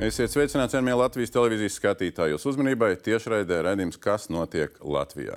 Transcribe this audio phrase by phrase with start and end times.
[0.00, 2.32] Esiet sveicināti, cienījamie Latvijas televīzijas skatītāji.
[2.32, 5.36] Jūsu uzmanībai tiešraidē redzējums, kas notiek Latvijā.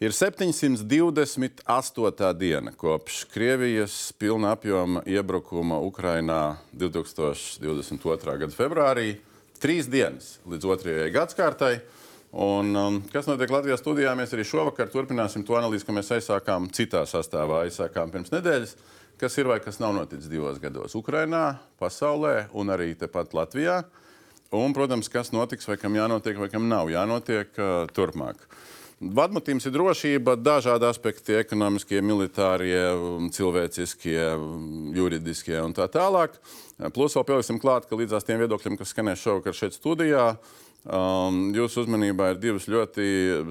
[0.00, 2.30] Ir 728.
[2.40, 8.38] diena kopš Krievijas pilna apjoma iebrukuma Ukrainā 2022.
[8.46, 9.20] gada februārī.
[9.60, 11.74] Trīs dienas līdz otrajai gadsimtai.
[12.32, 14.16] Un, um, kas notiek Latvijas studijā?
[14.16, 18.78] Mēs arī šovakar turpināsim to analīzi, ko mēs aizsākām citā sastāvā, aizsākām pirms nedēļas
[19.20, 23.82] kas ir vai kas nav noticis divos gados Ukrajinā, pasaulē un arī tepat Latvijā.
[24.54, 28.44] Un, protams, kas notiks vai kam jānotiek vai kam nav jānotiek uh, turpmāk.
[29.02, 32.78] Vadmotīvs ir drošība, dažādi aspekti- ekonomiskie, militārie,
[33.34, 34.20] cilvēciskie,
[34.94, 36.38] juridiskie un tā tālāk.
[36.94, 40.38] Plus vēl pieliksim klāt, ka līdzās tiem viedokļiem, kas skanēs šovakar šeit studijā,
[40.84, 43.04] Um, jūsu uzmanībā ir divas ļoti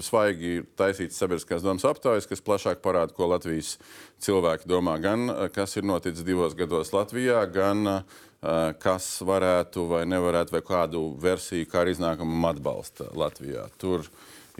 [0.06, 3.72] svaigi taisītas sabiedriskās domas aptaujas, kas plašāk parāda, ko Latvijas
[4.22, 4.94] cilvēki domā.
[5.02, 8.04] Gan kas ir noticis divos gados Latvijā, gan uh,
[8.78, 13.66] kas varētu vai nevarētu, vai kādu versiju, kā arī iznākumu atbalsta Latvijā.
[13.82, 14.06] Tur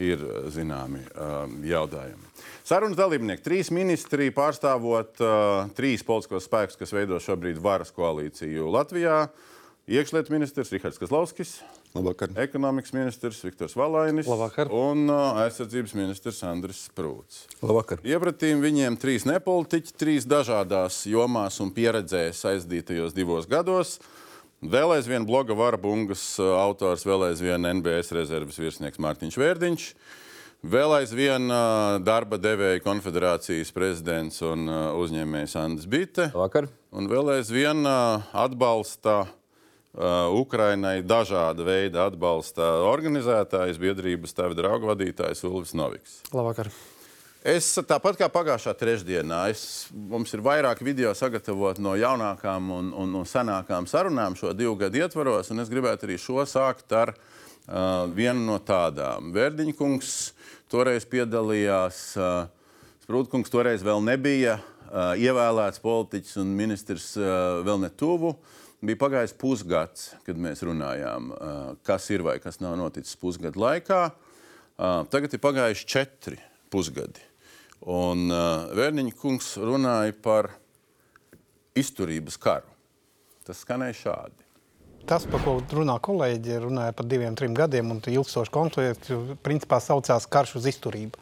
[0.03, 2.27] ir zināmi uh, jautājumi.
[2.67, 9.29] Sarunas dalībnieki, trīs ministri pārstāvot uh, trīs politiskos spēkus, kas veido šobrīd varas koalīciju Latvijā.
[9.87, 11.55] Iekšlietu ministrs Rihards Kazlauskis.
[11.95, 12.29] Labvakar.
[12.35, 14.67] Ekonomikas ministrs Viktors Valainis Labvakar.
[14.71, 17.45] un uh, aizsardzības ministrs Andris Sprūts.
[17.63, 18.01] Labvakar.
[18.03, 23.95] Iepratīm viņiem trīs nepolitiķi, trīs dažādās jomās un pieredzēs aizdītajos divos gados.
[24.59, 29.87] Vēl aizvien bloga Varbungas uh, autors, vēl aizvien NBS rezerves virsnieks Mārtiņš Vērdiņš.
[30.65, 34.67] Vēl aizvien uh, darba devēja konfederācijas prezidents un
[34.99, 36.27] uzņēmējs Andris Bite.
[36.33, 36.67] Labvakar.
[36.95, 39.33] Un vēl aizvien atbalsta Uh,
[39.95, 46.19] Ukrainai dažāda veida atbalsta organizētājs, biedrības tēva draugu vadītājs Ulris Noviks.
[46.35, 46.67] Labvakar.
[47.45, 53.13] Es tāpat kā pagājušā trešdienā, es, mums ir vairāk video sagatavot no jaunākām un, un
[53.13, 58.09] no senākām sarunām šo divu gadu ietvaros, un es gribētu arī šo sākt ar uh,
[58.09, 59.29] vienu no tādām.
[59.35, 60.11] Verdiņkungs
[60.73, 62.49] toreiz piedalījās, uh,
[63.05, 68.33] Sprūtkungs toreiz vēl nebija uh, ievēlēts politiķis un ministrs uh, vēl netuvu.
[68.33, 71.31] Uh, Bija pagājis pusgads, kad mēs runājām,
[71.87, 74.01] kas ir vai kas nav noticis pusgadu laikā.
[75.11, 76.39] Tagad ir pagājuši četri
[76.73, 77.23] pusgadi.
[77.87, 78.27] Un
[78.75, 80.51] Vērniņa kungs runāja par
[81.77, 82.67] izturības karu.
[83.45, 84.41] Tas skanēja šādi.
[85.05, 89.11] Tas, par ko runā kolēģi, runāja par diviem, trim gadiem, un ilgstoši konflikts,
[89.45, 91.19] principā saucās karš uz izturību.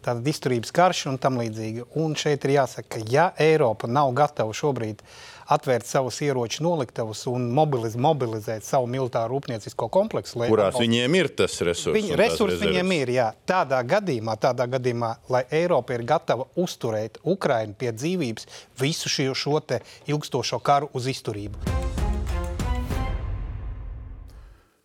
[0.00, 1.84] Tātad izturības karš un tam līdzīgi.
[2.00, 5.02] Un šeit ir jāsaka, ka ja Eiropa nav gatava šobrīd
[5.50, 10.38] atvērt savus ieroču noliktavus un mobiliz, mobilizēt savu militāru rūpniecisko kompleksu.
[10.40, 10.80] Kurās atbalst...
[10.80, 11.96] viņiem ir tas resurss?
[11.98, 13.26] Viņi, resursi viņiem ir, jā.
[13.50, 18.48] Tādā gadījumā, tādā gadījumā, lai Eiropa ir gatava uzturēt Ukrainu pie dzīvības
[18.80, 19.60] visu šo, šo
[20.08, 21.60] ilgstošo karu uz izturību.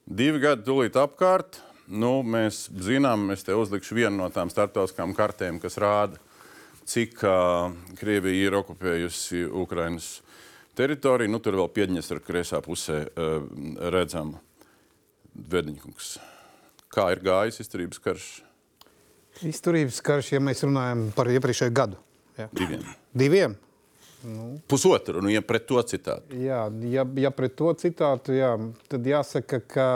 [0.06, 1.62] Divi gadi tūlīt apkārt.
[1.86, 6.18] Nu, mēs zinām, es te uzlikšu vienu no tām starptautiskām kartēm, kas rāda,
[6.90, 10.08] cik uh, Krievija ir okupējusi Ukrainas
[10.78, 11.30] teritoriju.
[11.30, 13.38] Nu, tur vēl Piedņestra kreisā pusē uh,
[13.94, 14.42] redzama
[15.36, 16.16] Verdiņkungs.
[16.96, 18.28] Kā ir gājis izturības karš?
[19.46, 22.02] Izturības karš, ja mēs runājam par iepriekšējo gadu.
[22.40, 22.50] Jā.
[22.56, 22.84] Diviem.
[23.14, 23.56] Diviem?
[24.26, 24.56] Nu.
[24.68, 26.34] Pusotru, nu, ja pret to citātu.
[26.42, 28.56] Jā, ja, ja pret to citātu, jā,
[28.90, 29.90] tad jāsaka, ka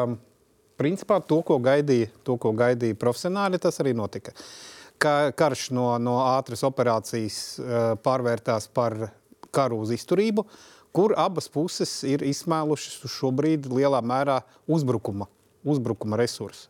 [0.79, 4.33] principā to, ko gaidīja, to, ko gaidīja profesionāļi, tas arī notika.
[4.99, 9.11] Ka karš no, no ātras operācijas uh, pārvērtās par
[9.55, 10.45] karu uz izturību,
[10.95, 15.29] kur abas puses ir izsmēlušas uz šobrīd lielā mērā uzbrukuma,
[15.63, 16.67] uzbrukuma resursus.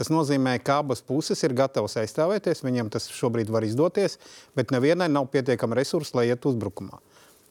[0.00, 4.16] Tas nozīmē, ka abas puses ir gatavas aizstāvēties, viņiem tas šobrīd var izdoties,
[4.56, 7.02] bet nevienai nav pietiekama resursa, lai iet uzbrukumā.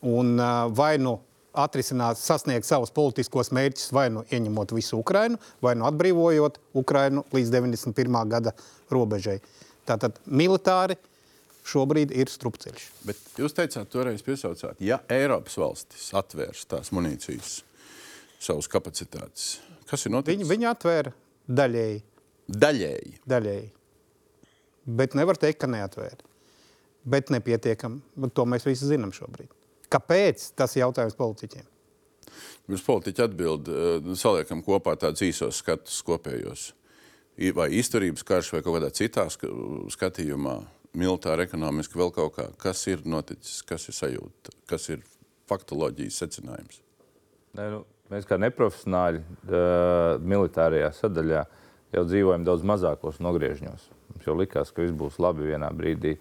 [0.09, 0.39] Un
[0.73, 1.19] vai nu
[1.57, 7.53] atrisināt, sasniegt savus politiskos mērķus, vai nu ieņemot visu Ukrainu, vai nu atbrīvojot Ukrainu līdz
[7.55, 8.19] 91.
[8.29, 8.53] gada
[8.93, 9.39] robežai.
[9.89, 10.97] Tātad militāri
[11.69, 12.85] šobrīd ir strupceļš.
[13.07, 17.59] Bet jūs teicāt, toreiz piesaucāt, ja Eiropas valstis atvērs tās munīcijas,
[18.39, 19.57] savas kapacitātes,
[19.89, 20.37] kas ir noticis?
[20.37, 21.13] Viņi, viņi atvēra
[21.49, 22.01] daļēji.
[22.49, 23.19] Daļēji.
[23.29, 23.69] Daļēji.
[24.99, 26.25] Bet nevar teikt, ka neatvēra.
[27.09, 28.29] Bet nepietiekami.
[28.33, 29.51] To mēs visi zinām šobrīd.
[29.89, 30.51] Kāpēc?
[30.57, 31.67] Tas ir jautājums politiķiem.
[32.69, 36.73] Jūs politiķi atbild, eh, saliekam kopā tādus īsos skatus kopējos.
[37.55, 40.57] Vai izturības karš vai kaut kādā citā skatījumā
[40.93, 42.49] militāri, ekonomiski, vēl kaut kā.
[42.57, 44.99] Kas ir noticis, kas ir sajūta, kas ir
[45.47, 46.81] faktoloģijas secinājums?
[47.55, 51.45] Ne, nu, mēs kā neprofesionāļi uh, militārajā sadaļā
[51.95, 53.87] jau dzīvojam daudz mazākos nogriežņos.
[54.09, 56.17] Mums jau likās, ka viss būs labi vienā brīdī.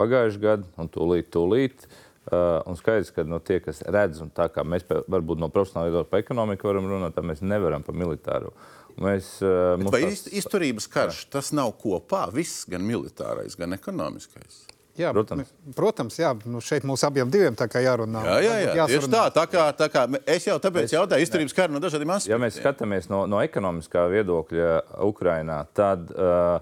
[0.00, 4.46] Pagājušajā gadā, un tūlīt, tūlīt Uh, un skaidrs, ka no tie, kas redz, un tā
[4.52, 7.94] kā mēs pie- varbūt no profesionāla viedokļa par ekonomiku varam runāt, tad mēs nevaram par
[7.98, 8.52] militāru.
[9.00, 12.28] Mēs, uh, Vai ist- izturības karš tas nav kopā?
[12.32, 14.66] Viss, gan militārais, gan ekonomiskais.
[14.94, 15.48] Jā, Protams.
[15.74, 18.22] protams jā, nu šeit mums abiem diviem tā kā jārunā.
[18.28, 18.86] Jā, jā, jā.
[18.90, 22.16] Tieši tā, tā kā, tā kā es jau tāpēc jautāju izturības karu no dažādiem Ja
[22.20, 22.40] aspektiem.
[22.44, 26.60] mēs skatāmies no, no ekonomiskā viedokļa Ukrajinā, tad uh,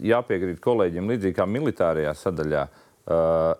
[0.00, 2.62] jāpiekrīt kolēģiem, līdzīgi kā militārajā sadaļā,
[3.10, 3.54] uh,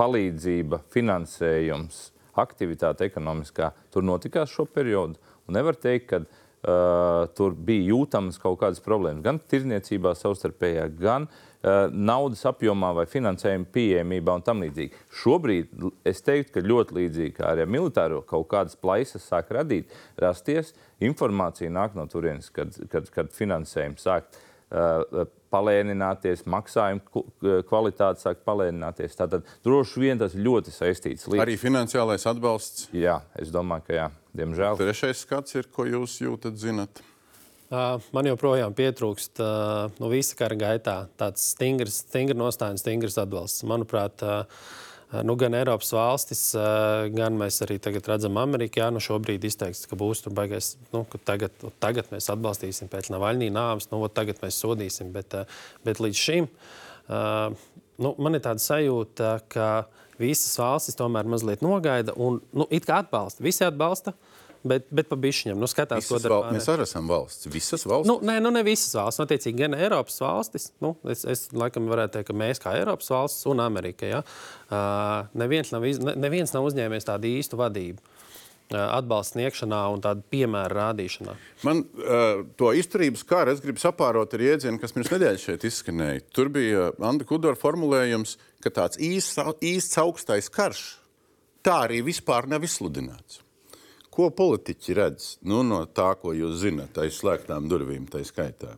[0.00, 2.08] palīdzība, finansējums,
[2.40, 5.20] aktivitāte ekonomiskā tur notikās šo periodu.
[5.48, 11.26] Un nevar teikt, ka uh, tur bija jūtamas kaut kādas problēmas gan tirniecībā savstarpējā, gan
[11.26, 15.02] uh, naudas apjomā vai finansējuma pieejamībā un tam līdzīgi.
[15.22, 19.90] Šobrīd es teiktu, ka ļoti līdzīgi kā arī ar militāro kaut kādas plaisas sāk radīt,
[20.22, 20.72] rasties.
[21.04, 24.46] Informācija nāk no turienes, kad, kad, kad finansējums sāk uh,
[25.50, 27.24] palēnināties, maksājuma ku-
[27.68, 29.16] kvalitāte sāk palēnināties.
[29.18, 31.26] Tātad droši vien tas ļoti saistīts.
[31.26, 31.42] Līdz...
[31.42, 32.88] Arī finansiālais atbalsts.
[32.94, 34.08] Jā, es domāju, ka jā,
[34.38, 34.78] diemžēl.
[34.80, 37.02] Trešais skats ir, ko jūs jūtat, zinat.
[37.70, 39.42] Ā, Man joprojām pietrūkst
[40.02, 43.66] no visa kara gaitā tāds stingrs, stingrs nostājums, stingrs atbalsts.
[43.66, 44.44] Manuprāt, ā,
[45.26, 49.98] nu, gan Eiropas valstis, ā, gan mēs arī tagad redzam Amerikā, nu, šobrīd izteikts, ka
[49.98, 54.60] būs tur baigais, nu, ka tagad, tagad mēs atbalstīsim pēc Navaļnī nāves, nu, tagad mēs
[54.62, 55.10] sodīsim.
[55.14, 55.46] Bet, ā,
[55.86, 56.50] bet līdz šim
[58.00, 59.68] nu, man ir tāda sajūta, ka
[60.20, 63.44] visas valstis tomēr mazliet nogaida un nu, it kā atbalsta.
[63.44, 64.14] Visi atbalsta.
[64.60, 66.42] Bet, bet pa bišķiņam, nu, skatās, Visas val...
[66.52, 67.48] Mēs arī esam valsts.
[67.48, 68.08] Visas valsts.
[68.10, 69.22] Nu, nē, nu ne visas valsts.
[69.24, 73.48] Attiecīgi, gan Eiropas valstis, nu, es, es laikam varētu teikt, ka mēs kā Eiropas valsts
[73.48, 78.04] un Amerika, ja, uh, neviens, nav, iz, ne, neviens nav uzņēmies tādu īstu vadību.
[78.70, 81.32] Uh, atbalsta sniegšanā un tādu piemēru rādīšanā.
[81.66, 86.28] Man uh, to izturības kāru es gribu sapārot ar jēdzienu, kas pirms nedēļas šeit izskanēja.
[86.36, 90.84] Tur bija Anta Kudora formulējums, ka tāds īsts, īsts augstais karš
[91.66, 93.40] tā arī vispār nav izsludināts.
[94.10, 98.74] Ko politiķi redz nu, no tā, ko jūs zinat, aiz slēgtām durvīm, tā skaitā?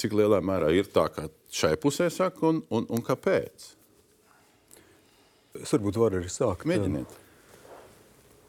[0.00, 3.66] Cik lielā mērā ir tā, kā šai pusē saka, un, un, un kāpēc?
[5.60, 6.64] Es varbūt varu arī sākt.
[6.70, 7.16] Mēģiniet.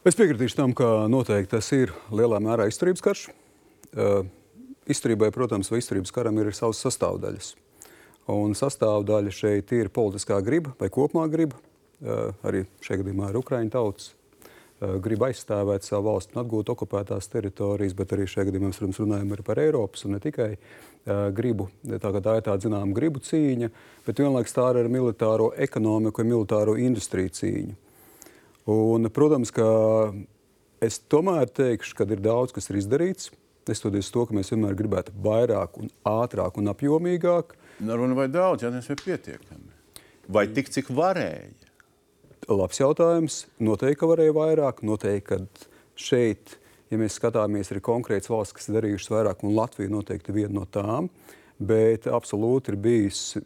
[0.08, 3.24] Es piekritīšu tam, ka noteikti tas ir lielā mērā izturības karš.
[3.92, 4.22] Uh,
[4.90, 7.50] Izturībai, protams, vai izturības karam ir savas sastāvdaļas.
[8.32, 11.60] Un sastāvdaļa šeit ir politiskā griba vai kopumā griba.
[12.00, 14.08] Uh, Arī šajā gadījumā ir Ukraiņu tautas
[14.80, 19.34] grib aizstāvēt savu valsti un atgūt okupētās teritorijas, bet arī šajā gadījumā mēs protams, runājam
[19.44, 21.68] par Eiropas un ne tikai uh, gribu.
[21.84, 23.68] Tā, tā ir tāda zināmā gribu cīņa,
[24.06, 27.76] bet vienlaikus tā ir arī militāro ekonomiku un militāro industriju cīņa.
[28.70, 29.68] Un, protams, ka
[30.80, 33.32] es tomēr teikšu, ka ir daudz kas ir izdarīts.
[33.68, 37.52] Neskatoties to, ka mēs vienmēr gribētu vairāk, un ātrāk un apjomīgāk.
[37.84, 39.76] Nu, Runa vai daudz, ja tas ir pietiekami.
[40.30, 41.69] Vai tik, cik varēja?
[42.48, 43.44] Labs jautājums.
[43.60, 44.82] Noteikti, ka varēja vairāk.
[44.86, 45.70] Noteikti, ka
[46.00, 46.56] šeit,
[46.90, 50.60] ja mēs skatāmies, ir konkrēts valsts, kas ir darījušas vairāk, un Latvija noteikti ir viena
[50.60, 51.10] no tām.
[51.60, 53.44] Bet absolūti ir bijusi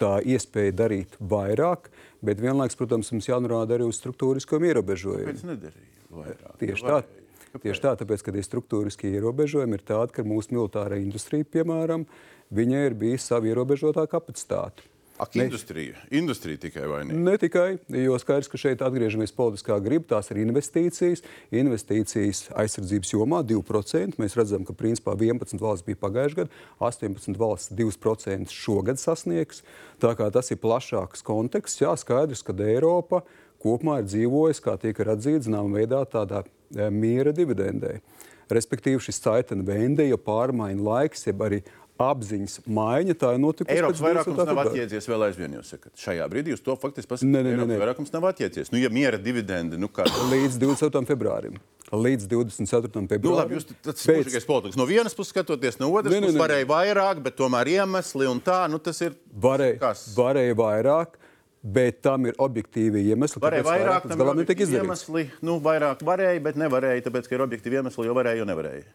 [0.00, 1.90] tā iespēja darīt vairāk,
[2.24, 5.34] bet vienlaikus, protams, mums jānorāda arī uz struktūriskiem ierobežojumiem.
[5.34, 6.54] Kāpēc nedarīja vairāk?
[6.62, 7.00] Tieši tā.
[7.00, 7.16] Kāpēc?
[7.58, 12.06] Tieši tā, tāpēc, ka tie struktūriskie ierobežojumi ir tādi, ka mūsu militārā industrija, piemēram,
[12.54, 14.86] viņai ir bijusi sava ierobežotā kapacitāte.
[15.20, 15.98] Ak, Ne- industrija.
[16.10, 17.18] Industrija tikai vainīga.
[17.20, 21.20] Ne tikai, jo skaidrs, ka šeit atgriežamies politiskā griba, tās ir investīcijas.
[21.52, 24.16] Investīcijas aizsardzības jomā 2%.
[24.16, 29.60] Mēs redzam, ka principā 11 valsts bija pagājušajā gadā, 18 valsts 2% šogad sasniegs.
[30.00, 33.20] Tā kā tas ir plašāks konteksts, jā, skaidrs, ka Eiropa
[33.60, 37.98] kopumā ir dzīvojusi, kā tiek atzīts, zināmā veidā tādā eh, miera dividendē.
[38.50, 41.60] Respektīvi, šis caitena vende, ja pārmaiņa laiks, jeb arī
[42.00, 43.76] apziņas maiņa, tā ir notikusi.
[43.76, 44.50] Eiropas pēc vairākums 20.
[44.50, 45.56] nav atjēdzies vēl aizvien.
[45.58, 47.30] Jūs sakat, šajā brīdī jūs to faktiski pasakāt.
[47.34, 47.78] Nē, nē, nē, nē.
[47.82, 48.72] vairākums nav atjēdzies.
[48.72, 50.06] Nu, ja miera dividendi, nu kā?
[50.32, 51.04] līdz 24.
[51.10, 51.58] februārim.
[51.90, 52.92] Līdz 24.
[52.94, 53.38] Nu, februārim.
[53.40, 54.78] labi, jūs tas ir mūžīgais politikas.
[54.78, 58.78] No vienas puses skatoties, no otras puses varēja vairāk, bet tomēr iemesli un tā, nu
[58.78, 59.16] tas ir.
[59.42, 60.04] varēja, Kas?
[60.14, 61.18] varēja vairāk,
[61.60, 63.42] bet tam ir objektīvi iemesli.
[63.42, 65.26] Varēja vairāk, tam galam ir objektīvi iemesli.
[65.42, 68.86] Nu, vairāk varēja, bet nevarēja, tāpēc, ka ir objektīvi iemesli, jo varēja, jo nevarēja.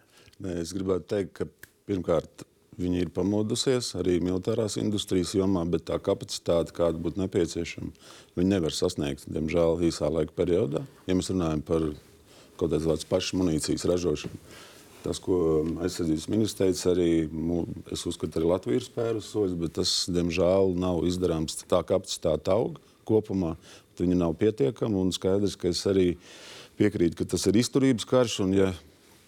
[0.46, 1.46] Nē, es gribētu teikt, ka
[1.92, 2.48] pirmkārt
[2.82, 7.92] viņi ir pamodusies arī militārās industrijas jomā, bet tā kapacitāte, kāda būtu nepieciešama,
[8.36, 10.84] viņi nevar sasniegt, diemžēl, īsā laika periodā.
[11.08, 11.90] Ja mēs runājam par
[12.60, 14.40] kaut kādas pašas munīcijas ražošanu,
[15.06, 15.38] tas, ko
[15.86, 17.10] aizsardzības ministrs teica, arī
[17.94, 21.60] es uzskatu, arī Latvija ir spērusi soļus, bet tas, diemžēl, nav izdarāms.
[21.70, 23.54] Tā kapacitāte aug kopumā,
[24.00, 26.16] viņa nav pietiekama un skaidrs, ka es arī
[26.80, 28.40] piekrītu, ka tas ir izturības karš.
[28.44, 28.72] un ja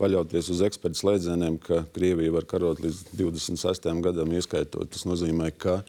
[0.01, 3.89] paļauties uz ekspertu slēdzieniem, ka Krievija var karot līdz 26.
[4.05, 4.91] gadam, ieskaitot.
[4.93, 5.81] Tas nozīmē, ka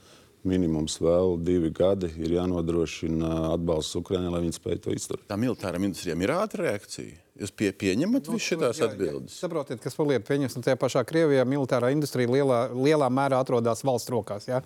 [0.48, 5.24] minimums vēl divi gadi ir jānodrošina atbalsts Ukraiņai, lai viņi spētu to izturēt.
[5.28, 7.16] Tā militārām industrijām ir ātra reakcija.
[7.38, 9.36] Jūs pie, pieņemat nu, visas šīs atbildes?
[9.36, 13.84] Jā, saprotiet, kas paliek pieņems, un tajā pašā Krievijā militārā industrija lielā, lielā mērā atrodas
[13.86, 14.48] valsts rokās.
[14.50, 14.58] Ja?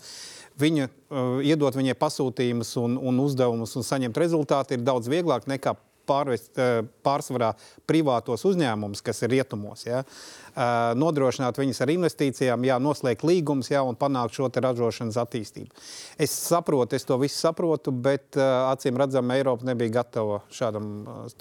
[0.61, 5.77] Viņa uh, iedot viņai pasūtījumus un, un uzdevumus un saņemt rezultātu ir daudz vieglāk nekā
[6.09, 7.53] pārvest uh, pārsvarā
[7.89, 9.87] privātos uzņēmumus, kas ir rietumos.
[9.87, 10.03] Ja?
[10.03, 15.73] Uh, nodrošināt viņus ar investīcijām, jā, noslēgt līgumus jā, un panākt šo ražošanas attīstību.
[16.21, 20.93] Es saprotu, es to visu saprotu, bet uh, acīm redzam, Eiropa nebija gatava šādam,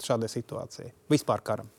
[0.02, 1.70] šādai situācijai, vispār karam.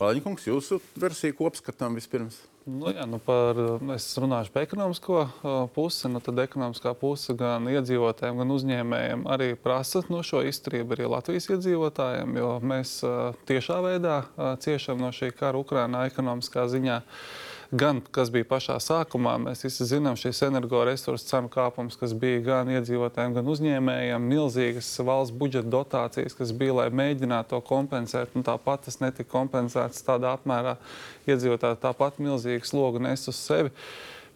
[0.00, 2.38] Pāļņkungs, jūsu versija kopskatām vispirms.
[2.68, 3.56] Nu, jā, nu par,
[3.94, 6.10] es runāšu par ekonomisko uh, pusi.
[6.12, 11.48] Nu, tad ekonomiskā puse gan iedzīvotājiem, gan uzņēmējiem arī prasa no šo izturību arī Latvijas
[11.56, 17.00] iedzīvotājiem, jo mēs uh, tiešā veidā uh, ciešam no šī kara Ukrainā ekonomiskā ziņā.
[17.00, 22.42] Uh, gan kas bija pašā sākumā, mēs visi zinām šīs energoresursu cenu kāpums, kas bija
[22.46, 28.34] gan iedzīvotājiem, gan uzņēmējiem, milzīgas valsts budžeta dotācijas, kas bija, lai mēģinātu to kompensēt.
[28.34, 30.76] Un tāpat tas netika kompensēts tādā apmērā,
[31.30, 33.74] iedzīvotāji tāpat milzīgu slogu nes uz sevi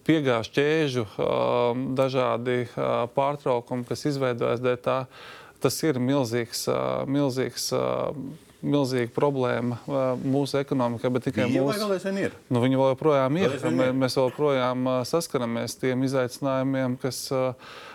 [0.05, 4.99] piegāžu ķēžu, um, dažādi uh, pārtraukumi, kas izveidojas dēļ tā.
[5.65, 8.13] Tas ir milzīgs, uh, milzīgs uh,
[8.65, 9.79] milzīga problēma
[10.25, 12.13] mūsu ekonomikā, bet tikai Bija mūsu.
[12.21, 12.37] Ir?
[12.53, 13.57] Nu, viņi vēl joprojām ir.
[13.63, 17.27] Vēl Mē, mēs joprojām saskaramies tiem izaicinājumiem, kas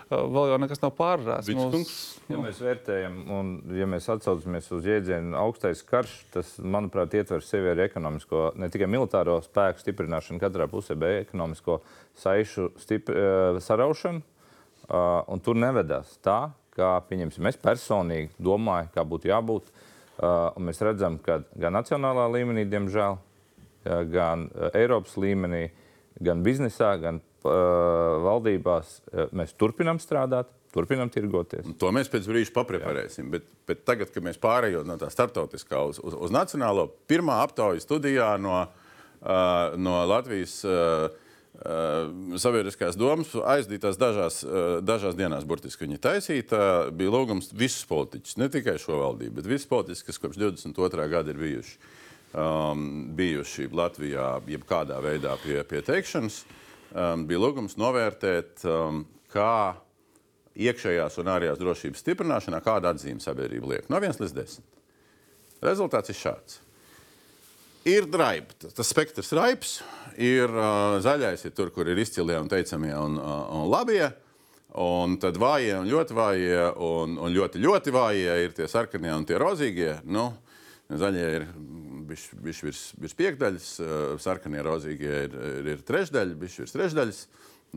[0.10, 1.50] vēl jau nekas nav pārrādāts.
[1.56, 1.96] Mūs...
[2.30, 7.72] Ja mēs vērtējam, un ja mēs atsaucamies uz jēdzienu augstais karš, tas, manuprāt, ietver sevi
[7.74, 11.80] arī ekonomisko, ne tikai militāro spēku stiprināšanu katrā pusē, bet ekonomisko
[12.22, 14.26] saišu stipri, uh, saraušanu.
[14.90, 19.70] Uh, un tur nevedās tā, kā, pieņemsim, es personīgi domāju, kā būtu jābūt.
[19.70, 19.89] Uh,
[20.20, 25.70] Uh, mēs redzam, ka gan nacionālā līmenī, diemžēl, uh, gan uh, Eiropas līmenī,
[26.20, 28.98] gan biznesā, gan valdībās
[29.32, 30.50] mēs turpinām strādāt.
[30.76, 31.64] Turpinām tirgoties.
[31.80, 33.30] To mēs pēc brīža papreparēsim.
[33.32, 37.88] Bet, bet tagad, kad mēs pārējām no tā starptautiskā uz, uz, uz nacionālo, pirmā aptaujas
[37.88, 41.08] studijā no, uh, no Latvijas Uh,
[41.60, 45.48] sabiedriskās domas aizdītās dažās, uh, dažās dienās.
[45.48, 46.62] Burtiski viņa taisīta.
[46.96, 51.10] Bija lūgums visus politiķus, ne tikai šo valdību, bet visus politiķus, kas kopš 22.
[51.12, 51.76] gada ir bijuši,
[52.32, 52.88] um,
[53.18, 56.42] bijuši Latvijā, jebkādā veidā pie, pie teikšanas.
[56.90, 59.76] Um, bija lūgums novērtēt, um, kā
[60.60, 64.74] iekšējās un ārējās drošības stiprināšanā, kāda atzīme sabiedrība liek no 1 līdz 10.
[65.60, 66.62] Rezultāts ir šāds
[67.88, 68.56] ir draiba.
[68.60, 69.80] Tas spektrs raips,
[70.20, 74.04] ir uh, zaļais, ir tur, kur ir izcilie un teicamie un, uh, un labie.
[74.80, 79.26] Un tad vājie un ļoti vājie un, un ļoti, ļoti vājie ir tie sarkanie un
[79.26, 79.96] tie rozīgie.
[80.06, 80.28] Nu,
[80.90, 81.48] zaļie ir
[82.10, 87.22] bišķi virs, virs piekdaļas, uh, sarkanie rozīgie ir, ir, ir trešdaļa, bišķi virs trešdaļas.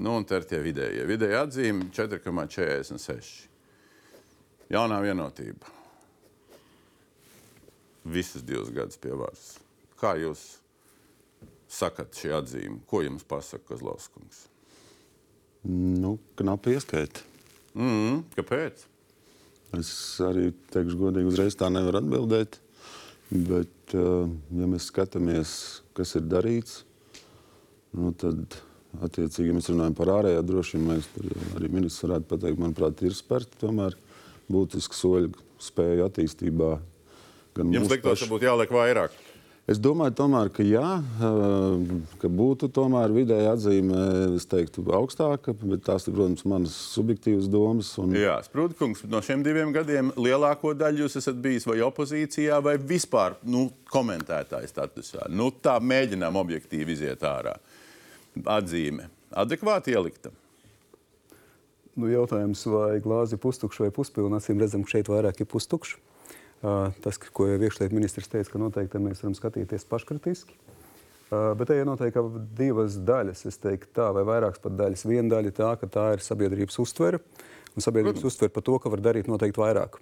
[0.03, 1.05] Nu, un tad ir tie vidējie.
[1.09, 3.33] Vidēji atzīme 4,46.
[4.73, 5.69] Jaunā vienotība.
[8.09, 9.53] Visas divas gadus pie varas.
[10.01, 10.62] Kā jūs
[11.73, 12.81] sakat šī atzīme?
[12.91, 14.47] Ko jums pasaka Kozlovskis?
[15.65, 17.21] Nu, knapi ieskaita.
[17.75, 18.23] Mm -hmm.
[18.37, 18.87] Kāpēc?
[19.79, 22.59] Es arī teikšu, godīgi, uzreiz tā nevaru atbildēt.
[23.31, 24.29] Bet, eh,
[24.61, 26.83] ja mēs skatāmies, kas ir darīts,
[27.97, 28.37] nu, tad,
[29.01, 31.09] attiecīgi, ja mēs runājam par ārējā drošību, mēs
[31.57, 33.97] arī ministrs varētu pateikt, manuprāt, ir spērti tomēr
[34.53, 36.81] būtiski soļi spēju attīstībā.
[37.57, 39.17] Jums liktos, ka būtu jāliek vairāk.
[39.71, 40.87] Es domāju, tomēr, ka jā,
[42.19, 44.01] ka būtu tomēr vidēja atzīme,
[44.35, 47.93] es teiktu, augstāka, bet tās ir, protams, manas subjektīvas domas.
[48.03, 48.17] Un...
[48.19, 53.39] Jā, Sprūdkungs, no šiem diviem gadiem lielāko daļu jūs esat bijis vai opozīcijā, vai vispār
[53.47, 55.31] nu, komentētāja statusā.
[55.31, 57.55] Nu, tā mēģinām objektīvi iziet ārā.
[58.43, 60.35] Atzīme adekvāti ielikta.
[61.95, 64.41] Nu, jautājums, vai glāzi ir pustukša vai puspilna?
[64.41, 66.01] Acīm redzam, ka šeit vairāk ir pustukša.
[66.63, 70.55] Tas, ko jau iekšlietu ministrs teica, ka noteikti mēs varam skatīties paškritiski.
[71.33, 72.23] Bet te ir noteikti
[72.59, 73.47] divas daļas.
[73.49, 75.07] Es teiktu, tā vai vairākas pat daļas.
[75.09, 77.23] Viena daļa ir tā, ka tā ir sabiedrības uztvere.
[77.73, 79.97] Un sabiedrības uztvere par to, ka var darīt noteikti vairāk.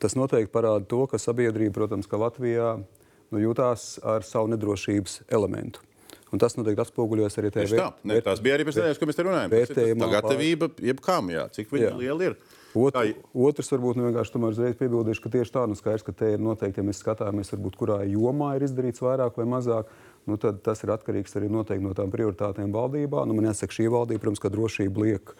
[0.00, 5.84] Tas noteikti parāda to, ka sabiedrība, protams, ka Latvijā nu, jūtās ar savu nedrošības elementu.
[6.30, 8.16] Un tas noteikti atspoguļojas arī tajā vērtējumā.
[8.16, 8.24] Tā.
[8.30, 9.54] Tās bija arī pēc tam, ko mēs te runājam.
[10.00, 12.36] Tā gatavība jebkām, jā, cik viņa liela ir.
[12.70, 13.02] Ot, tā...
[13.34, 16.42] Otrs, varbūt nu, vienkārši tomēr uzreiz piebildīšu, ka tieši tā, nu skaidrs, ka te ir
[16.42, 19.90] noteikti, ja mēs skatāmies, varbūt kurā jomā ir izdarīts vairāk vai mazāk,
[20.30, 23.24] nu tad tas ir atkarīgs arī noteikti no tām prioritātēm valdībā.
[23.26, 25.34] Nu, man jāsaka, šī valdība, protams, ka drošība liek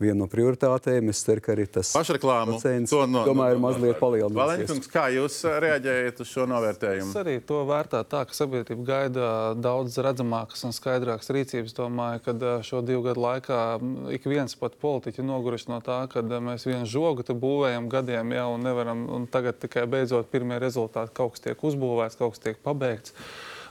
[0.00, 1.08] viena no prioritātēm.
[1.12, 2.54] Es ceru, ka arī tas Pašreklāmu.
[2.58, 4.66] procents, To no- domāju, ir no- mazliet palielināsies.
[4.66, 7.12] Valentīns, kā jūs ā, reaģējat uz šo Es novērtējumu?
[7.22, 11.74] arī to vērtēju tā, ka sabiedrība gaida daudz redzamākas un skaidrākas rīcības.
[11.74, 16.20] Domāju, ka ā, šo divu gadu laikā ik viens pat politiķi noguruši no tā, ka
[16.22, 19.08] ā, mēs vienu žogu te būvējam gadiem jau un nevaram.
[19.10, 23.12] Un tagad tikai beidzot pirmie rezultāti kaut kas tiek uzbūvēts, kaut kas tiek pabeigts.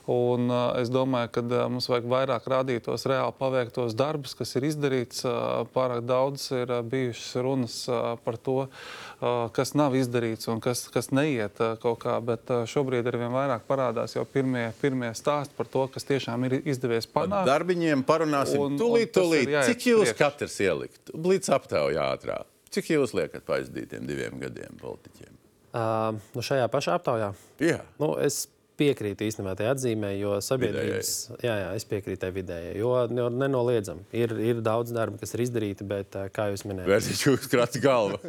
[0.06, 4.50] Un, uh, es domāju, ka uh, mums vajag vairāk rādīt tos reāli paveiktos darbus, kas
[4.60, 5.22] ir izdarīts.
[5.24, 10.60] Uh, pārāk daudz ir uh, bijušas runas uh, par to, uh, kas nav izdarīts un
[10.60, 12.18] kas, kas neiet uh, kaut kā.
[12.20, 16.44] Bet uh, šobrīd ar vien vairāk parādās jau pirmie, pirmie stāsti par to, kas tiešām
[16.50, 17.48] ir izdevies Par panākt.
[17.54, 18.60] darbiņiem parunāsim.
[18.60, 19.54] Un- Tūlīt, tas ir tūlīt.
[19.56, 20.18] jāiet Cik jūs priekš.
[20.20, 21.14] katrs ielikt?
[21.16, 22.42] Blīts aptaujā ātrā.
[22.76, 25.32] Cik jūs liekat pa aizdītiem diviem gadiem politiķiem?
[25.74, 27.32] Uh, nu šajā pašā aptaujā
[27.64, 27.80] Jā.
[27.98, 28.44] nu, es
[28.80, 31.12] piekrītu īstenībā tajā atzīmē, jo sabiedrības,
[31.44, 35.44] jā, jā, es piekrītu tai vidējai, jo, jo nenoliedzami ir, ir daudz darba, kas ir
[35.46, 38.20] izdarīti, bet, kā jūs minējāt, Vērtīgi jūs krats galva.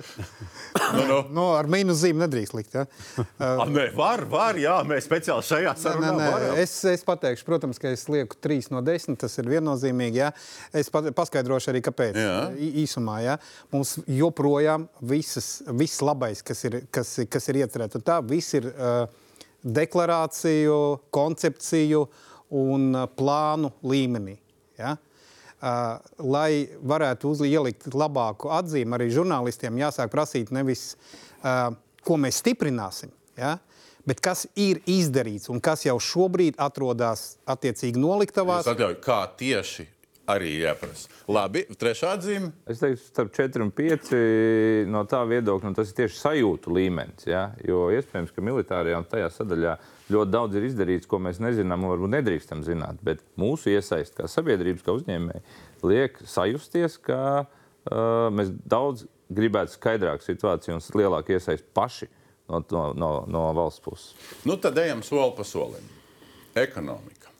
[0.97, 1.21] nu, nu.
[1.35, 2.77] Nu, ar mīnus zīmi nedrīkst likt.
[2.77, 2.85] Ja?
[3.43, 6.59] A, nē, var, var, jā, mēs speciāli šajā Nē, sarunā nē, varam.
[6.63, 9.19] es, es pateikšu, protams, ka es lieku trīs no desmit.
[9.25, 10.21] Tas ir viennozīmīgi.
[10.21, 10.31] Ja?
[10.77, 12.19] Es pat, paskaidrošu arī, kāpēc.
[12.21, 12.39] Jā.
[12.85, 13.37] Īsumā ja?
[13.75, 18.71] mums joprojām visas, viss labais, kas ir, kas, kas ir iecerēts, un tā viss ir
[18.71, 19.24] uh,
[19.65, 20.79] deklarāciju,
[21.15, 22.05] koncepciju
[22.55, 24.37] un uh, plānu līmenī.
[24.79, 24.97] Ja?
[25.65, 30.93] Uh, lai varētu uzliekt labāku atzīmi, arī žurnālistiem jāsāk prasīt nevis,
[31.41, 31.71] uh,
[32.05, 33.57] ko mēs stiprināsim, ja?
[34.05, 38.69] bet kas ir izdarīts un kas jau šobrīd atrodas attiecīgi noliktavās.
[38.69, 39.89] Atļauju, kā tieši
[40.31, 41.11] arī jāprasa.
[41.31, 42.51] Labi, trešā atzīme.
[42.71, 44.13] Es teiktu, starp 4 un 5
[44.93, 47.27] no tā viedokļa, nu, tas ir tieši sajūtu līmenis.
[47.29, 47.47] Ja?
[47.65, 49.77] Jo iespējams, ka militārajā un tajā sadaļā
[50.15, 53.01] ļoti daudz ir izdarīts, ko mēs nezinām un varbūt nedrīkstam zināt.
[53.05, 55.45] Bet mūsu iesaist, kā sabiedrības, kā uzņēmēji,
[55.85, 62.09] liek sajusties, ka uh, mēs daudz gribētu skaidrāku situāciju un lielāku iesaist paši
[62.49, 64.13] no, no, no, no valsts puses.
[64.45, 65.93] Nu, tad ejam soli pa solim.
[66.55, 67.33] Ekonomika.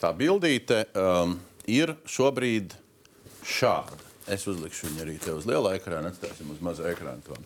[0.00, 2.74] Tā bildīte um, ir šobrīd
[3.46, 4.02] šāda.
[4.26, 7.22] Es uzlikšu viņu arī te uz liela ekrāna, atstāsim uz maza ekrāna.
[7.28, 7.36] To.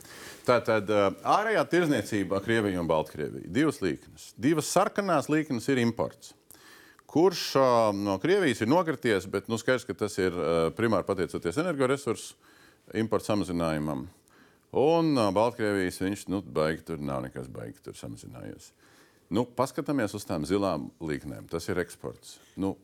[0.48, 3.50] Tātad uh, ārējā tirzniecība Krievija un Baltkrievija.
[3.52, 4.30] Divas līknes.
[4.40, 6.33] Divas sarkanās līknes ir imports.
[7.11, 7.42] Kurš
[7.98, 10.37] no Krievijas ir nokrities, bet nu, skaidrs, ka tas ir
[10.78, 12.37] primāri pateicoties energoresursu
[12.94, 14.04] importa samazinājumam.
[14.78, 18.70] Un Baltkrievijas viņš nu, baigi tur nav nekas baigi tur samazinājies.
[19.30, 21.50] Nu, paskatāmies uz tām zilām līknēm.
[21.50, 22.37] Tas ir eksports.
[22.54, 22.76] Nu,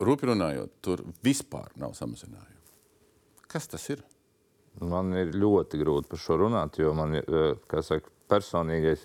[0.00, 2.56] Rupi runājot, tur vispār nav samazinājumu.
[3.50, 4.00] Kas tas ir?
[4.80, 9.02] Man ir ļoti grūti par šo runāt, jo man ir eh, saka, personīgais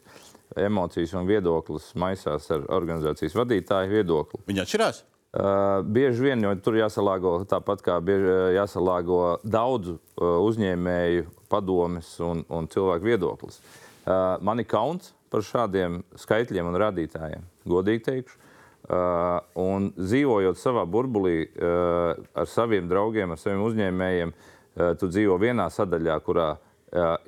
[0.61, 4.41] emocijas un viedoklis maisās ar organizācijas vadītāju viedokli.
[4.47, 5.01] Viņi atšķirās.
[5.35, 12.13] Uh, bieži vien, jo tur jāsalāgo tāpat kā bieži, uh, jāsalāgo daudzu uh, uzņēmēju padomes
[12.23, 13.59] un, un cilvēku viedoklis.
[14.05, 18.39] Uh, man ir kauns par šādiem skaitļiem un rādītājiem, godīgi teikšu.
[18.85, 25.39] Uh, un dzīvojot savā burbulī uh, ar saviem draugiem, ar saviem uzņēmējiem, uh, tu dzīvo
[25.41, 26.55] vienā sadaļā, kurā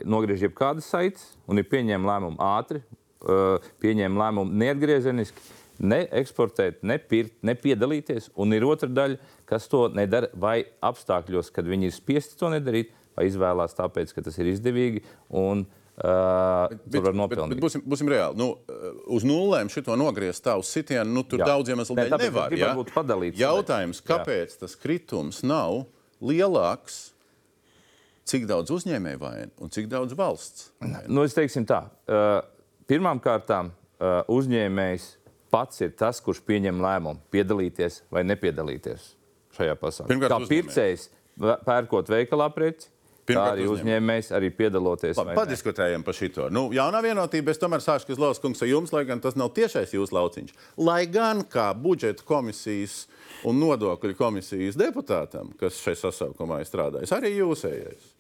[0.07, 2.79] nogriež jebkādas saites un ir pieņēma lēmumu ātri,
[3.83, 5.41] pieņēma lēmumu neatgriezeniski,
[5.83, 8.29] ne eksportēt, ne pirkt, ne piedalīties.
[8.39, 9.17] Un ir otra daļa,
[9.49, 14.23] kas to nedara vai apstākļos, kad viņi ir spiesti to nedarīt, vai izvēlās tāpēc, ka
[14.29, 15.03] tas ir izdevīgi.
[15.35, 17.55] Un, Uh, tur var bet, nopelnīt.
[17.55, 18.37] bet būsim, būsim reāli.
[18.37, 18.51] Nu,
[19.13, 21.49] uz nulēm šito nogriezt tā uz sitienu, nu, tur Jā.
[21.53, 22.57] daudz iemeslu dēļ tāpēc nevar.
[22.57, 22.73] ja?
[22.77, 23.39] būt padalīts.
[23.41, 24.09] Jautājums, Jā.
[24.11, 25.85] kāpēc tas kritums nav
[26.21, 26.99] lielāks,
[28.27, 30.69] cik daudz uzņēmēju vaina un cik daudz valsts?
[31.07, 32.41] Nu, es teiksim tā, uh,
[32.89, 33.71] pirmkārt, uh,
[34.29, 35.07] uzņēmējs
[35.53, 39.13] pats ir tas, kurš pieņem lēmumu piedalīties vai nepiedalīties
[39.57, 40.11] šajā pasākumā.
[40.11, 41.07] Pirmkārt, Kā pircējs
[41.65, 42.91] pērkot veikalā preci,
[43.27, 44.31] tā Pirmkārt, arī uzņēmējs.
[44.37, 45.17] arī piedaloties.
[45.19, 45.35] Labi.
[45.35, 46.47] Padiskutējam par šo.
[46.53, 49.91] Nu, jaunā vienotība, es tomēr sāku Kazlovs kungs ar jums, lai gan tas nav tiešais
[49.93, 50.53] jūsu lauciņš.
[50.79, 53.07] Lai gan kā budžeta komisijas
[53.47, 58.13] un nodokļu komisijas deputātam, kas šai sasaukumā ir strādājis, arī jūsējais.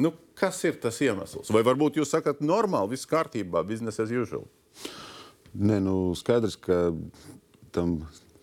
[0.00, 1.52] Nu, kas ir tas iemesls?
[1.52, 4.46] Vai varbūt jūs sakat, normāli, viss kārtībā, biznesa as usual?
[5.54, 6.90] Nē, nu, skaidrs, ka
[7.74, 7.98] tam,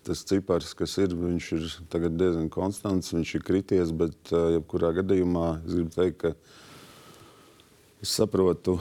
[0.08, 1.68] tas cipars, kas ir, viņš ir
[2.10, 6.34] diezgan konstants, viņš ir krities, bet jebkurā gadījumā es gribu teikt, ka
[8.04, 8.78] es saprotu,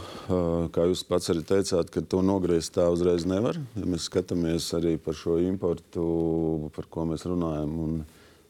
[0.73, 3.59] kā jūs pats arī teicāt, ka to nogriezt tā uzreiz nevar.
[3.77, 6.07] Ja mēs skatāmies arī par šo importu,
[6.77, 7.81] par ko mēs runājam.
[7.87, 8.05] Un,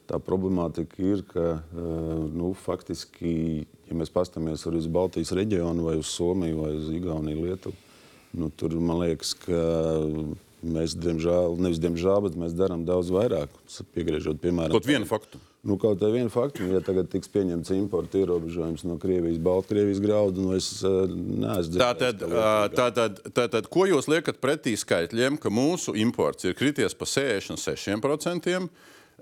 [0.06, 6.60] Tā problemātika ir, ka nu, faktiski, ja mēs paskatāmies uz Baltijas reģionu, vai uz Somiju,
[6.62, 7.74] vai uz Igauniju, Lietuvu,
[8.38, 9.62] nu, tur man liekas, ka
[10.74, 13.52] mēs, diemžēl, nevis diemžēl, bet mēs darām daudz vairāk.
[13.96, 15.40] Piegriežot, piemēram, Kaut vienu faktu.
[15.66, 20.44] Nu, kaut kā viena fakta, ja tagad tiks pieņemts importa ierobežojums no Krievijas, Baltkrievijas graudu,
[20.44, 21.80] nu es uh, neesmu dzirdējis.
[21.82, 22.22] Tātad,
[22.76, 28.68] tātad, tātad, ko jūs liekat pretī skaitļiem, ka mūsu imports ir krities pa 66%,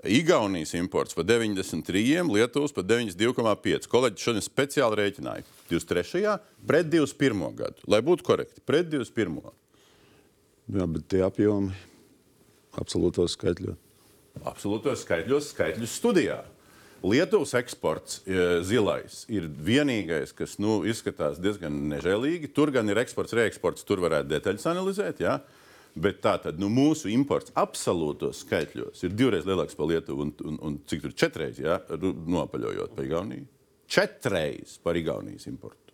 [0.05, 3.89] Igaunijas imports pa 93%, Lietuvas pa 92,5%?
[3.89, 6.35] Kolēģi šodien speciāli rēķināja 23.
[6.67, 7.45] pret 21.
[7.57, 9.49] gadu, lai būtu korekti, pret 21.
[10.65, 11.75] Jā, bet tie apjomi
[12.81, 13.77] absolūtos skaitļos.
[14.45, 16.41] Absolūtos skaitļos, skaitļus studijā.
[17.05, 22.49] Lietuvas eksports e, zilais ir vienīgais, kas nu, izskatās diezgan nežēlīgi.
[22.55, 25.21] Tur gan ir eksports, reeksports, tur varētu detaļas analizēt.
[25.21, 25.37] Ja?
[25.95, 30.57] Bet tā tad nu, mūsu imports absolūtos skaitļos ir divreiz lielāks par Lietuvu un, un,
[30.65, 31.61] un cik tur četreiz,
[31.93, 33.45] ru- nopaļojot par Igauniju.
[33.91, 35.93] Četreiz par Igaunijas importu.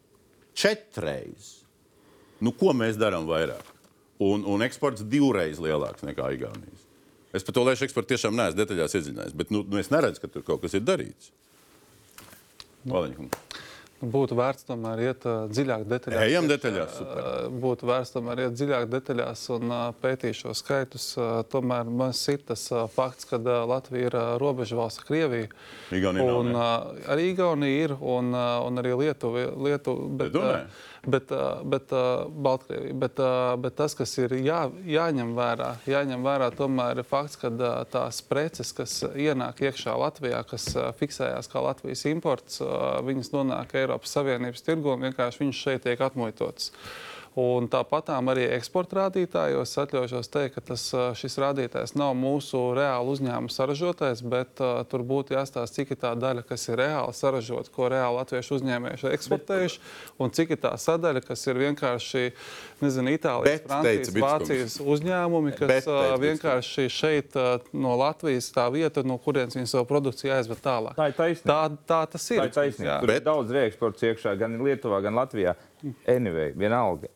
[0.57, 1.57] Četreiz.
[2.41, 3.80] Nu, ko mēs darām vairāk?
[4.21, 6.87] Un, un eksports divreiz lielāks nekā Igaunijas.
[7.33, 10.29] Es par to liešu eksportu tiešām neesmu detaļās iedziļinājies, bet nu, nu, es neredzu, ka
[10.29, 11.31] tur kaut kas ir darīts.
[12.91, 13.61] Valeņkungs.
[14.01, 16.23] Būtu vērts tomēr iet uh, dziļāk detaļās.
[16.25, 17.19] Ejam detaļās, super.
[17.21, 21.11] uh, Būtu vērts tomēr iet dziļāk detaļās un uh, pētīt šo skaitus.
[21.53, 23.37] Tomēr man ir tas fakts, ka
[23.69, 25.51] Latvija ir robeža valsts ar Krieviju.
[25.93, 29.45] Igaunija nav, un, uh, arī Igaunija ir un, un arī Lietuva.
[29.69, 31.31] Lietuva bet, uh, Bet,
[31.65, 31.89] bet,
[32.29, 32.93] Baltkrievija.
[32.93, 33.19] Bet,
[33.57, 37.49] bet tas, kas ir jā, jāņem vērā, jāņem vērā tomēr ir fakts, ka
[37.89, 40.67] tās preces, kas ienāk iekšā Latvijā, kas
[40.99, 42.61] fiksējās kā Latvijas imports,
[43.07, 46.69] viņas nonāk Eiropas Savienības tirgu un vienkārši viņas šeit tiek atmuitotas.
[47.39, 50.81] Un tāpatām arī eksporta rādītājos atļaušos teikt, ka tas,
[51.15, 56.11] šis rādītājs nav mūsu reāli uzņēmuma saražotais, bet uh, tur būtu jāstāsta, cik ir tā
[56.19, 59.79] daļa, kas ir reāli saražota, ko reāli latviešu uzņēmēji ir eksportējuši,
[60.19, 62.25] un cik ir tā sadaļa, kas ir vienkārši
[62.83, 64.25] nezinu, Itālijas, Bet, Francijas, teica.
[64.27, 69.71] Vācijas uzņēmumi, kas Bet, teica vienkārši šeit uh, no Latvijas tā vieta, no kurienes viņi
[69.71, 70.99] savu produkciju aizved tālāk.
[70.99, 71.47] Tā ir taisnība.
[71.55, 72.43] Tā, tā tas ir.
[72.43, 72.99] Tā ir taisnība.
[72.99, 75.55] Tur Bet- ir daudz reeksports iekšā, gan Lietuvā, gan Latvijā.
[76.09, 77.09] Anyway, vienalga,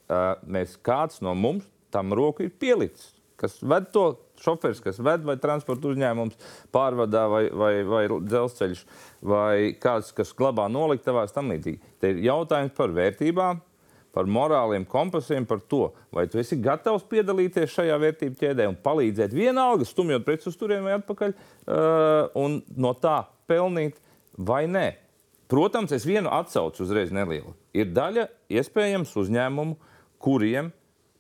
[0.50, 3.14] mēs kāds no mums tam roku ir pielicis.
[3.40, 6.38] Kas ved to šoferis, kas ved vai transporta uzņēmums,
[6.74, 8.84] pārvadā vai, vai, vai dzelzceļš,
[9.28, 11.96] vai kāds, kas glabā noliktavās, tam līdzīgi.
[12.00, 13.60] Te ir jautājums par vērtībām,
[14.16, 19.36] par morāliem kompasiem, par to, vai tu esi gatavs piedalīties šajā vērtību ķēdē un palīdzēt
[19.36, 24.00] vienalga, stumjot preces uz turieni vai atpakaļ, uh, un no tā pelnīt
[24.40, 24.88] vai nē.
[25.52, 27.54] Protams, es vienu atsaucu uzreiz nelielu.
[27.78, 29.76] Ir daļa iespējams uzņēmumu,
[30.22, 30.72] kuriem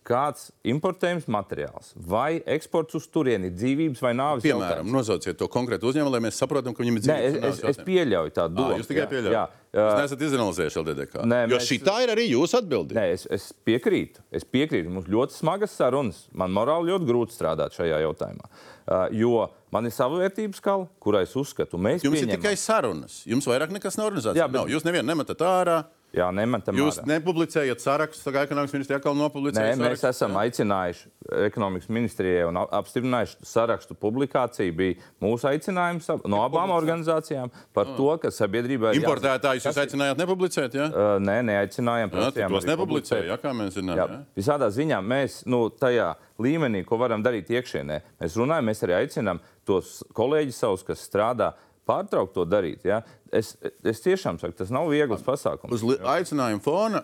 [0.06, 4.94] kāds importējums materiāls vai eksports uz turieni ir dzīvības vai nāves Piemēram, jautājums.
[4.94, 7.86] nosauciet to konkrētu uzņēmumu, lai mēs saprotam, ka viņam ir Nē, dzīves es, es, es
[7.88, 8.78] pieļauju tādu Ah, domu.
[8.80, 9.50] jūs tikai pieļaujat.
[9.76, 11.24] Jūs neesat izanalizējuši LDDK.
[11.28, 12.96] Nē, jo mēs- šī tā ir arī jūsu atbildība.
[13.02, 14.22] Nē, es, es piekrītu.
[14.32, 14.88] Es piekrītu.
[14.88, 16.22] Mums ļoti smagas sarunas.
[16.32, 18.46] Man morāli ļoti grūti strādāt šajā jautājumā.
[18.88, 22.56] Uh, jo man ir sava vērtības skala, kurai es uzskatu, mēs Jums ir pieņemam- tikai
[22.56, 23.26] sarunas.
[23.26, 24.38] Jums vairāk nekas nav organizēts.
[24.38, 24.68] Jā, bet- Nav.
[24.70, 25.86] Jūs nevienu nemetat ārā.
[26.16, 27.08] Jā, nemetam Jūs ārā.
[27.12, 28.24] nepublicējat sarakstus.
[28.24, 29.76] Tagad ekonomikas ministrija atkal Nē, nopublicēja.
[29.76, 30.44] mēs esam jā?
[30.46, 31.10] aicinājuši
[31.50, 34.76] ekonomikas ministrijai un ap- apstiprinājuši sarakstu publikāciju.
[34.78, 40.72] Bija mūsu aicinājums no abām organizācijām par to, ka sabiedrībā ir Importētājus jūs aicinājāt nepublicēt?
[40.80, 42.10] Jā, Uh, nē, neaicinājām.
[42.12, 43.26] jā tos nepublicēja.
[43.34, 43.98] Jā, kā mēs zinām.
[43.98, 44.24] Jā, Jā.
[44.38, 49.40] visādā ziņā mēs nu, tajā līmenī, ko varam darīt iekšienē, mēs runājam, mēs arī aicinām
[49.66, 51.54] tos kolēģus savus, kas strādā,
[51.88, 52.86] pārtraukt to darīt.
[52.88, 53.02] Ja?
[53.34, 53.54] Es,
[53.86, 55.76] es tiešām saku, tas nav viegls pasākums.
[55.76, 57.04] Uz aicinājumu fona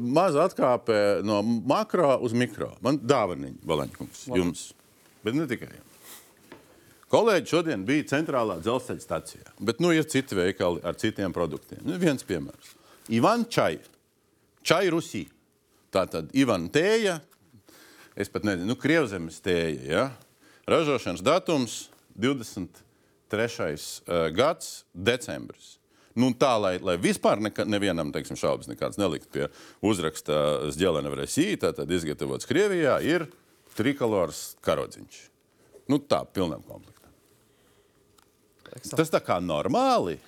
[0.00, 2.72] maza atkāpe no makro uz mikro.
[2.84, 4.68] Man dāvaniņa, Valaņkungs, jums.
[5.22, 5.70] Bet ne tikai.
[7.12, 11.82] Kolēģi šodien bija centrālā dzelzceļa stacijā, bet nu ir citi veikali ar citiem produktiem.
[11.84, 12.72] Nu, viens piemērs.
[13.12, 13.76] Ivan Čai,
[14.64, 15.26] Čai Rusī.
[15.92, 17.18] Tā tad Ivan Tēja,
[18.16, 19.82] es pat nezinu, nu, Krievzemes tēja.
[19.84, 20.04] Ja?
[20.72, 21.74] Ražošanas datums
[22.16, 22.91] 23.
[24.06, 25.76] Uh, gads, decembris.
[26.18, 29.46] Nu, tā, lai, lai vispār neka, nevienam teiksim, šaubas nekādas nelikt pie
[29.80, 33.24] uzraksta Zģelena Vresī, tad izgatavots Krievijā, ir
[33.76, 35.22] trikolors karodziņš.
[35.88, 37.12] Nu, tā, pilnam komplektam.
[38.96, 40.18] Tas tā kā normāli.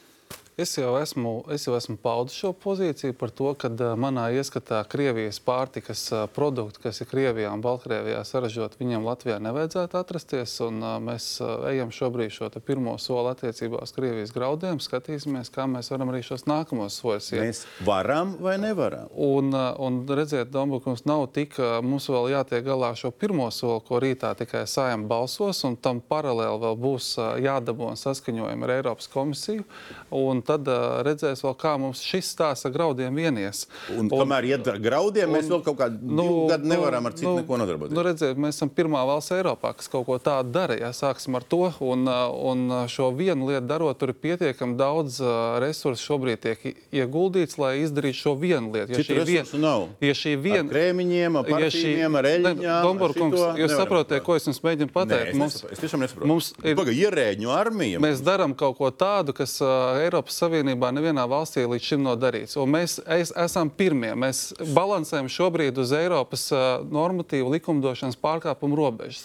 [0.54, 3.66] Es jau esmu, es jau esmu paudis šo pozīciju par to, ka
[3.98, 10.54] manā ieskatā Krievijas pārtikas produkti, kas ir Krievijā un Baltkrievijā saražot, viņiem Latvijā nevajadzētu atrasties.
[10.62, 11.26] Un, mēs
[11.72, 14.78] ejam šobrīd šo pirmo soli attiecībā uz Krievijas graudiem.
[14.78, 17.42] Skatīsimies, kā mēs varam arī šos nākamos soļus iet.
[17.42, 19.10] Mēs varam vai nevaram?
[19.10, 24.30] Un, un redziet, Dombūkums nav tik, mums vēl jātiek galā šo pirmo soli, ko rītā
[24.38, 27.10] tikai sājam balsos, un tam paralēli vēl būs
[27.42, 29.66] jādabūna saskaņojumi ar Eiropas komisiju.
[30.14, 33.64] Un tad uh, redzēs, vēl, kā mums šis stāsts ar graudiem vienies.
[33.94, 37.16] Un, un kamēr iet ar graudiem, un, mēs vēl kaut kādu nu, gadu nevaram ar
[37.16, 37.96] citu nu, neko nodarboties.
[37.96, 40.78] Nu, redziet, mēs esam pirmā valsts Eiropā, kas kaut ko tādu dara.
[40.80, 41.62] Jā, sāksim ar to.
[41.84, 45.20] Un, un šo vienu lietu darot, tur ir pietiekami daudz
[45.62, 48.94] resursu šobrīd tiek ieguldīts, lai izdarītu šo vienu lietu.
[48.94, 49.86] Ja šī vien, nav.
[50.04, 52.62] Ja šī vien, ar krēmiņiem, ar parfīmiem, ar eļļām.
[52.84, 55.30] Domburkungs, jūs saprotat, ko es jums mēģinu pateikt?
[55.30, 56.30] Nē, es, mums, es tiešām nesaprotu.
[56.30, 58.02] Mums ir Paga, ierēģņu armija.
[58.02, 62.56] Mēs darām kaut ko tādu, kas uh, Eiropas Savienībā nevienā valstī līdz šim nav darīts.
[62.60, 64.12] Un mēs es, esam pirmie.
[64.18, 66.48] Mēs balansējam šobrīd uz Eiropas
[66.90, 69.24] normatīvu likumdošanas pārkāpumu robežas.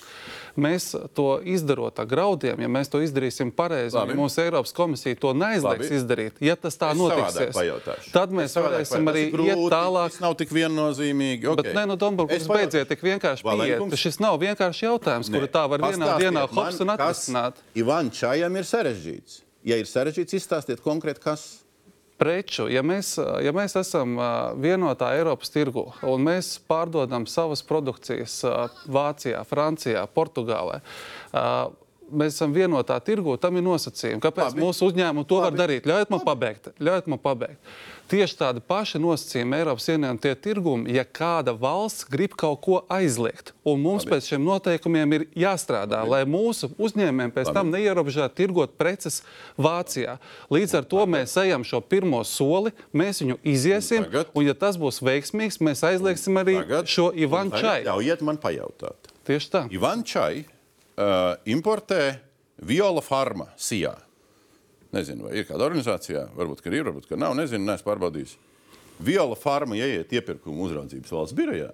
[0.60, 5.32] Mēs to izdarot ar graudiem, ja mēs to izdarīsim pareizi, ja mūsu Eiropas komisija to
[5.38, 6.00] neaizliegs Labi.
[6.00, 7.60] izdarīt, ja tas tā es notiksies,
[8.12, 10.16] tad mēs varēsim arī grūti, iet tālāk.
[10.16, 11.48] Tas nav tik viennozīmīgi.
[11.54, 11.64] Okay.
[11.64, 14.00] Bet, nē, nu, Domburgs, beidziet tik vienkārši pieiet.
[14.00, 17.62] Šis nav vienkārši jautājums, kuru tā var vienā dienā hops un atrisināt.
[17.80, 19.46] Ivan Čajam ir sarežģīts.
[19.70, 21.48] Ja ir sarežģīts, izstāstiet konkrēti, kas
[22.20, 24.18] preču, ja mēs, ja mēs esam
[24.60, 28.42] vienotā Eiropas tirgu un mēs pārdodam savas produkcijas
[28.92, 30.82] Vācijā, Francijā, Portugālē,
[32.10, 34.22] mēs esam vienotā tirgu, tam ir nosacījumi.
[34.24, 34.66] Kāpēc Labi.
[34.66, 35.48] mūsu uzņēmumi to Labi.
[35.48, 35.88] var darīt?
[35.90, 36.72] Ļaujiet man pabeigt.
[36.80, 37.74] Ļaujiet man pabeigt.
[38.10, 43.52] Tieši tādi paši nosacījumi Eiropas Savienībā tie tirgumi, ja kāda valsts grib kaut ko aizliegt.
[43.70, 44.16] Un mums Labi.
[44.16, 46.10] pēc šiem noteikumiem ir jāstrādā, Labi.
[46.16, 47.58] lai mūsu uzņēmējiem pēc Labi.
[47.60, 49.22] tam neierobežotu tirgot preces
[49.62, 50.18] Vācijā.
[50.50, 51.12] Līdz ar to Labi.
[51.20, 54.34] mēs ejam šo pirmo soli, mēs viņu iziesim, Tagad.
[54.34, 56.90] un ja tas būs veiksmīgs, mēs aizliegsim arī Tagad.
[56.90, 57.84] šo Ivan Čai.
[57.86, 59.14] Ļaujiet man pajautāt.
[59.30, 59.68] Tieši tā.
[59.70, 60.46] Ivan Čai
[60.98, 62.18] uh, importē
[62.58, 63.94] Viola Farma Sijā.
[64.96, 67.36] Nezinu, vai ir kāda organizācijā, varbūt ir, varbūt ka nav.
[67.38, 68.34] Nezinu, neesmu pārbaudījis.
[69.00, 71.70] Viola Farma ieiet iepirkuma uzraudzības valsts birojā.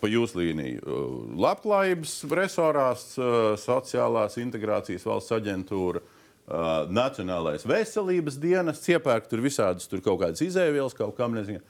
[0.00, 0.80] Pa jūsu līniju.
[0.80, 9.90] Uh, labklājības resorās, uh, sociālās integrācijas valsts aģentūra, uh, Nacionālais veselības dienas, iepērk tur visādas
[9.90, 11.60] tur kaut kādas izēvielas, kaut kam nezinu.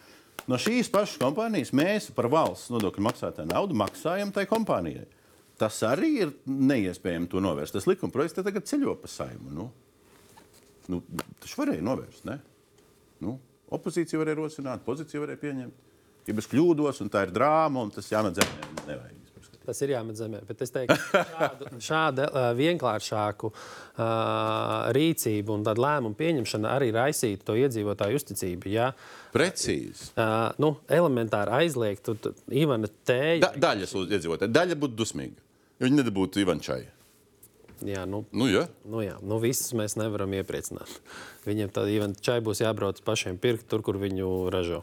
[0.46, 5.08] No šīs pašas kompānijas mēs par valsts nodokļu maksātāju naudu maksājam tai kompānijai.
[5.60, 7.76] Tas arī ir neiespējami to novērst.
[7.76, 9.52] Tas likuma projekts tagad ceļo pa saimu.
[9.52, 9.68] Nu,
[10.88, 11.02] nu,
[11.42, 12.24] tas varēja novērst.
[12.28, 12.38] Ne?
[13.20, 13.36] Nu,
[13.76, 15.88] opozīcija varēja rosināt, pozīcija varēja pieņemt.
[16.28, 19.16] Ja es kļūdos, un tā ir drāma, un tas jāmet zemē, nevajag.
[19.60, 20.40] Tas ir jāmet zemē.
[20.48, 24.06] Bet es teiktu, šādu, šāda uh, vienkāršāku uh,
[24.96, 28.72] rīcību un lēmumu pieņemšana arī raisītu to iedzīvotāju uzticību.
[28.72, 28.88] Ja,
[29.34, 30.10] Precīzi.
[30.16, 33.44] Uh, nu, elementāri aizliegt, tad Ivana tēja.
[33.44, 34.56] Da, daļas iedzīvotāji.
[34.56, 35.49] Daļa būtu dusmīga.
[35.80, 36.82] Viņi nedabūtu Ivančai.
[37.80, 38.66] Jā, nu, nu, ja.
[38.84, 40.98] nu, jā, nu visus mēs nevaram iepriecināt.
[41.46, 44.82] Viņiem tad Ivančai būs jābrauc pašiem pirkt tur, kur viņu ražo.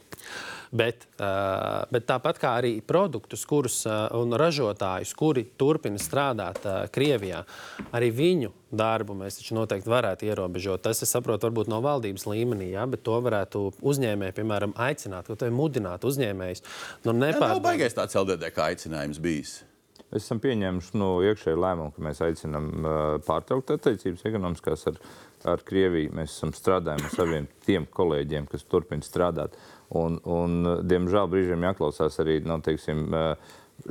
[0.73, 6.79] Bet, uh, bet tāpat kā arī produktus, kurus uh, un ražotājus, kuri turpina strādāt uh,
[6.91, 7.43] Krievijā,
[7.95, 10.81] arī viņu darbu mēs taču noteikti varētu ierobežot.
[10.89, 15.53] Tas, es saprotu, varbūt no valdības līmenī, ja, bet to varētu uzņēmēji, piemēram, aicināt, vai
[15.53, 16.65] mudināt uzņēmējus.
[17.05, 17.45] Nu, nepār...
[17.45, 19.59] Tā nav baigais tāds LDD kā aicinājums bijis.
[20.07, 22.91] Mēs esam pieņēmuši nu, iekšēju lēmumu, ka mēs aicinām uh,
[23.27, 25.01] pārtraukt attiecības ekonomiskās ar,
[25.51, 26.13] ar Krieviju.
[26.15, 29.57] Mēs esam strādājuši ar saviem tiem kolēģiem, kas turpina strādāt.
[29.99, 33.03] Un, un, diemžēl brīžiem jāklausās arī nu, teiksim,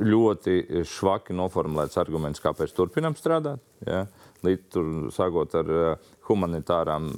[0.01, 3.61] ļoti švaki noformulēts arguments, kāpēc turpinām strādāt.
[3.85, 4.07] Ja?
[4.45, 5.71] Līdz tur sākot ar
[6.27, 7.13] humanitārām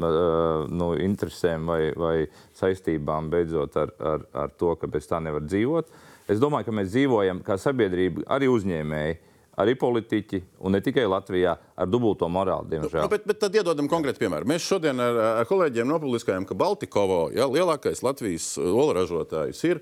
[0.75, 2.13] nu, interesēm vai, vai
[2.59, 5.89] saistībām, beidzot ar, ar, ar to, ka bez tā nevar dzīvot.
[5.89, 9.13] Uh, Es domāju, ka mēs dzīvojam kā sabiedrība, arī uzņēmēji,
[9.59, 12.69] arī politiķi, un ne tikai Latvijā, ar dubulto morāli.
[12.75, 13.03] Diemžēl.
[13.03, 14.45] Nu, bet, bet tad iedodam konkrētu piemēru.
[14.49, 19.75] Mēs šodien ar, ar kolēģiem nopubliskājām, ka Baltikovo, ja, lielākais Latvijas olu ražotājs, ir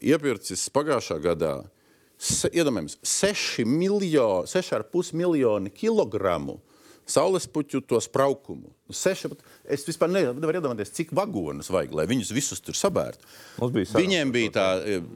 [0.00, 1.54] iepircis pagājušā gadā.
[2.20, 6.58] Iedomājieties, 6,5 miljoni kilogramu
[7.10, 8.70] saules puķu to spraukumu.
[8.90, 9.30] Seši,
[9.70, 13.26] es vispār nevaru iedomāties, cik vagonus vajag, lai viņus visus tur sabērtu.
[13.74, 14.66] Bija Viņiem bija tā,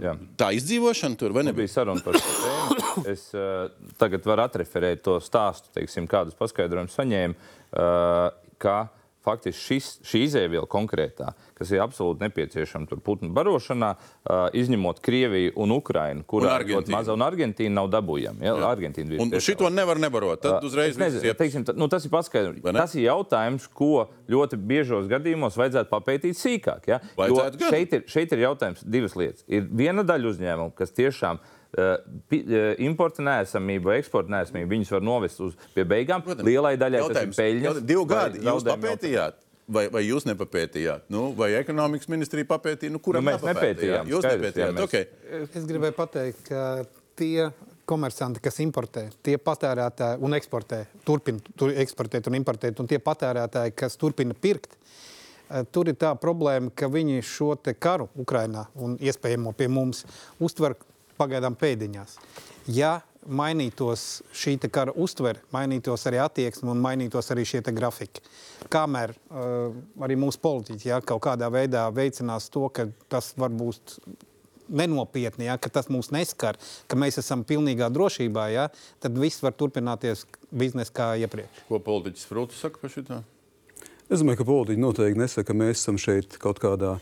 [0.03, 0.17] jā.
[0.39, 1.55] tā izdzīvošana tur, vai ne?
[1.57, 3.07] Bija saruna par šo tēmu.
[3.15, 7.51] Es uh, tagad varu atreferēt to stāstu, teiksim, kādus paskaidrojumus saņēmu,
[8.63, 14.45] ka uh, faktiski šis, šī izēviela konkrētā, kas ir absolūti nepieciešama tur putnu barošanā, uh,
[14.57, 18.45] izņemot Krieviju un Ukrainu, kur ļoti maza un Argentīna nav dabūjama.
[18.45, 18.55] Ja?
[18.69, 20.43] Argentīna un šito nevar nebarot.
[20.45, 22.65] Tad uzreiz uh, nezinu, teiksim, tā, nu, tas ir paskaidrojums.
[22.77, 26.89] Tas ir jautājums, ko ļoti biežos gadījumos vajadzētu papētīt sīkāk.
[26.93, 27.01] Ja?
[27.71, 29.45] Šeit ir, šeit ir jautājums divas lietas.
[29.49, 31.63] Ir viena daļa uzņēmumu, kas tiešām ir
[32.85, 36.23] importa nesamību eksporta nesamību, viņus var novest uz beigām.
[36.25, 37.81] Protams, Lielai daļai tas ir peļņas.
[37.89, 39.41] Divu gadu jūs papētījāt?
[39.75, 41.07] Vai, vai jūs nepapētījāt?
[41.09, 42.93] Nu, vai ekonomikas ministrija papētīja?
[42.93, 44.11] Nu, kuram nu, mēs nepētījām?
[44.13, 44.75] Jūs nepētījāt.
[44.77, 44.85] Mēs...
[44.85, 45.47] Okay.
[45.57, 46.65] Es gribēju pateikt, ka
[47.17, 47.49] tie
[47.89, 53.75] komersanti, kas importē, tie patērētāji un eksportē, turpina tur eksportēt un importēt, un tie patērētāji,
[53.77, 54.77] kas turpina pirkt.
[55.49, 60.05] eh, Tur ir tā problēma, ka viņi šo te karu Ukrainā un iespējamo pie mums
[60.41, 60.77] uztver
[61.19, 62.19] pagaidām pēdiņās.
[62.73, 68.23] Ja mainītos šī kara uztvere, mainītos arī attieksme un mainītos arī šie te grafiki.
[68.73, 69.75] Kamēr uh,
[70.05, 73.99] arī mūsu politiķi ja, kaut kādā veidā veicinās to, ka tas var būt
[74.69, 76.57] nenopietni, ja, ka tas mūs neskar,
[76.89, 78.69] ka mēs esam pilnīgā drošībā, ja,
[79.03, 81.65] tad viss var turpināties biznesa kā iepriekš.
[81.69, 83.05] Ko politiķis Frūts saka par šo?
[84.13, 86.97] Es domāju, ka politiķi noteikti nesaka, ka mēs esam šeit kaut kādā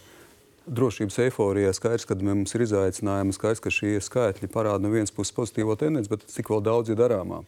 [0.66, 1.72] drošības eiforijā.
[1.76, 6.10] Skaidrs, ka mums ir izaicinājumi, skaidrs, ka šie skaitļi parāda no vienas puses pozitīvo tendenci,
[6.12, 7.42] bet cik vēl daudz ir darāmā.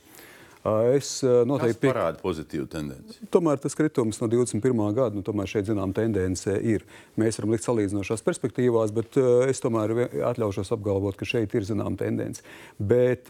[0.95, 1.93] Es noteikti piekrītu.
[1.93, 3.19] parāda pozitīvu tendenci.
[3.29, 4.79] Tomēr tas kritums no 21.
[4.97, 6.87] gada, nu, tomēr šeit zinām tendence ir.
[7.21, 9.93] Mēs varam likt salīdzinošās perspektīvās, bet es tomēr
[10.31, 12.41] atļaušos apgalvot, ka šeit ir zinām tendence.
[12.81, 13.29] Bet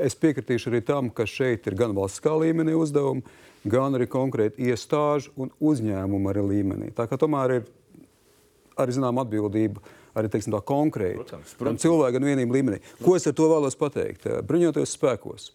[0.00, 3.20] es piekritīšu arī tam, ka šeit ir gan valstiskā līmenī uzdevumi,
[3.68, 6.88] gan arī konkrēti iestāžu un uzņēmumu līmenī.
[6.96, 7.68] Tā kā tomēr ir
[8.82, 9.82] arī zinām atbildība.
[10.18, 11.20] Arī teiksim, tā konkrēti.
[11.20, 12.80] Protams, Gan cilvēku, gan vienību līmenī.
[13.04, 14.26] Ko es ar to vēlos pateikt?
[14.26, 15.52] Eh, Bruņoties spēkos.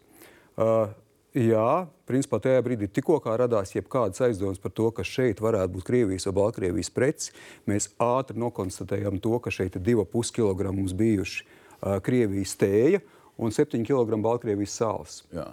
[0.55, 0.93] Uh,
[1.35, 6.29] jā, principā tajā brīdī tikko radās jebkādas aizdomas par to, ka šeit varētu būt Krievijas
[6.29, 7.33] vai Baltkrievijas preces,
[7.67, 13.03] mēs ātri nokonstatējam to, ka šeit ir 2,5 kg mums bijuši uh, Krievijas tēja
[13.35, 15.19] un 7 kg Baltkrievijas sāls.
[15.35, 15.49] Jā.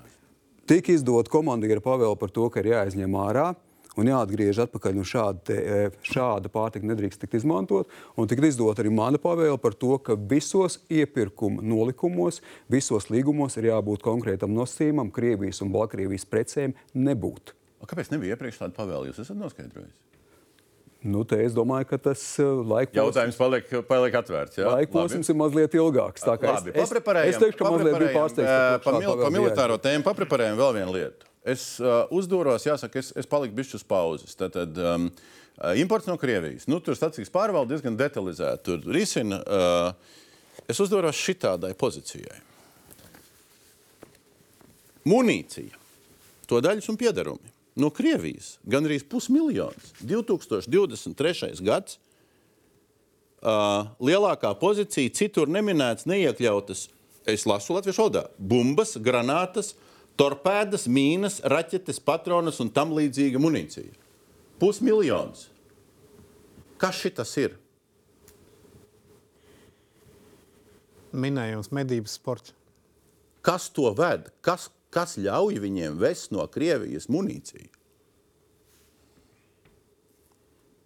[0.71, 3.49] Tika izdota komandiera pavēle par to, ka ir jāizņem ārā
[4.01, 5.01] un jāatgriež atpakaļ.
[5.01, 7.91] Un šāda, te, e, šāda pārtika nedrīkst tikt izmantot.
[8.17, 12.41] Un tika izdota arī mana pavēle par to, ka visos iepirkuma nolikumos,
[12.73, 17.57] visos līgumos ir jābūt konkrētam nosacījumam, Krievijas un Baltkrievijas precēm nebūt.
[17.83, 19.11] A, Kāpēc nebija iepriekš tāda pavēle?
[19.11, 19.93] Jūs esat noskaidrojis.
[21.03, 24.61] Nu, te es domāju, ka tas e, laika Jautājums paliek, paliek atvērts.
[24.61, 24.69] jā?
[24.69, 24.95] Laika Labi.
[24.95, 26.23] posms ir mazliet ilgāks.
[26.29, 26.93] Labi, es, es,
[27.35, 28.53] es teikšu, ka mazliet papreparējam, pārsteigts.
[28.85, 31.32] Par, pavēle par bija militāro tēmu papreparējam vēl vienu lietu.
[31.43, 34.37] Es uh, uzdūros, jāsaka, es, es paliku bišķi uz pauzes.
[34.39, 36.69] Tātad um, uh, imports no Krievijas.
[36.71, 38.63] Nu, tur stācijas pārvalde diezgan detalizēti.
[38.69, 39.41] Tur risina.
[39.43, 42.39] Uh, es uzdūros šitādai pozīcijai.
[45.11, 45.75] Munīcija,
[46.47, 49.93] to daļas un piedarumi no Krievijas gandrīz pusmiljons.
[50.07, 51.59] 2023.
[51.67, 51.99] gads.
[53.43, 56.87] Uh, lielākā pozīcija, citur neminēts, neiekļautas.
[57.27, 58.29] Es lasu Latvijas valodā.
[58.39, 59.73] Bumbas, granātas,
[60.20, 63.92] torpēdas, mīnas, raķetes, patronas un tam līdzīga munīcija.
[64.62, 65.48] Pusmiljons.
[66.79, 67.59] Kas šis ir?
[71.12, 72.55] Minējums, medības sports.
[73.44, 74.31] Kas to ved?
[74.40, 77.68] Kas, kas ļauj viņiem vest no Krievijas munīciju?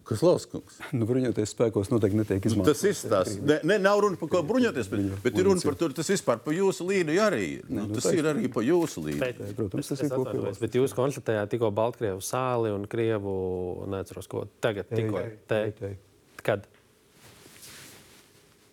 [0.07, 0.77] Kas Lauskungs?
[0.95, 2.79] Nu, bruņoties spēkos noteikti netiek izmantots.
[2.85, 3.33] Tas ir tas.
[3.43, 6.39] Ne, ne, nav runa par ko bruņoties, bet, bet ir runa par to, tas vispār
[6.45, 7.65] pa jūsu līniju arī ir.
[7.75, 9.23] Nu, tas ir arī pa jūsu līniju.
[9.25, 13.35] Bet, protams, tas ir atvainojos, Bet jūs konstatējāt tikko Baltkrievu sāli un Krievu,
[13.91, 15.27] neatceros, ko tagad tikko.
[16.47, 16.71] Kad?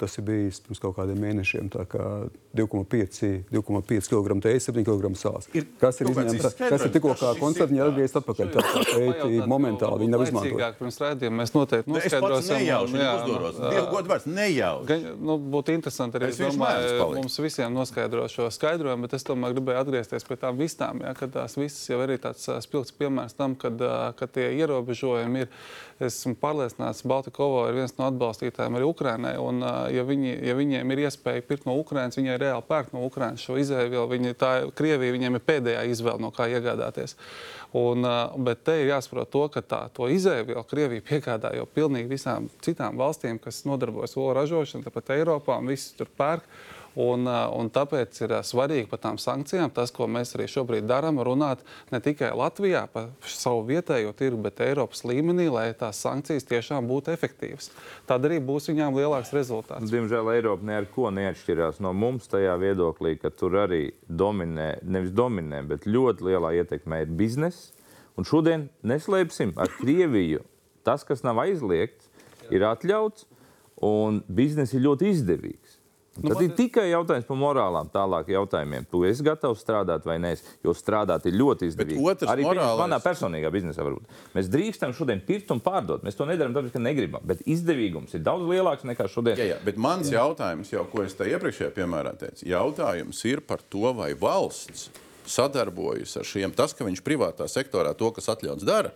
[0.03, 1.69] Tas ir bijis pirms kaut kādiem mēnešiem.
[1.71, 2.07] Tā kā
[2.59, 5.47] 2,5 2,5 kg tējas, 7 kg sāls.
[5.55, 6.57] Ir Kas ir izņemts?
[6.59, 8.51] Kas ir tikko kā koncerts, viņi atgriezt atpakaļ.
[8.53, 10.51] Tā kā tēti momentāli viņi nav izmantot.
[10.51, 12.57] Laicīgāk Pirms rādījuma mēs noteikti pats noskaidrosim.
[12.59, 13.59] nejauši jā, uzdoros.
[13.61, 14.87] nu, Dievu godu vārds nejauši.
[14.91, 19.55] Gan, nu, būtu interesanti arī Es domāju, mums visiem noskaidrot šo skaidrojumu, bet es tomēr
[19.55, 21.01] gribēju atgriezties pie tām vistām.
[21.05, 23.79] Ja, kad tās visas jau ir tāds spilgts piemērs tam, kad,
[24.19, 25.51] kad tie ierobežojumi ir.
[26.03, 29.35] Esmu pārliecināts, ka Baltikovo ir viens no atbalstītājiem arī Ukrainai.
[29.39, 33.03] Un, ā, ja, viņi, ja viņiem ir iespēja pirkt no Ukrainas, viņi reāli pērk no
[33.07, 34.05] Ukrainas šo izēvielu.
[34.11, 37.15] Viņi, tā, Krievija viņiem ir pēdējā izvēle, no kā iegādāties.
[37.77, 38.05] Un,
[38.45, 39.81] bet te ir jāsaprot to, ka tā,
[40.13, 45.71] izēvielu Krievija piegādā jau pilnīgi visām citām valstīm, kas nodarbojas olu ražošanu, tāpat Eiropā, un
[45.73, 46.45] visi tur pērk.
[46.93, 50.85] Un, ā, un tāpēc ir ā, svarīgi par tām sankcijām, tas, ko mēs arī šobrīd
[50.89, 56.45] darām, runāt ne tikai Latvijā par savu vietējo tirgu, bet Eiropas līmenī, lai tās sankcijas
[56.51, 57.71] tiešām būtu efektīvas.
[58.09, 59.89] Tad arī būs viņām lielāks rezultāts.
[59.89, 65.89] Diemžēl Eiropa neko neatšķirās no mums tajā viedoklī, ka tur arī dominē, nevis dominē, bet
[65.89, 67.71] ļoti lielā ietekmē ir bizness.
[68.13, 70.43] Un šodien neslēpsim ar Krieviju.
[70.85, 72.11] Tas, kas nav aizliegts,
[72.53, 73.25] ir atļauts,
[73.81, 75.62] un bizness ir ļoti izdevīgs.
[76.21, 78.83] Nu, Tad ir tikai jautājums par morālām, tālāk jautājumiem.
[78.91, 82.03] Tu esi gatavs strādāt vai nē, jo strādāt ir ļoti izdevīgi.
[82.05, 84.05] otrs Arī morālais- manā personīgā biznesā varbūt.
[84.35, 86.03] Mēs drīkstam šodien pirkt un pārdot.
[86.05, 87.25] Mēs to nedarām, tāpēc, ka negribam.
[87.25, 89.35] Bet izdevīgums ir daudz lielāks nekā šodien.
[89.41, 90.19] Jā, jā, bet mans jā.
[90.21, 94.89] jautājums, jau, ko es te iepriekšējā piemērā teicu, jautājums ir par to, vai valsts
[95.25, 96.53] sadarbojas ar šiem.
[96.55, 98.91] Tas, ka viņš privātā sektorā to, kas atļauts, dara,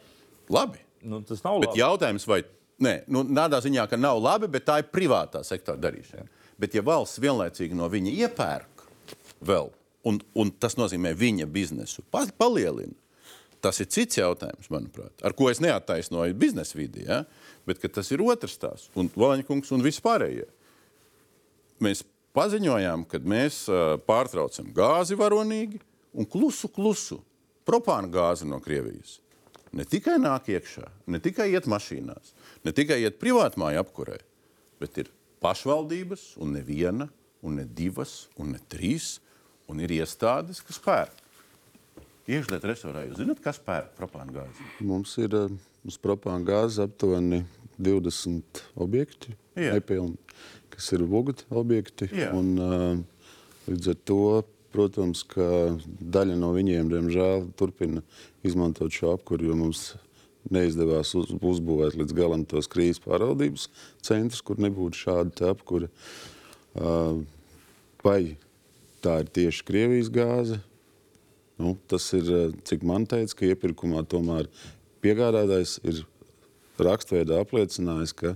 [0.54, 0.78] labi.
[1.02, 1.82] Nu, tas nav Bet labi.
[1.82, 2.44] jautājums, vai
[2.80, 6.28] nē, nu, tādā ziņā, ka nav labi, bet tā ir privātā sektora darīšana.
[6.58, 8.86] Bet, ja valsts vienlaicīgi no viņa iepērk,
[9.46, 9.70] vēl,
[10.10, 12.96] un, un tas nozīmē viņa biznesu, pa- palielina.
[13.62, 17.08] Tas ir cits jautājums, manuprāt, ar ko es neattaisnoju biznesa vidi.
[17.08, 17.24] Ja?
[17.66, 20.46] Bet tas ir otrs stāsts, un Valaņkungs un vispārējie.
[21.84, 22.04] Mēs
[22.38, 25.82] paziņojām, ka mēs ā, pārtraucam gāzi varonīgi
[26.18, 27.20] un klusu, klusu
[27.68, 29.18] propāna gāzi no Krievijas.
[29.76, 32.34] Ne tikai nāk iekšā, ne tikai iet mašīnās,
[32.66, 34.22] ne tikai iet privātmāju apkurē,
[34.82, 35.12] bet ir
[35.44, 37.08] pašvaldības, un ne viena,
[37.46, 39.18] un ne divas, un ne trīs,
[39.68, 41.24] un ir iestādes, kas pērk.
[42.28, 44.66] Iekšlietu resorā jūs zināt, kas pērk propāna gāzi?
[44.84, 45.54] Mums ir eh,
[45.88, 47.46] uz propāna gāzes aptuveni
[47.80, 50.18] 20 objekti, nepilni,
[50.74, 52.10] kas ir vogti objekti.
[52.12, 52.34] Jā.
[52.36, 53.30] Un, eh,
[53.72, 54.22] līdz ar to,
[54.76, 55.48] protams, ka
[56.18, 58.04] daļa no viņiem, diemžēl, turpina
[58.46, 59.86] izmantot šo apkuru, jo mums
[60.54, 63.68] neizdevās uz, uzbūvēt līdz galam tos krīzes pārvaldības
[64.06, 65.90] centrus, kur nebūtu šāda te apkura.
[66.78, 67.24] Uh,
[68.06, 68.38] vai
[69.04, 70.60] tā ir tieši Krievijas gāze?
[71.58, 74.50] Nu, tas ir, cik man teica, ka iepirkumā tomēr
[75.02, 76.04] piegādātājs ir
[76.78, 78.36] rakstveidā apliecinājis, ka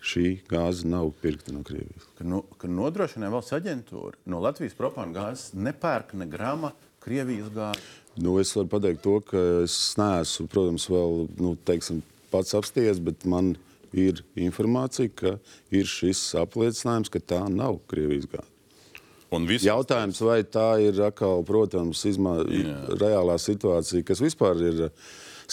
[0.00, 2.06] šī gāze nav pirkta no Krievijas.
[2.18, 6.72] ka, no, ka nodrošināja valsts aģentūra no Latvijas propāna gāzes nepērk ne grama
[7.04, 7.84] Krievijas gāzi.
[8.18, 12.00] Nu, es varu pateikt to, ka es neesmu, protams, vēl nu, teiksim,
[12.32, 13.54] pats apsties, bet man
[13.96, 15.36] ir informācija, ka
[15.74, 18.48] ir šis apliecinājums, ka tā nav Krievijas gāze.
[19.30, 22.40] Un viss Jautājums, vai tā ir atkal, protams, izmā,
[22.98, 24.88] reālā situācija, kas vispār ir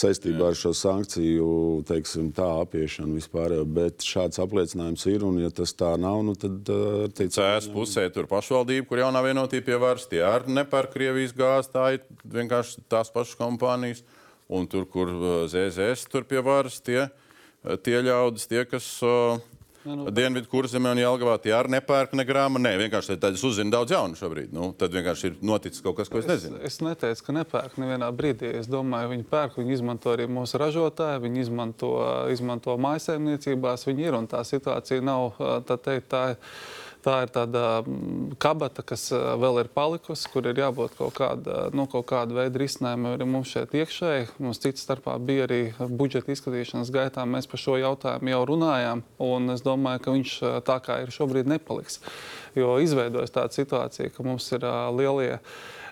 [0.01, 1.47] saistībā ar šo sankciju
[1.87, 3.55] teiksim, tā apiešanu vispār.
[3.77, 8.07] Bet šāds apliecinājums ir, un ja tas tā nav, nu, tad uh, attiecīgi, Cēlā pusē
[8.13, 11.73] tur pašvaldība, kur jaunā vienotība pie varas, tie arī nepērk Krievijas gāzi.
[11.73, 12.05] Tā ir
[12.37, 14.03] vienkārši tās pašas kompānijas.
[14.47, 19.41] Un tur, kur uh, ZZS tur pie varas, tie, uh, tie ļaudis, tie, kas uh,
[19.87, 22.63] Dienvidu kurzemē un Jelgavā, tie arī nepērk ne grāmatu.
[22.65, 24.51] Nē, vienkārši tad es uzzinu daudz jaunu šobrīd.
[24.55, 26.59] Nu, tad vienkārši ir noticis kaut kas, ko es nezinu.
[26.67, 28.51] Es neteicu, ka nepērk nevienā brīdī.
[28.59, 31.93] Es domāju, viņi pērk, viņi izmanto arī mūsu ražotāju, viņi izmanto,
[32.33, 33.87] izmanto mājsaimniecībās.
[33.87, 36.09] Viņi ir un tā situācija nav tā teikt.
[36.11, 36.23] Tā,
[37.05, 41.67] Tā ir tāda mm, kabata, kas ā, vēl ir palikusi, kur ir jābūt kaut kāda,
[41.77, 44.27] nu, kaut kāda veida risinājumam arī mums šeit iekšēji.
[44.43, 47.25] Mums cits starpā bija arī budžeta izskatīšanas gaitā.
[47.29, 51.13] Mēs par šo jautājumu jau runājām, un es domāju, ka viņš ā, tā kā ir
[51.13, 52.01] šobrīd nepaliks.
[52.57, 55.37] Jo izveidojas tāda situācija, ka mums ir ā, lielie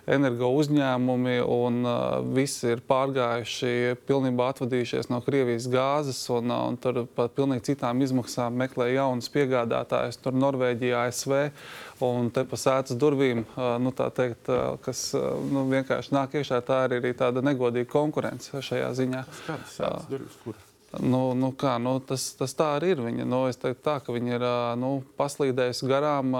[0.08, 6.78] energo uzņēmumi, un uh, visi ir pārgājuši, pilnībā atvadījušies no Krievijas gāzes, un, uh, un
[6.82, 11.36] tur par pilnīgi citām izmaksām meklē jaunus piegādātājus, tur Norvēģijā, ASV.
[12.06, 14.51] Un te pa sēdes durvīm, uh, nu, teikt,
[14.86, 19.26] kas nu, vienkārši nāk iekšā, tā ir arī tāda negodīga konkurence šajā ziņā.
[19.47, 20.39] Kādas tādas durvis?
[20.43, 20.60] Kur?
[21.04, 23.02] Nu, nu kā, nu, tas, tas tā arī ir.
[23.06, 24.46] Viņa, nu, es teiktu, tā, ka viņi ir
[24.82, 26.38] nu, paslīdējusi garām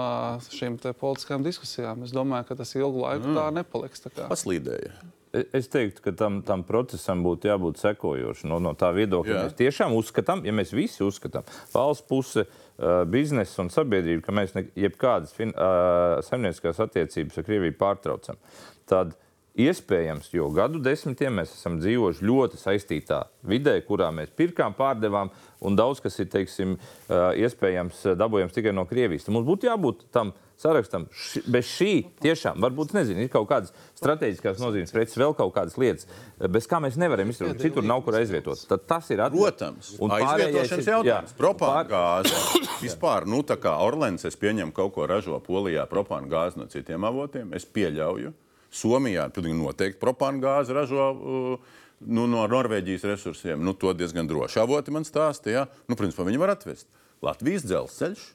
[0.52, 2.06] šīm te politiskajām diskusijām.
[2.06, 3.36] Es domāju, ka tas ilgu laiku mm.
[3.40, 4.06] tā nepaliks.
[4.06, 4.30] Tā kā.
[4.32, 4.94] Paslīdēja.
[5.36, 8.48] E- Es teiktu, ka tam, tam procesam būtu jābūt sekojošam.
[8.54, 9.42] No, no tā viedokļa Jā.
[9.44, 11.44] mēs tiešām uzskatām, ja mēs visi uzskatām,
[11.74, 17.48] valsts puse, uh, biznesa un sabiedrība, ka mēs ne, jebkādas fin, uh, saimnieciskās attiecības ar
[17.50, 18.40] Krieviju pārtraucam,
[18.88, 19.12] tad
[19.56, 25.30] iespējams, jo gadu desmitiem mēs esam dzīvojuši ļoti saistītā vidē, kurā mēs pirkām, pārdevām,
[25.64, 26.74] un daudz kas ir teiksim,
[27.10, 29.24] iespējams dabūjams tikai no Krievijas.
[29.26, 31.06] Tad mums būtu jābūt tam sarakstam.
[31.12, 31.90] Ši, bez šī
[32.24, 36.06] tiešām, varbūt, nezinu, ir kaut kādas strateģiskās nozīmes preces, vēl kaut kādas lietas,
[36.52, 37.60] bez kā mēs nevaram izturēt.
[37.60, 38.62] Citur nav kur aizvietot.
[38.68, 39.44] Tad tas ir atbildi.
[39.50, 41.36] Protams, Un aizvietošanas ir- jautājums.
[41.36, 41.92] Propāna Pār-
[42.24, 42.64] gāze.
[42.80, 47.04] Vispār, nu, tā kā Orlens, es pieņemu kaut ko ražo Polijā, propāna gāzi no citiem
[47.04, 47.52] avotiem.
[47.56, 48.32] Es pieļauju.
[48.76, 53.62] Somijā pilnīgi noteikti propāna gāzi ražo uh, nu, no Norvēģijas resursiem.
[53.64, 54.60] Nu, to diezgan droši.
[54.62, 56.88] Avoti man stāstīja, nu, principā viņi var atvest.
[57.24, 58.26] Latvijas dzelzceļš.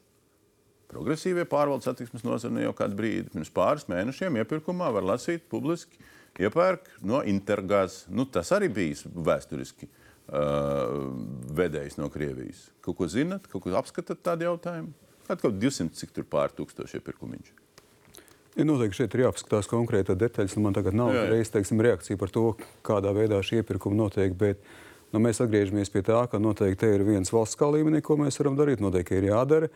[0.92, 6.02] Progresīvie pārvaldes satiksmes nozarē jau kādu brīdi, pirms pāris mēnešiem, iepirkumā var lasīt publiski,
[6.42, 8.10] iepērk no Intergāzes.
[8.12, 11.08] Nu, tas arī bija vēsturiski uh,
[11.56, 12.68] vedējs no Krievijas.
[12.84, 14.92] Kaut ko zinat, kaut ko apskatāt tādu jautājumu?
[15.32, 17.54] Kaut 200, cik tur pār tūkstoši iepirkumiņš.
[18.60, 20.58] Ja noteikti šeit ir jāapskatās konkrēti detaļas.
[20.58, 22.50] Nu, man tagad nav reizes reakcija par to,
[22.84, 24.36] kādā veidā šie iepirkumi notiek.
[24.36, 24.60] Bet,
[25.16, 28.60] nu, mēs atgriežamies pie tā, ka noteikti te ir viens valsts līmenī, ko mēs varam
[28.60, 28.84] darīt.
[28.84, 29.72] Noteikti ir jādara.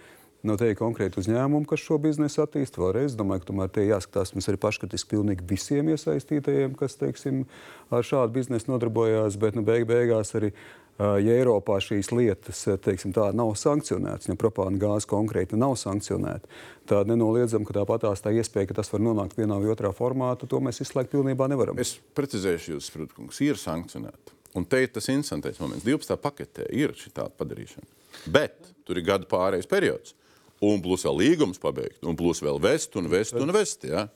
[0.45, 2.77] Noteikti konkrēti uzņēmumi, kas šo biznesu attīsta.
[2.83, 7.45] Vēlreiz, domāju, ka tomēr te jāskatās mums arī paškritiski pilnīgi visiem iesaistītajiem, kas teiksim,
[7.89, 9.39] ar šādu biznesu nodarbojās.
[9.41, 10.51] Bet nu, beig beigās arī
[10.99, 16.47] ja Eiropā šīs lietas teiksim, tā, nav sankcionētas, ja propāna gāze konkrēti nav sankcionēta,
[16.89, 20.61] tad nenoliedzam, ka tāpatās tā iespēja, ka tas var nonākt vienā vai otrā formātā, to
[20.63, 21.79] mēs izslēgt pilnībā nevaram.
[21.81, 24.35] Es precizēšu jūs, Sprūtkungs, ir sankcionēta.
[24.55, 25.83] Un te ir tas interesantais moments.
[25.83, 26.15] 12.
[26.23, 27.89] paketē ir šī tāda padarīšana.
[28.31, 30.15] Bet tur ir gada pārējais periods.
[30.63, 33.83] Un plus vēl līgums pabeigt, un plus vēl vest un vest un vest.
[33.83, 34.07] Ja?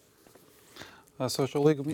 [1.28, 1.93] Esošo līgumu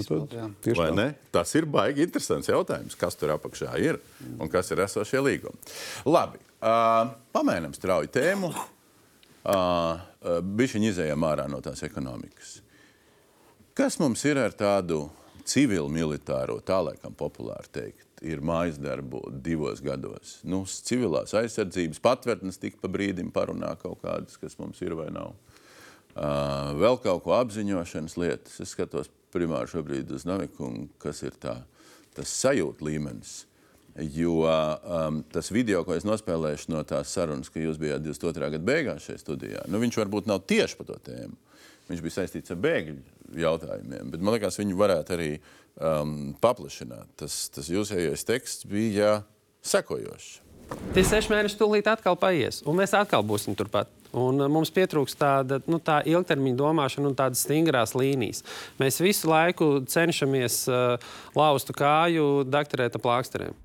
[0.96, 1.08] ne?
[1.34, 4.00] Tas ir baigi interesants jautājums, kas tur apakšā ir
[4.38, 5.76] un kas ir esošie līgumi.
[6.10, 8.54] Labi, uh, pamēģinām strauji tēmu.
[9.46, 12.60] Uh, Bišķiņi izējām ārā no tās ekonomikas.
[13.78, 15.04] Kas mums ir ar tādu
[15.46, 20.40] civilu militāro, tā laikam populāri teikt, ir mājas darbu divos gados?
[20.48, 25.36] Nu, civilās aizsardzības patvērtnes tik pa brīdim parunā kaut kādas, kas mums ir vai nav.
[26.16, 28.60] Vēl kaut ko apziņošanas lietas.
[28.64, 31.58] Es skatos primāri šobrīd uz Naviku, un kas ir tā,
[32.16, 33.42] tas sajūta līmenis.
[34.12, 38.50] Jo um, tas video, ko es nospēlēju no tās sarunas, ka jūs bijāt 22.
[38.58, 41.38] gada beigās šajā studijā, nu, viņš varbūt nav tieši par to tēmu.
[41.88, 42.98] Viņš bija saistīts ar bēgļu
[43.40, 47.12] jautājumiem, bet man liekas, viņu varētu arī um, paplašināt.
[47.22, 49.20] Tas, tas jūsējais teksts bija
[49.64, 50.42] sekojošs.
[50.96, 53.92] Tie seši mēneši tūlīt atkal paies, un mēs atkal būsim turpat.
[54.16, 58.46] Un uh, mums pietrūks tāda nu, tā ilgtermiņa domāšana un tādas stingrās līnijas.
[58.80, 60.96] Mēs visu laiku cenšamies uh,
[61.36, 63.58] lauzt kāju dakterēta plāksteriem.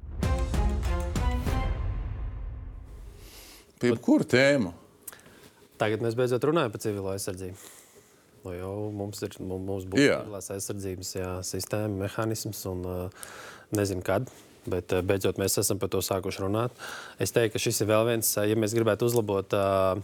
[3.81, 4.75] Pie kura tēma?
[5.81, 7.79] Tagad mēs beidzot runājam par civilo aizsardzību.
[8.45, 10.21] Nu, jau mums ir mums, mums būs Jā.
[10.21, 13.33] civilās aizsardzības jā, sistēma, mehānisms, un uh,
[13.77, 14.29] nezinu kad.
[14.71, 16.75] Bet uh, beidzot mēs esam par to sākuši runāt.
[17.23, 20.01] Es teiktu, ka šis ir vēl viens, uh, ja mēs gribētu uzlabot uh,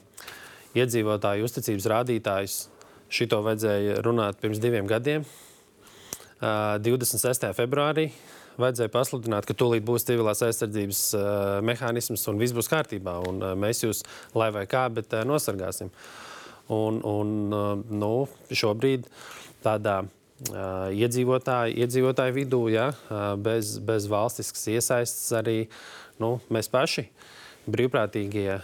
[0.76, 2.56] iedzīvotāju uzticības rādītājus,
[3.12, 5.26] šito vajadzēja runāt pirms diviem gadiem.
[6.36, 7.48] Uh, 26.
[7.56, 8.10] februārī
[8.60, 11.24] vajadzēja pasludināt, ka tūlīt būs civilās aizsardzības uh,
[11.64, 13.18] mehānisms un viss būs kārtībā.
[13.28, 14.02] Un, uh, mēs jūs,
[14.36, 15.92] lai vai kā, bet uh, nosargāsim.
[16.72, 18.12] Un, un uh, nu,
[18.50, 19.06] šobrīd
[19.64, 20.02] tādā
[20.44, 22.90] iedzīvotāju, iedzīvotāju vidū, ja,
[23.40, 25.58] bez, bez valstiskas iesaistas arī
[26.20, 27.06] nu, mēs paši
[27.66, 28.60] brīvprātīgie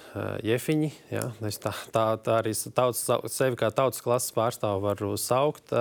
[0.47, 0.91] jefiņi.
[1.11, 3.03] Ja, tā, tā, tā arī tautas,
[3.35, 5.75] sevi kā tautas klases pārstāvu varu saukt.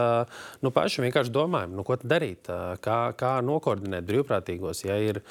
[0.64, 2.50] Nu, paši vienkārši domājam, nu, ko darīt,
[2.82, 4.86] kā, kā nokoordinēt brīvprātīgos.
[4.88, 5.22] Ja ir,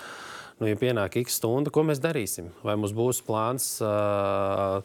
[0.61, 2.52] nu, ja pienāk x stunda, ko mēs darīsim?
[2.62, 3.72] Vai mums būs plāns?
[3.82, 4.84] Uh,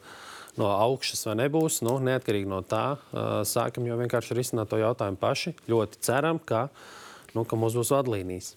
[0.56, 5.20] No augšas vai nebūs, nu, neatkarīgi no tā, uh, sākam jau vienkārši risināt to jautājumu
[5.20, 5.56] paši.
[5.72, 6.70] Ļoti ceram, ka,
[7.36, 8.54] nu, ka mums būs vadlīnijas.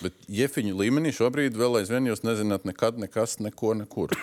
[0.00, 4.14] Bet jefiņu līmenī šobrīd vēl aizvien jūs nezināt nekad, nekas, neko, nekur.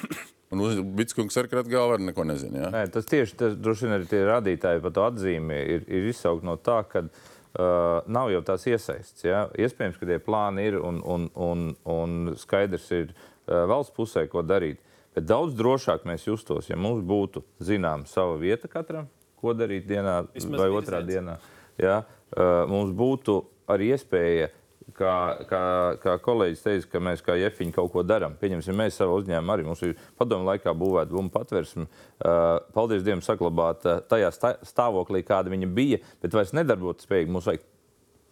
[0.52, 0.60] Un
[0.98, 2.66] Bitskungs ar kratu galvu arī neko nezina.
[2.66, 2.70] Ja?
[2.74, 6.48] Nē, tas tieši tas droši vien arī tie rādītāji par to atzīmi ir, ir izsaukti
[6.48, 9.24] no tā, ka uh, nav jau tās iesaistas.
[9.24, 9.46] Ja?
[9.56, 14.44] Iespējams, ka tie plāni ir un, un, un, un skaidrs ir uh, valsts pusē, ko
[14.44, 14.84] darīt.
[15.16, 19.10] Bet daudz drošāk mēs justos, ja mums būtu zināma sava vieta katram,
[19.42, 21.38] ko darīt dienā Vismaz vai otrā dienā.
[21.82, 22.04] Ja?
[22.32, 23.42] Uh, mums būtu
[23.72, 24.52] arī iespēja
[24.96, 25.16] kā,
[25.50, 25.64] kā,
[26.02, 28.38] kā kolēģis teica, ka mēs kā jefiņi kaut ko darām.
[28.40, 31.88] Pieņemsim, mēs savā uzņēmumā arī mums ir padomu laikā būvēta bumbu patversme.
[32.20, 37.36] Uh, paldies Dievam, saglabāta tajā stā, stāvoklī, kāda viņa bija, bet vairs nedarbojas spējīgi.
[37.36, 37.68] Mums vajag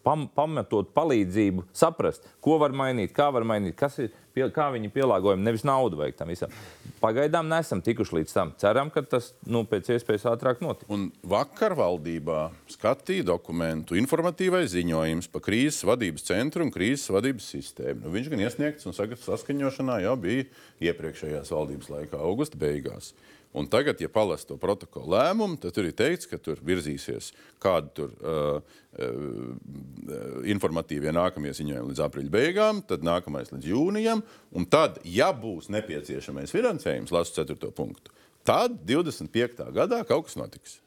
[0.06, 4.91] pam, pamatot palīdzību, saprast, ko var mainīt, kā var mainīt, kas ir, pie, kā viņi
[4.93, 6.54] pielāgojami, nevis naudu vajag tam visam.
[7.00, 8.52] Pagaidām neesam tikuši līdz tam.
[8.60, 10.89] Ceram, ka tas nu, pēc iespējas ātrāk notiks.
[10.91, 18.04] Un vakar valdībā skatīja dokumentu, informatīvais ziņojums par krīzes vadības centru un krīzes vadības sistēmu.
[18.06, 20.47] Nu, viņš gan iesniegts un saskaņošanā jau bija
[20.91, 23.14] iepriekšējās valdības laikā, augusta beigās.
[23.58, 27.32] Un tagad, ja palas to protokolu lēmumu, tad tur ir teikts, ka tur virzīsies
[27.62, 28.60] kādi tur, uh,
[29.02, 34.22] uh, informatīvie nākamie ziņojumi līdz aprīļa beigām, tad nākamais līdz jūnijam.
[34.54, 37.72] Un tad, ja būs nepieciešamais finansējums, lasu 4.
[37.74, 38.14] punktu,
[38.45, 39.66] tad 25.
[39.74, 40.78] gadā kaut kas notiks.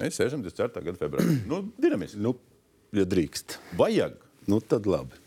[0.00, 0.84] Mēs sēžam 24.
[0.88, 1.36] gada februārī.
[1.52, 2.20] Nu, dinamiski.
[2.24, 2.32] Nu,
[2.96, 3.58] ja drīkst.
[3.76, 4.16] Vajag.
[4.48, 5.20] Nu, tad labi.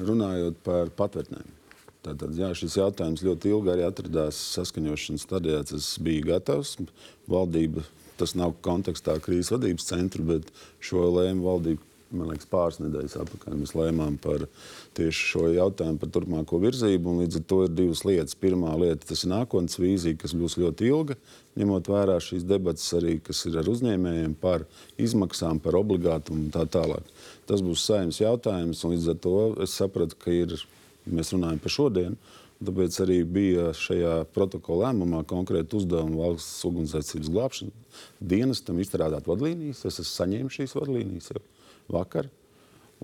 [0.00, 1.55] Runājot par patvērtnēm.
[2.06, 5.64] Tātad, jā, šis jautājums ļoti ilgi arī atradās saskaņošanas stadijā.
[5.66, 6.76] Tas bija gatavs.
[7.30, 7.82] Valdība,
[8.20, 11.82] tas nav kontekstā krīzes vadības centra, bet šo lēma valdība.
[12.14, 14.44] Man liekas, pāris nedēļas atpakaļ mēs lēmām par
[14.94, 17.16] tieši šo jautājumu, par turpmāko virzību.
[17.24, 18.38] Līdz ar to ir divas lietas.
[18.38, 21.16] Pirmā lieta tas ir nākotnes vīzija, kas būs ļoti ilga,
[21.58, 24.68] ņemot vērā šīs debatas arī, kas ir ar uzņēmējiem par
[25.02, 27.10] izmaksām, par obligātumu un tā tālāk.
[27.50, 29.36] Tas būs saimnes jautājums, un līdz ar to
[29.66, 30.54] es sapratu, ka ir,
[31.06, 32.16] mēs runājam par šodienu,
[32.66, 39.84] tāpēc arī bija šajā protokola lēmumā konkrēti uzdevumi valsts ugunsdzēsības glābšanas dienestam izstrādāt vadlīnijas.
[39.84, 41.44] Es esmu saņēmis šīs vadlīnijas jau
[41.92, 42.30] vakar.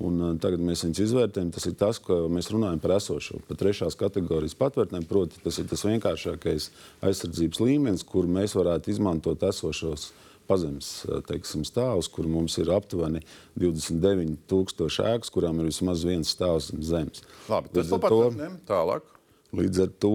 [0.01, 1.51] Un, uh, tagad mēs viņus izvērtējam.
[1.53, 5.05] Tas ir tas, ko mēs runājam par esošo, par trešās kategorijas patvērtnēm.
[5.09, 6.71] Proti, tas ir tas vienkāršākais
[7.05, 10.09] aizsardzības līmenis, kur mēs varētu izmantot esošos
[10.49, 13.23] pazemes uh, teiksim, stāvus, kur mums ir aptuveni
[13.61, 17.25] 29,000 ēkas, kurām ir vismaz viens stāvs zem zemes.
[17.51, 18.23] Labi, tas ir to-
[18.69, 19.09] tālāk.
[19.53, 20.11] Līdz ar to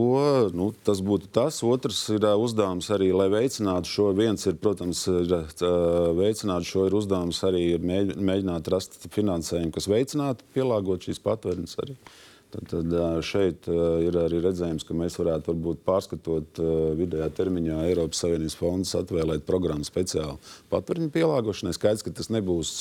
[0.58, 1.60] nu, tas būtu tas.
[1.62, 4.08] Otrs ir uh, uzdevums arī, lai veicinātu šo.
[4.18, 10.48] Viens ir, protams, ir, uh, veicināt šo ir uzdevums arī mēģināt rast finansējumu, kas veicinātu
[10.58, 12.00] pielāgot šīs patvērnes arī.
[12.48, 12.94] Tad, tad
[13.28, 16.62] šeit ir arī redzējums, ka mēs varētu varbūt pārskatot
[16.96, 20.38] vidējā termiņā Eiropas Savienības fondus atvēlēt programmu speciāli
[20.72, 21.74] patvērņu pielāgošanai.
[21.76, 22.72] Skaidrs, ka tas nebūs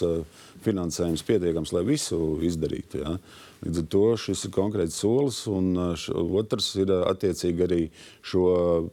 [0.63, 3.03] finansējums pietiekams, lai visu izdarītu.
[3.03, 3.17] Ja?
[3.65, 5.73] Līdz ar to šis ir konkrēts solis, un
[6.39, 7.81] otrs ir attiecīgi arī
[8.23, 8.45] šo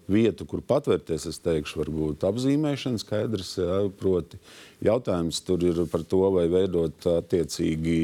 [0.09, 4.41] vietu, kur patvērties, es teikšu, varbūt apzīmēšana skaidrs, jā, proti
[4.87, 7.99] jautājums tur ir par to, vai veidot attiecīgi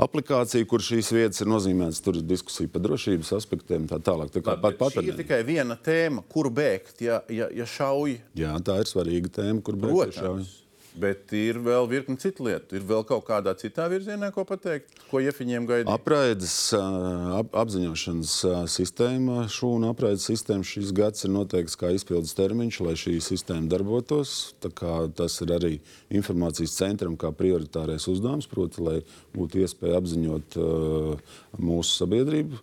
[0.00, 2.02] aplikāciju, kur šīs vietas ir nozīmētas.
[2.04, 4.32] Tur ir diskusija par drošības aspektiem, tā tālāk.
[4.34, 8.18] Tā kā pat pat ir tikai viena tēma, kur bēgt, ja, ja, ja šauj.
[8.38, 10.18] Jā, tā ir svarīga tēma, kur bēgt.
[10.18, 10.60] Protams.
[10.94, 12.76] Bet ir vēl virkni citu lietu.
[12.78, 15.90] Ir vēl kaut kādā citā virzienā, ko pateikt, ko iefiņiem gaida.
[15.90, 18.34] Apraides ap, apziņošanas
[18.70, 24.54] sistēma, šūnu apraides sistēma šis gads ir noteikts kā izpildes termiņš, lai šī sistēma darbotos.
[24.62, 25.72] Tas ir arī
[26.14, 29.00] informācijas centram kā prioritārais uzdevums, proti, lai
[29.34, 32.62] būtu iespēja apziņot uh, mūsu sabiedrību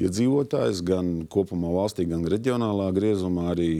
[0.00, 3.50] iedzīvotājs, gan kopumā valstī, gan reģionālā griezumā.
[3.54, 3.70] Arī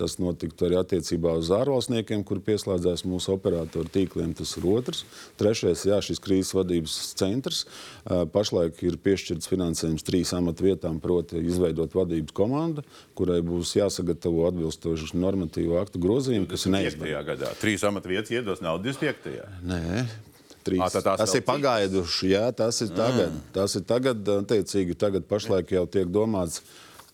[0.00, 4.34] tas notiktu arī attiecībā uz ārvalstniekiem, kur pieslēdzās mūsu operatoru tīkliem.
[4.38, 5.04] Tas ir otrs.
[5.40, 7.64] Trešais, jā, šis krīzes vadības centrs.
[8.06, 12.84] Pašlaik ir piešķirts finansējums trīs amatu vietām, proti, izveidot vadības komandu,
[13.18, 17.52] kurai būs jāsagatavo atbilstoši normatīvu aktu grozījumi, kas ir neizdarīti.
[17.60, 19.44] Trīs amatu vietas iedos naudu 25.
[19.68, 20.06] Nē,
[20.68, 20.84] trīs.
[20.84, 23.32] À, tas tas ir pagaiduši, jā, tas ir tagad.
[23.32, 23.42] Mm.
[23.56, 26.62] Tas ir tagad, attiecīgi, tagad pašlaik jau tiek domāts,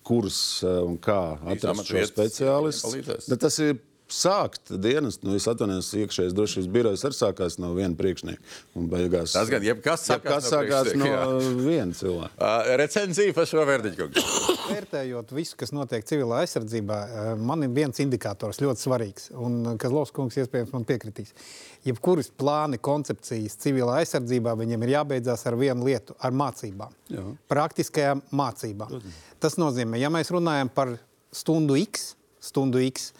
[0.05, 1.21] kurus un kā
[1.55, 3.39] atrast šo speciālistu.
[3.41, 3.79] Tas ir
[4.15, 8.43] sākt dienas, nu, es atvainojos, iekšējais drošības birojas arī sākās no viena priekšnieka.
[8.93, 12.33] Beigās, tas gan jebkas sākās, jebkas no, no viena cilvēka.
[12.45, 14.07] Uh, recenzija par šo verdiķu.
[14.69, 16.99] Vērtējot visu, kas notiek civilā aizsardzībā,
[17.41, 21.33] man ir viens indikators ļoti svarīgs, un Kazlovs kungs iespējams man piekritīs.
[21.87, 26.93] Jebkuras plāni, koncepcijas civilā aizsardzībā, viņiem ir jābeidzās ar vienu lietu- ar mācībām.
[27.15, 27.25] Jā.
[27.49, 29.01] Praktiskajām mācībām.
[29.41, 30.99] Tas nozīmē, ja mēs runājam par
[31.33, 33.13] stundu X, stundu X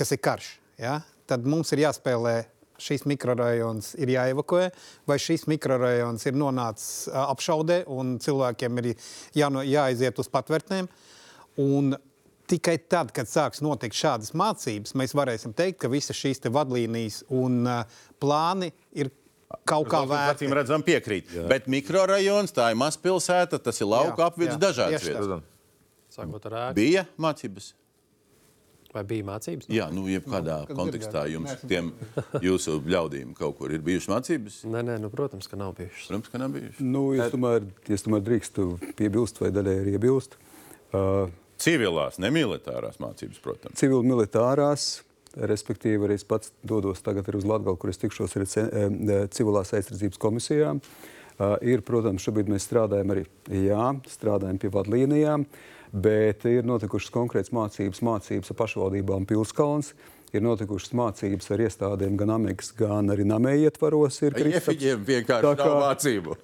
[0.00, 1.00] kas ir karš, ja?
[1.30, 2.34] tad mums ir jāspēlē
[2.80, 4.70] šīs mikrorajons ir jāevakuē,
[5.08, 8.92] vai šis mikrorajons ir nonācis apšaudē un cilvēkiem ir
[9.36, 10.88] jāno, jāaiziet uz patvērtnēm.
[11.60, 11.92] Un
[12.50, 17.60] tikai tad, kad sāks notikt šādas mācības, mēs varēsim teikt, ka visas šīs vadlīnijas un
[17.68, 17.82] uh,
[18.22, 19.12] plāni ir
[19.68, 20.46] kaut kā vērti.
[20.46, 21.30] Acīm redzam, piekrīt.
[21.36, 21.46] Jā.
[21.50, 25.46] Bet mikrorajons, tā ir mazpilsēta, tas ir lauka apvidus dažādas vietas.
[26.10, 26.78] Sākot ar ēku.
[26.80, 27.74] Bija mācības?
[28.90, 29.68] Vai bija mācības?
[29.70, 31.92] Jā, nu, jebkādā nu, kontekstā jums, tiem
[32.46, 34.56] jūsu ļaudīm, kaut kur ir bijušas mācības?
[34.66, 36.08] Nē, nē nu, protams, ka nav bijušas.
[36.08, 36.80] Protams, ka nav bijušas.
[36.82, 38.66] Nu, es, tomēr, es tomēr drīkstu
[38.98, 40.34] piebilst, vai daļai arī iebilst.
[40.90, 41.30] Uh,
[41.60, 43.78] Civilās, ne militārās mācības, protams.
[43.78, 44.90] Civil militārās,
[45.38, 48.48] respektīvi arī es pats dodos tagad uz Latgali, kur es tikšos ar
[49.30, 50.82] civilās aizsardzības komisijām.
[51.40, 55.46] Uh, ir, protams, šobrīd mēs strādājam arī, jā, strādājam pie vadlīnijām.
[55.46, 59.94] Uh, bet ir notikušas konkrētas mācības, mācības ar pašvaldībām Pilskalns
[60.34, 64.20] ir notikušas mācības ar iestādēm gan Amerikas, gan arī Namē ietvaros.
[64.24, 66.36] Ir Iefiģiem vienkārši tā kā, nav mācību.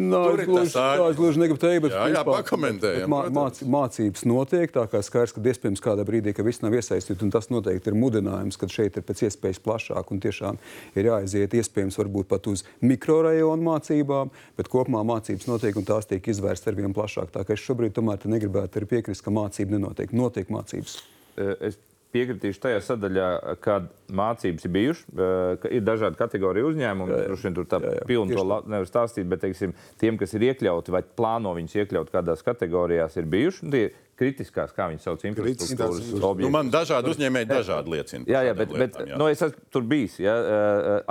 [0.00, 3.12] Nā, es gluži, tā, es gluži negribu teikt, bet jā, jā, pakomentējam.
[3.12, 7.24] Mā, māc, mācības notiek, tā kā skaidrs, ka iespējams kādā brīdī, ka viss nav iesaistīts,
[7.24, 10.60] un tas noteikti ir mudinājums, ka šeit ir pēc iespējas plašāk un tiešām
[10.98, 16.32] ir jāaiziet iespējams varbūt pat uz mikrorajonu mācībām, bet kopumā mācības notiek un tās tiek
[16.34, 17.32] izvērstas ar vien plašāk.
[17.34, 20.12] Tā kā es šobrīd tomēr negribētu piekrist, ka mācība nenotiek.
[20.14, 21.00] Notiek mācības.
[21.36, 21.78] Es
[22.14, 23.28] piekritīšu tajā sadaļā,
[23.64, 27.18] kad mācības ir bijušas, eh, ka ir dažādi kategoriju uzņēmumi.
[27.26, 31.02] Droši vien tur tā pilni to nevar stāstīt, bet teiksim, tiem, kas ir iekļauti vai
[31.02, 33.70] plāno viņus iekļaut kādās kategorijās, ir bijuši.
[33.74, 33.84] Tie
[34.18, 36.46] kritiskās, kā viņi sauc, infrastruktūras objekti.
[36.46, 38.24] Nu, man dažādi uzņēmēji dažādi liecina.
[38.30, 39.18] Jā, jā, bet, bet jā.
[39.18, 40.20] Nu, es esmu tur bijis.
[40.22, 40.36] Jā,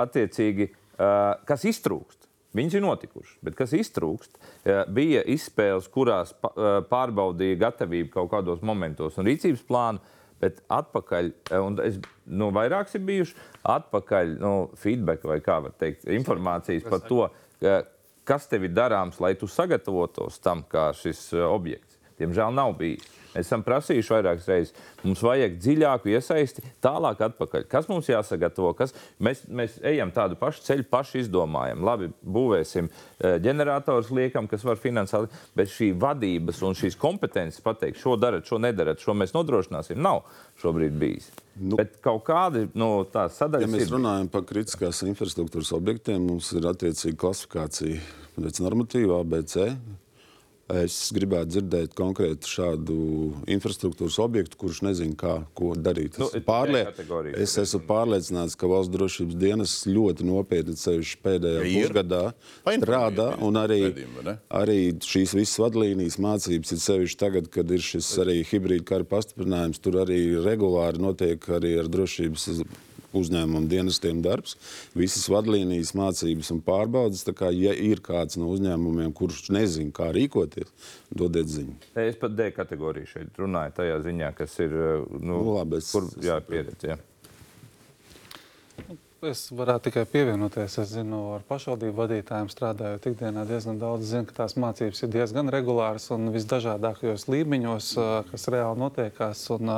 [0.05, 0.69] attiecīgi,
[1.49, 2.29] kas iztrūkst?
[2.53, 4.35] Viņas ir notikušas, bet kas iztrūkst,
[4.93, 6.35] bija izspēles, kurās
[6.91, 10.12] pārbaudīja gatavību kaut kādos momentos un rīcības plānu
[10.43, 15.75] Bet atpakaļ, eh, un es, nu, vairākas ir bijušas, atpakaļ nu, feedback vai kā var
[15.79, 17.23] teikt, informācijas par to,
[18.27, 21.99] kas tev ir darāms, lai tu sagatavotos tam, kā šis eh, objekts.
[22.19, 23.07] Diemžēl nav bijis.
[23.39, 24.73] Esam prasījuši vairākas reizes.
[25.03, 27.65] Mums vajag dziļāku iesaisti, tālāk atpakaļ.
[27.71, 28.73] Kas mums jāsagatavo?
[28.77, 28.93] Kas?
[29.23, 31.83] Mēs, mēs ejam tādu pašu ceļu, paši izdomājam.
[31.85, 38.01] Labi, būvēsim eh, ģenerators, liekam, kas var finansēt, bet šī vadības un šīs kompetences pateikt,
[38.01, 40.23] šo darat, šo nedarat, šo mēs nodrošināsim, nav
[40.61, 41.31] šobrīd bijis.
[41.57, 43.67] Nu, Bet kaut kāda no nu, tās sadaļas.
[43.67, 43.93] Ja mēs ir...
[43.93, 48.01] runājam par kritiskās infrastruktūras objektiem, mums ir attiecīga klasifikācija
[48.37, 49.69] pēc normatīvā ABC
[50.73, 52.95] Es gribētu dzirdēt konkrētu šādu
[53.51, 56.17] infrastruktūras objektu, kurš nezina, kā ko darīt.
[56.21, 56.81] Nu, Es, ir pārlie...
[57.43, 62.23] es esmu pārliecināts, ka valsts drošības dienas ļoti nopietni sevišķi pēdējā Ja pusgadā
[62.79, 63.27] strādā.
[63.61, 63.81] arī,
[64.25, 64.37] ne?
[64.63, 69.81] arī šīs visas vadlīnijas mācības ir sevišķi tagad, kad ir šis arī hibrīda kara pastiprinājums.
[69.83, 72.49] Tur arī regulāri notiek arī ar drošības
[73.13, 74.55] uzņēmumu dienestiem darbs,
[74.97, 77.23] visas vadlīnijas, mācības un pārbaudas.
[77.27, 80.69] Tā Kā, ja ir kāds no uzņēmumiem, kurš nezina, kā rīkoties,
[81.13, 81.75] dodiet ziņu.
[81.95, 84.69] Es pat D kategoriju šeit runāju, tajā ziņā, kas ir.
[85.19, 86.93] Nu, Nu, labi, es- kur jā, pieredze.
[86.93, 86.97] Jā.
[89.23, 90.73] Es varētu tikai pievienoties.
[90.81, 94.09] Es zinu, ar pašvaldību vadītājiem strādājot ikdienā diezgan daudz.
[94.09, 99.45] Zinu, ka tās mācības ir diezgan regulāras un visdažādākajos līmeņos, ā, kas reāli notiekās.
[99.55, 99.71] Un,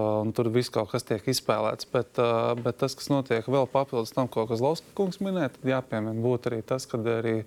[0.00, 1.90] un tur viss kaut kas tiek izspēlēts.
[1.92, 6.16] Bet, ā, bet tas, kas notiek vēl papildus tam, ko Kazlauska kungs minēja, tad jāpiemina
[6.24, 7.42] būtu arī tas, ka arī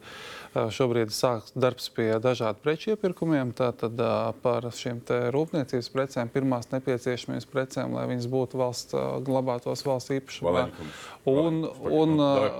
[0.55, 3.51] šobrīd sāks darbs pie dažādu preču iepirkumiem.
[3.55, 3.99] Tātad
[4.43, 5.01] par šīm
[5.35, 10.67] rūpniecības precēm, pirmās nepieciešamības precēm, lai viņas būtu valsts, glabātos valsts īpašumā.
[11.25, 12.15] Un, un,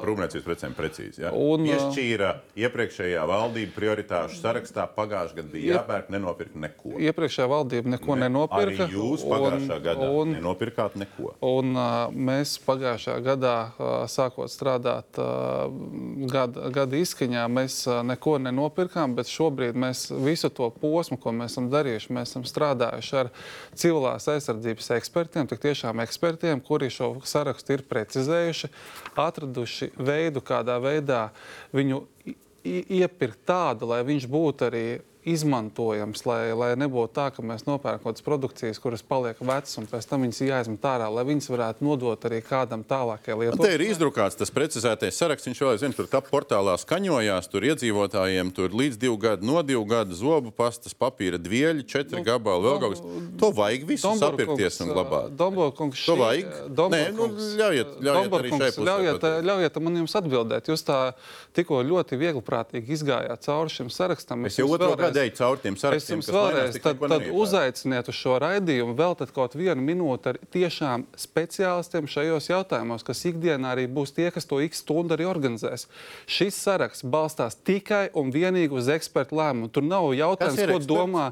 [0.05, 1.23] rūpniecības precēm precīzi.
[1.25, 1.31] Ja?
[1.31, 2.31] un, Piešķīra
[2.65, 4.87] iepriekšējā valdība prioritāšu sarakstā.
[4.95, 6.95] Pagājušajā gadā bija jāpērk, nenopirkt neko.
[7.05, 8.87] iepriekšējā valdība neko nenopirka.
[8.87, 11.35] Arī jūs pagājušā un, gadā un, nenopirkāt neko.
[11.45, 13.55] Un, uh, mēs pagājušajā gadā,
[14.11, 15.19] sākot strādāt
[16.31, 21.69] gada, gada izskaņā, mēs neko nenopirkām, bet šobrīd mēs visu to posmu, ko mēs esam
[21.73, 23.31] darījuši, mēs esam strādājuši ar
[23.77, 28.71] civilās aizsardzības ekspertiem, tik tiešām ekspertiem, kuri šo sarakstu ir precizējuši,
[29.25, 31.27] atraduši veidu, kādā veidā
[31.75, 32.03] viņu
[32.65, 34.85] iepirkt tādu, lai viņš būtu arī
[35.25, 39.87] izmantojams, lai, lai nebūtu tā, ka mēs nopērkam kaut kādas produkcijas, kuras paliek vecas, un
[39.89, 43.83] pēc tam viņas jāizmet ārā, lai viņas varētu nodot arī kādam tālākajai Un te ir
[43.87, 45.47] izdrukāts tas precizētais saraksts.
[45.49, 47.49] Viņš jau aizvien tur top portālā skaņojās.
[47.51, 52.23] Tur iedzīvotājiem tur līdz divu gadu, no divu gadu zobu pastas, papīra dvieļi, četri Nu,
[52.23, 53.01] gabali, vēl kaut kas.
[53.41, 55.33] To vajag visu sapirkties un glabāt.
[55.35, 56.51] Domborkungs, To vajag?
[56.95, 57.27] Nē, nu,
[57.59, 60.69] ļaujiet- ļaujiet arī šai pusē ļaujiet, ļaujiet man jums atbildēt.
[60.71, 60.99] Jūs tā
[61.53, 64.45] tikko ļoti viegli prātīgi izgājāt cauri šim sarakstam.
[64.45, 66.17] Es jau jums otro vēlreiz- eju cauri tiem Es sarakstiem.
[66.19, 70.27] jums kas mainās, vēlreiz tad, tad uzaiciniet uz šo raidījumu, vēl tad kaut vienu minūti
[70.33, 75.25] ar tiešām speciālistiem šajos jautājumos, kas ikdienā arī būs tie, kas to x stundu arī
[75.29, 75.87] organizēs.
[76.27, 79.71] Šis saraksts balstās tikai un vienīgi uz ekspertu lēmumu.
[79.71, 81.31] Tur nav jautājums, ko domā.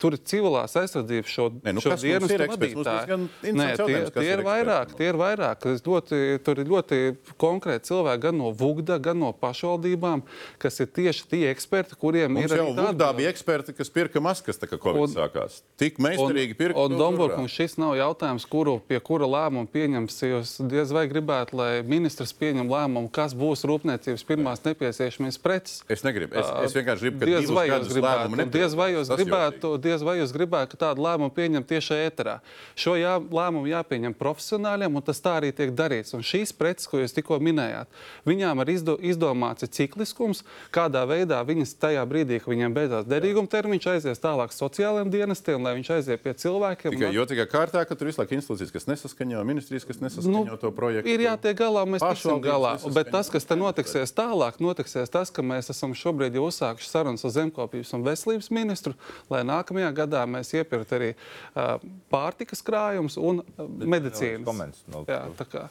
[0.00, 2.84] Tur ir civilās aizsardzības šo, Nē, nu šo vadītāji.
[2.86, 4.86] diezgan Nē, tie, tie ir ir vairāk.
[4.88, 4.96] eksperti.
[4.96, 5.66] Tie ir vairāk.
[5.90, 7.00] Ļoti, tur ir ļoti
[7.40, 10.22] konkrēti cilvēki gan no VUGDA, gan no pašvaldībām,
[10.62, 14.56] kas ir tieši tie eksperti, kuriem Mums ir jau Vugdā bija eksperti, kas pirka maskas,
[14.56, 15.60] tā kā Covid Un- sākās.
[15.76, 16.78] Tik meistarīgi pirka.
[16.80, 20.16] Un, un Domburkungs, šis nav jautājums, kuru, pie kura lēmuma pieņems.
[20.30, 25.82] Jūs diez vai gribētu, lai ministrs pieņem lēmumu, kas būs rūpniecības pirmās nepieciešamās preces.
[25.88, 26.36] Es negribu.
[26.40, 30.04] Es, es vienkārši gribu, ka Diez vai jūs gribētu, lēmumu diez vai jūs gribētu, diez
[30.06, 32.38] vai jūs gribētu, tādu lēmumu pieņem tieši ēterā.
[32.78, 36.14] Šo jā, lēmumu jāpieņem profesionāļiem, un tas tā arī tiek darīts.
[36.16, 37.90] Un šīs preces, ko jūs tikko minējāt,
[38.28, 43.88] viņām ir izdo, izdomāts cikliskums, kādā veidā viņas tajā brīdī, kad viņiem beidzās derīguma termiņš,
[43.94, 46.94] aizies tālāk sociālajiem dienestiem, lai viņš aiziet pie cilvēkiem.
[46.94, 50.58] Tikai un- jotīgā kārtā, ka tur visu laiku institūcijas, kas nesaskaņo, ministrijas, kas nesaskaņo nu,
[50.60, 51.08] to projektu.
[51.10, 52.76] Ir jātiek galā, mēs tiksim galā.
[52.94, 57.24] Bet tas, kas te notiksies tālāk, notiksies tas, ka mēs esam šobrīd jau uzsākuši sarunas
[57.24, 58.94] ar zemkopības un veselības ministru,
[59.32, 61.74] lai nākamajā gadā mēs iepirktu arī uh,
[62.12, 64.46] pārtikas krājumus un uh, medicīnas.
[64.46, 65.66] Komentārs no- Jā, tā kā.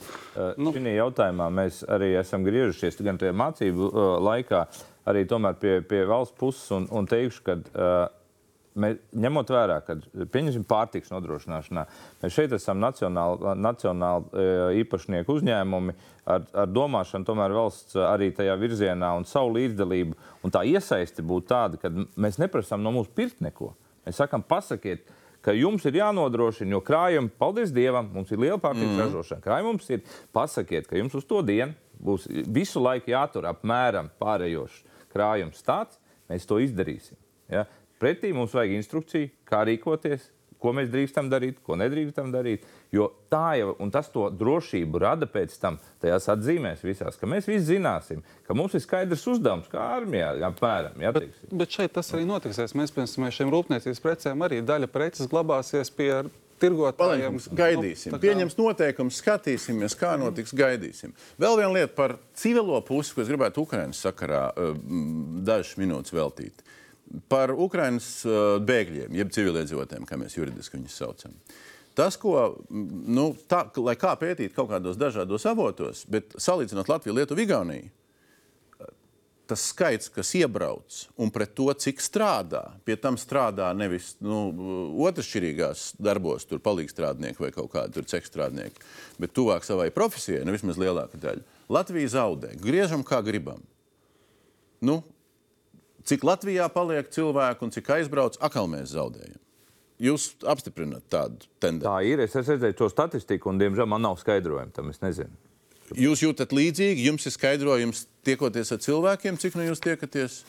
[0.58, 0.74] Nu.
[0.76, 4.66] Šī jautājumā mēs arī esam griežušies gan tajā mācību uh, laikā,
[5.10, 7.98] arī tomēr pie, pie valsts puses un, un teikšu, ka uh,
[8.80, 9.96] mēs, ņemot vērā, ka
[10.32, 11.86] pieņemsim pārtiks nodrošināšanā,
[12.22, 15.96] mēs šeit esam nacionāli, nacionāli uh, īpašnieku uzņēmumi
[16.30, 20.14] ar, ar domāšanu, tomēr valsts arī tajā virzienā un savu līdzdalību.
[20.46, 21.90] Un tā iesaisti būtu tāda, ka
[22.22, 23.74] mēs neprasām no mums pirkt neko.
[24.10, 25.06] Mēs sakām, pasakiet,
[25.46, 29.04] ka jums ir jānodrošina, jo krājumi, paldies Dievam, mums ir liela pārtikas mm.
[29.04, 29.44] ražošana.
[29.46, 30.02] Krājumi mums ir,
[30.36, 34.82] pasakiet, ka jums uz to dienu būs visu laiku jātur apmēram pārējošs
[35.14, 36.00] krājums tāds,
[36.30, 37.18] mēs to izdarīsim.
[37.52, 37.66] Ja?
[38.00, 40.30] Pretī mums vajag instrukciju, kā rīkoties,
[40.60, 42.66] ko mēs drīkstam darīt, ko nedrīkstam darīt.
[42.92, 47.48] Jo tā jau, un tas to drošību rada pēc tam tajās atzīmēs visās, ka mēs
[47.50, 51.00] visi zināsim, ka mums ir skaidrs uzdevums, kā armijā, apmēram.
[51.04, 51.56] Ja, teiksim.
[51.62, 52.76] Bet šeit tas arī notiksies.
[52.78, 56.12] Mēs, piemēram, šiem rūpniecības precēm arī daļa preces glabāsies pie
[56.60, 56.98] tirgotājiem.
[57.00, 58.12] Paliekums, gaidīsim.
[58.12, 60.52] Nu, kā- Pieņems noteikumus, skatīsimies, kā notiks.
[60.60, 61.14] Gaidīsim.
[61.40, 66.12] Vēl viena lieta par civilo pusi, ko es gribētu Ukraiņas sakarā uh, mm, dažas minūtes
[66.12, 66.66] veltīt.
[67.32, 71.38] Par Ukraiņas uh, bēgļiem, jeb civiliedzīvotājiem, kā mēs juridiski viņus saucam.
[71.98, 72.34] Tas, ko,
[72.70, 77.90] nu, tā, lai kā pētīt kaut kādos dažādos avotos, bet salīdzinot Latviju, Lietuvu, Igauniju,
[79.50, 84.44] tas skaits, kas iebrauc, un pret to, cik strādā, pie tam strādā nevis nu,
[85.10, 88.86] otršķirīgās darbos, tur palīgstrādnieki vai kaut kādi cekstrādnieki,
[89.22, 91.46] bet tuvāk savai profesijai, nu vismaz lielāka daļa.
[91.70, 92.54] Latvija zaudē.
[92.62, 93.62] Griežam, kā gribam.
[94.86, 95.02] Nu,
[96.10, 99.38] cik Latvijā paliek cilvēku un cik aizbrauc, atkal mēs zaudējam.
[100.00, 101.84] Jūs apstiprināt tādu tendenci.
[101.86, 102.22] Tā ir.
[102.24, 104.94] Es esmu redzējis to statistiku, un, diemžēl, man nav skaidrojumu tam.
[104.94, 105.36] Es nezinu.
[106.00, 110.44] Jūs jūtat līdzīgi, jums ir skaidrojums, tiekoties ar cilvēkiem, cik nu jūs tiekaties?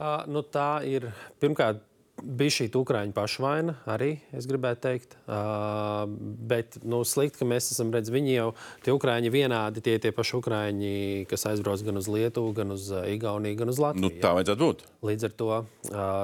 [0.00, 1.06] Uh, nu, tā ir
[1.40, 1.80] pirmkārt
[2.22, 5.16] bija šī Ukrāņu pašvaina arī, es gribētu teikt.
[5.24, 6.06] Uh,
[6.50, 8.46] bet nu, slikti, ka mēs esam redzējuši, viņi jau
[8.86, 10.94] tie Ukrāņi vienādi, tie tie paši Ukrāņi,
[11.30, 14.06] kas aizbrauc gan uz Lietuvu, gan uz Igauniju, gan uz Latviju.
[14.06, 14.86] Nu, tā vajadzētu būt.
[15.10, 15.66] Līdz ar to uh,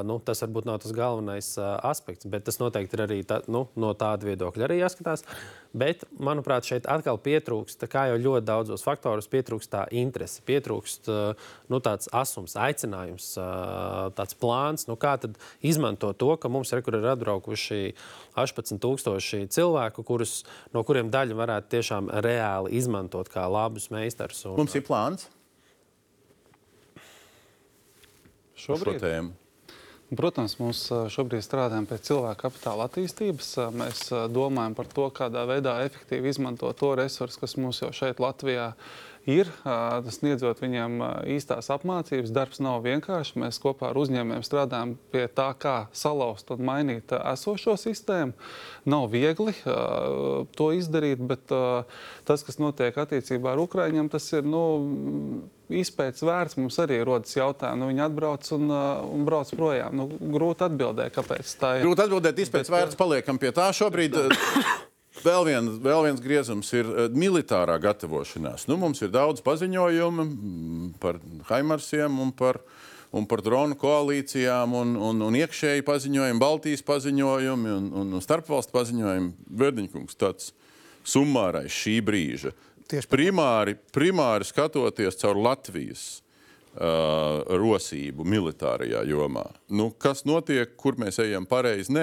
[0.08, 3.66] nu, tas varbūt nav tas galvenais uh, aspekts, bet tas noteikti ir arī tā, nu,
[3.76, 5.26] no tāda viedokļa arī jāskatās.
[5.76, 11.50] Bet, manuprāt, šeit atkal pietrūkst, kā jau ļoti daudzos faktoros, pietrūkst tā interese, pietrūkst uh,
[11.72, 16.98] nu, tāds asums, aicinājums, uh, tāds plāns, nu, kā tad izmantot to, ka mums rekur
[16.98, 17.94] ir atbraukuši
[18.34, 20.40] 18,000 cilvēku, kurus,
[20.74, 24.42] no kuriem daļa varētu tiešām reāli izmantot kā labus meistarus.
[24.50, 25.28] Un, Mums ir plāns
[26.96, 29.34] par šo Šobrīd, tēmu.
[30.16, 33.54] protams, mums šobrīd strādājam pie cilvēka kapitāla attīstības.
[33.76, 38.72] Mēs domājam par to, kādā veidā efektīvi izmantot to resursu, kas mums jau šeit Latvijā
[38.72, 39.14] ir.
[39.26, 41.00] Tas sniedzot viņiem
[41.34, 42.30] īstās apmācības.
[42.34, 43.40] Darbs nav vienkārši.
[43.42, 48.36] Mēs kopā ar uzņēmējiem strādājam pie tā, kā salauzt un mainīt esošo sistēmu.
[48.86, 49.56] Nav viegli
[50.56, 54.46] to izdarīt, bet tas, kas notiek attiecībā ar Ukraiņiem, tas ir.
[54.46, 54.64] Nu,
[55.66, 57.80] izpētes vērts mums arī rodas jautājumi.
[57.82, 59.96] Nu, viņi atbrauc un, uh, un brauc projām.
[59.98, 61.86] Nu, grūti atbildēt, kāpēc tā ir.
[61.88, 63.72] Grūti atbildēt, izpēc vērts paliekam pie tā.
[63.74, 64.14] Šobrīd
[65.24, 68.66] vēl, vien, vēl viens griezums ir eh, militārā gatavošanās.
[68.70, 72.60] Nu, mums ir daudz paziņojumu mm, par Haimarsiem un par,
[73.16, 79.32] un par dronu koalīcijām un, un, un iekšēji paziņojumi, Baltijas paziņojumi un, un, starpvalstu paziņojumi.
[79.64, 80.52] Verdiņkungs tāds
[81.06, 82.54] summārais šī brīža.
[82.86, 86.04] Tieši primāri, primāri skatoties caur Latvijas
[86.76, 89.48] uh, rosību militārajā jomā.
[89.66, 91.94] Nu, kas notiek, kur mēs ejam pareizi?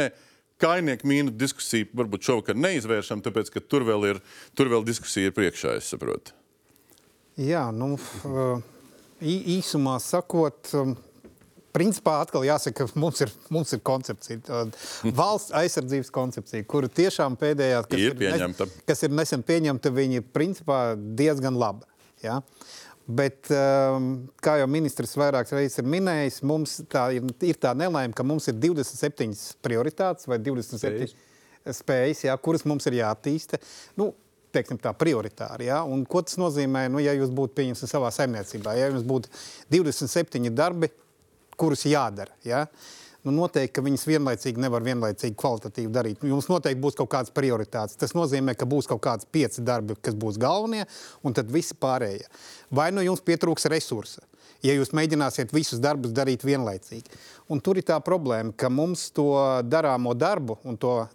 [0.63, 4.21] Kainieku mīnu diskusiju varbūt šovakar neizvēršam, tāpēc ka tur vēl ir,
[4.55, 6.31] tur vēl diskusija ir priekšā, es saprotu.
[7.39, 7.95] Jā, nu,
[8.29, 8.61] uh,
[9.23, 10.93] īsumā sakot, um,
[11.73, 14.59] principā atkal jāsaka, ka mums ir, mums ir koncepcija,
[15.17, 18.67] valsts aizsardzības koncepcija, kura tiešām pēdējā, kas Ir nes- pieņemta.
[18.87, 20.83] kas ir nesen pieņemta, viņa ir principā
[21.17, 21.87] diezgan laba.
[22.23, 22.37] Ja?
[23.03, 28.15] Bet, um, kā jau ministrs vairākas reizes ir minējis, mums tā ir, ir tā nelaime,
[28.15, 33.59] ka mums ir 27 prioritātes vai 27 spējas, spējas jā, kuras mums ir jāattīsta.
[33.99, 34.13] Nu,
[34.55, 35.67] teiksim, tā prioritāri.
[35.67, 35.81] Ja?
[35.83, 39.31] Un, ko tas nozīmē, nu, ja jūs būtu pieņemts savā saimniecībā, ja jums būtu
[39.73, 40.91] 27 darbi,
[41.59, 42.31] kurus jādara?
[42.47, 42.65] Ja?
[43.23, 46.25] Nu, noteikti, ka viņas vienlaicīgi nevar vienlaicīgi kvalitatīvi darīt.
[46.27, 47.95] Jums noteikti būs kaut kādas prioritātes.
[47.99, 50.83] Tas nozīmē, ka būs kaut kāds pieci darbi, kas būs galvenie,
[51.23, 52.27] un tad visi pārējie.
[52.75, 54.25] Vai nu jums pietrūks resursa?
[54.63, 57.19] Ja jūs mēģināsiet visus darbus darīt vienlaicīgi.
[57.51, 59.27] Un tur ir tā problēma, ka mums to
[59.67, 61.07] darāmo darbu un to uh,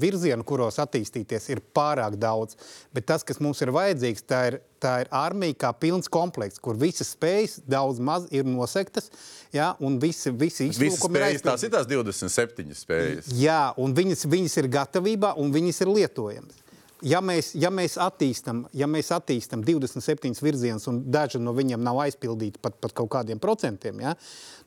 [0.00, 2.58] virzienu, kuros attīstīties, ir pārāk daudz.
[2.94, 6.78] Bet tas, kas mums ir vajadzīgs, tā ir, tā ir armija kā pilns komplekts, kur
[6.80, 9.10] visas spējas daudz maz ir nosektas,
[9.54, 13.30] ja, un visi, visi Visas iztrūkumi ir tās ir tās 27 spējas.
[13.38, 16.66] Jā, un viņas, viņas ir gatavībā un viņas ir lietojamas.
[17.06, 22.02] Ja mēs, ja mēs attīstām ja mēs attīstam 27 virzienus, un daži no viņiem nav
[22.04, 24.14] aizpildīti pat, pat kaut kādiem procentiem, ja,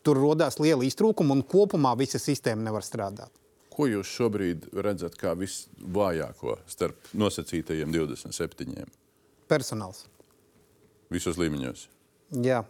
[0.01, 3.31] tur radās liela iztrūkuma, un kopumā visa sistēma nevar strādāt.
[3.73, 8.83] Ko jūs šobrīd redzat kā visvājāko starp nosacītajiem 27?
[9.49, 10.05] Personāls.
[11.13, 11.87] Visos līmeņos.
[12.45, 12.63] Jā.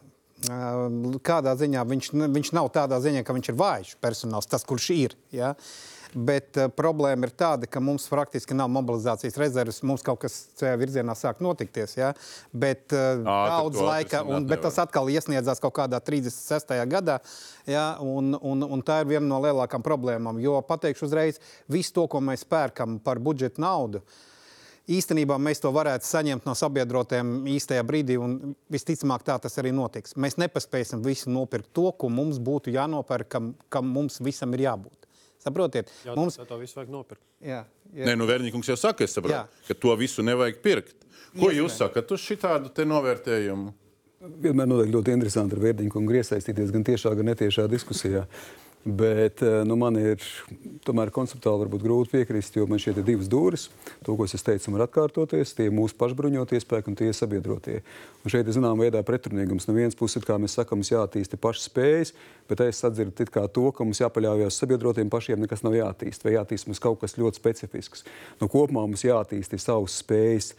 [1.24, 5.16] Kādā ziņā viņš, viņš nav tādā ziņā, ka viņš ir vājš personāls, tas, kurš ir.
[5.32, 5.54] Ja?
[6.14, 9.82] Bet uh, problēma ir tāda, ka mums praktiski nav mobilizācijas rezerves.
[9.86, 11.96] Mums kaut kas šajā virzienā sāk notikties.
[11.98, 12.12] Ja?
[12.54, 16.76] Bet uh, Ā, daudz laika, un, bet tas atkal iesniedzās kaut kādā 36.
[16.92, 17.20] gadā.
[17.70, 17.94] Ja?
[18.04, 20.42] Un, un, un tā ir viena no lielākām problēmām.
[20.44, 21.42] Jo pateikšu uzreiz,
[21.72, 24.04] visu to, ko mēs pērkam par budžeta naudu.
[24.92, 30.18] Īstenībā mēs to varētu saņemt no sabiedrotiem īstajā brīdī, un visticamāk tā tas arī notiks.
[30.20, 35.03] Mēs nepaspēsim visu nopirkt to, ko mums būtu jānopērk, kam, kam mums visam ir jābūt.
[35.44, 36.48] Saprotiet, Jā, mums mums...
[36.48, 37.24] to visu vajag nopirkt.
[37.44, 38.06] jā, jā.
[38.08, 39.46] Nē, nu Verņikungs jau saka, saprotu, Jā.
[39.68, 40.96] ka to visu nevajag pirkt.
[41.34, 41.58] Ko Iespējams.
[41.60, 43.74] jūs sakat uz šitādu te novērtējumu?
[44.44, 48.22] Vienmēr noteikti ļoti interesanti ar Vērdiņu kungu iesaistīties gan tiešā, gan netiešā diskusijā.
[48.84, 50.20] Bet eh, nu, man ir
[50.84, 53.70] tomēr konceptuāli grūti piekrist, jo man šeit ir divas dūris.
[54.04, 55.56] To, ko es teicu, var atkārtoties.
[55.56, 57.78] Tie ir mūsu pašbruņotie spēki un tie ir sabiedrotie.
[58.26, 59.70] Un šeit ir zināmā veidā pretrunīgums.
[59.70, 62.12] No vienas puses, kā mēs sakām, mums jāattīsta pašas spējas,
[62.52, 66.28] bet es sadzirdu to, ka mums jāpaļaujas sabiedrotiem pašiem, nekas nav jāattīst.
[66.28, 68.04] Vai jāattīst mums kaut kas ļoti specifisks.
[68.44, 70.58] Nu, kopumā mums jāattīsta savas spējas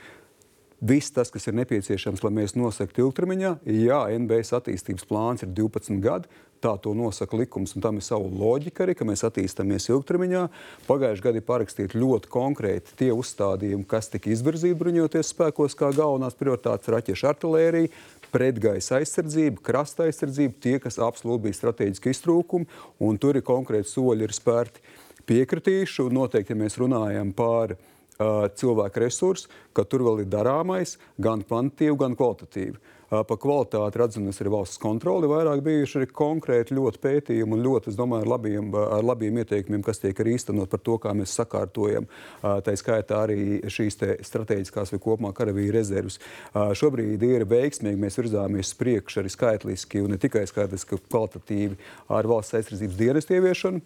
[0.85, 5.97] Viss tas, kas ir nepieciešams, lai mēs nosaktu ilgtermiņā, jā, NBS attīstības plāns ir 12
[6.05, 6.29] gadi.
[6.61, 10.43] Tā to nosaka likums, un tam ir sava loģika arī, ka mēs attīstāmies ilgtermiņā.
[10.85, 16.37] Pagājušajā gadā ir parakstīti ļoti konkrēti tie uzstādījumi, kas tika izvirzīti bruņoties spēkos kā galvenās
[16.37, 17.93] prioritātes- raķešu artilērija,
[18.33, 22.69] pretgaisa aizsardzība, krasta aizsardzība, tie, kas absolūti bija strateģiski iztrūkumi,
[23.01, 24.85] un tur ir konkrēti soļi ir spērti.
[25.25, 27.77] Piekritīšu, noteikti, ja mēs runājam par
[28.19, 32.77] cilvēku resursu, ka tur vēl ir darāmais gan kvantitīvi, gan kvalitatīvi.
[33.11, 35.29] Par kvalitāti redzamies arī valsts kontroli.
[35.31, 39.85] Vairāk bijuši arī konkrēti ļoti pētījumi un ļoti, es domāju, ar labiem, ar labiem ieteikumiem,
[39.85, 42.09] kas tiek arī īstenot par to, kā mēs sakārtojam.
[42.43, 46.19] Tā skaitā arī šīs strateģiskās vai kopumā karavīru rezerves.
[46.55, 51.79] Šobrīd ir veiksmīgi, mēs virzāmies uz priekšu arī skaitliski un ne tikai skaitliski, kvalitatīvi
[52.09, 53.85] ar valsts aizsardzības dienestu ieviešanu.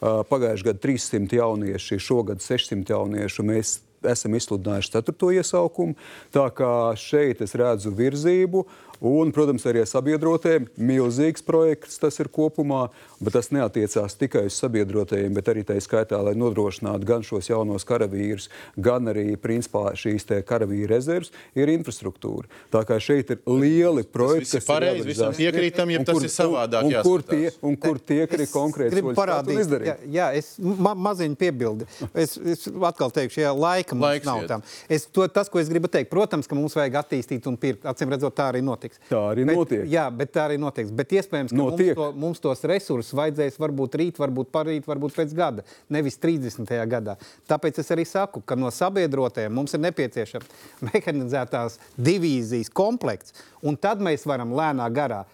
[0.00, 3.44] Pagājušajā gadā 300 jaunieši, šogad 600 jauniešu.
[3.44, 5.96] Mēs esam izsludinājuši ceturto iesaukumu.
[6.34, 8.64] Tā kā šeit es redzu virzību
[9.00, 12.88] Un, protams, arī sabiedrotiem milzīgs projekts tas ir kopumā,
[13.20, 17.86] bet tas neatiecās tikai uz sabiedrotajiem, bet arī tā skaitā, lai nodrošinātu gan šos jaunos
[17.88, 22.50] karavīrus, gan arī principā, šīs karavīru rezerves, ir infrastruktūra.
[22.72, 24.50] Tā kā šeit ir lieli projekti.
[24.52, 26.90] Tas ir pareizi, visam piekrītam, ja tas ir savādāk.
[26.90, 31.40] Un, un, kur tie, un kur tiek arī konkrēti parādīt, jā, jā, es ma maziņu
[31.40, 31.88] piebildi.
[32.12, 34.64] Es, es atkal teikšu, jā, laika mums Laiks nav tam.
[34.90, 37.86] Es, to, tas, ko es gribu teikt, protams, ka mums vajag attīstīt un pirkt.
[37.88, 39.08] Acīm redzot, tā arī notiks notiks.
[39.10, 39.84] Tā arī bet, notiek.
[39.90, 40.90] Jā, bet tā arī notiks.
[40.90, 41.94] Bet iespējams, ka notiek.
[41.94, 46.70] mums, to, mums tos resursus vajadzēs varbūt rīt, varbūt parīt, varbūt pēc gada, nevis 30.
[46.90, 47.16] gadā.
[47.50, 50.46] Tāpēc es arī saku, ka no sabiedrotēm mums ir nepieciešams
[50.90, 55.24] mehanizētās divīzijas komplekts, un tad mēs varam lēnā garā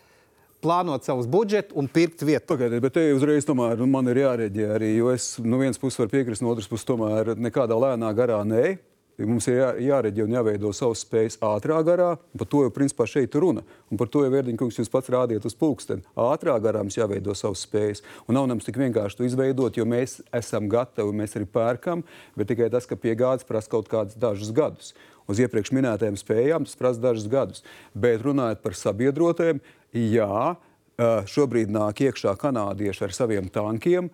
[0.65, 2.49] plānot savus budžetus un pirkt vietu.
[2.49, 6.01] Pagaidiet, bet te uzreiz tomēr nu, man ir jārēģē arī, jo es no vienas puses
[6.01, 8.77] varu piekrist, no otras puses tomēr nekādā lēnā garā nē.
[9.17, 12.11] Mums ir jā, jāreģē un jāveido savas spējas ātrā garā.
[12.37, 13.63] Par to jau principā šeit ir runa.
[13.89, 16.05] Un par to jau Vērdiņkungs jūs pats rādiet uz pulksteni.
[16.21, 18.05] Ātrā garā mums jāveido savas spējas.
[18.29, 22.05] Un nav mums tik vienkārši to izveidot, jo mēs esam gatavi, mēs arī pērkam,
[22.37, 24.93] bet tikai tas, ka piegādes prasa kaut kādus dažus gadus.
[25.27, 27.65] Uz iepriekš minētajām spējām tas prasa dažus gadus.
[27.97, 29.65] Bet runājot par sabiedrotēm,
[29.97, 30.57] jā,
[30.97, 34.07] Šobrīd nāk iekšā kanādieši ar saviem tankiem.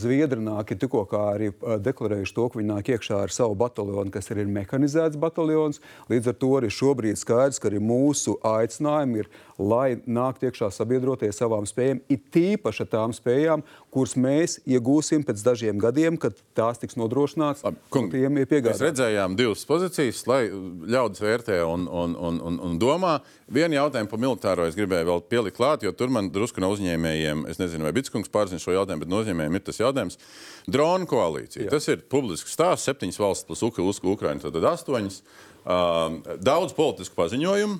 [0.00, 1.50] Zviedri nāk tikko arī
[1.84, 5.82] deklarējuši to, ka viņi nāk iekšā ar savu bataljonu, kas ir mehanizēts bataljons.
[6.08, 9.28] Līdz ar to arī šobrīd skaidrs, ka arī mūsu aicinājumi ir,
[9.60, 13.60] lai nāk iekšā sabiedrotie savām spējām, it tīpaši tām spējām,
[13.94, 17.62] kuras mēs iegūsim pēc dažiem gadiem, kad tās tiks nodrošināts.
[17.94, 18.80] Tiem ir piegādāts.
[18.80, 23.16] Mēs redzējām divas pozīcijas, lai ļaudis vērtē un, un, un, un, un domā.
[23.54, 27.46] Vienu jautājumu par militāro es gribēju vēl pielikt klāt, jo tur man drusku no uzņēmējiem,
[27.52, 30.18] es nezinu, vai Bitskungs pārzina šo jautājumu, bet no uzņēmējiem ir tas jautājums.
[30.66, 31.68] Drona koalīcija.
[31.68, 31.74] Jā.
[31.76, 35.22] Tas ir publisks stāsts, septiņas valsts plus Ukra, Ukraina, tad astoņas.
[35.64, 37.78] Uh, daudz politisku paziņojumu.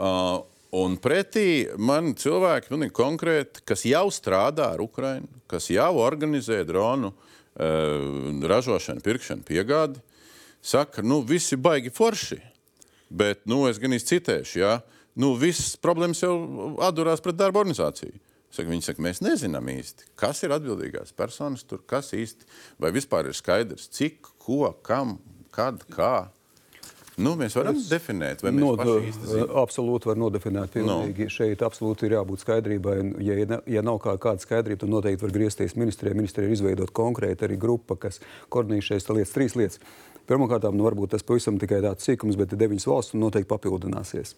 [0.00, 0.46] Uh,
[0.76, 7.10] Un pretī man cilvēki nu, konkrēti, kas jau strādā ar Ukrajinu, kas jau organizē dronu
[7.10, 9.98] uh, ražošanu, pirkšanu, piegādi,
[10.62, 12.38] saka, nu, visi baigi forši.
[13.10, 14.76] Bet nu, es gan izcitēšu, ja
[15.18, 16.36] nu, visas problēmas jau
[16.86, 18.14] atdurās pret darba organizāciju.
[18.50, 22.46] Saka, viņi saka, mēs nezinām īsti, kas ir atbildīgās personas tur, kas īsti,
[22.82, 25.18] vai vispār ir skaidrs, cik, ko, kam,
[25.54, 26.30] kad, kā.
[27.20, 28.96] Nu, mēs varam es definēt, vai mēs to
[29.28, 29.54] zinām.
[29.62, 30.72] Absolūti var nodefinēt.
[30.74, 31.26] Pilnīgi.
[31.26, 31.34] No.
[31.36, 32.96] Šeit absolūti ir jābūt skaidrībai.
[33.26, 36.16] Ja, ja nav kā, kāda skaidrība, tad noteikti var griezties ministrijai.
[36.18, 39.82] Ministrijai ir izveidot konkrēti arī grupa, kas koordinē šīs lietas, trīs lietas.
[40.30, 44.36] Pirmkārt, nu, varbūt tas pavisam tikai tāds sīkums, bet deviņas valsts noteikti papildināsies.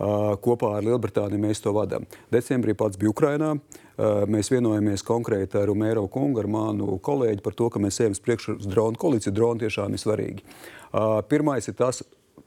[0.00, 2.04] Uh, kopā ar Lielbritāniju mēs to vadām.
[2.32, 3.54] Decembrī pats bija Ukrainā.
[3.56, 8.16] Uh, mēs vienojamies konkrēti ar Mēro kungu, ar manu kolēģi par to, ka mēs ejam
[8.16, 9.32] uz priekšu uz dronu koalīciju.
[9.36, 10.44] Droni tiešām ir svarīgi.
[10.44, 12.02] Uh, pirmais ir tas,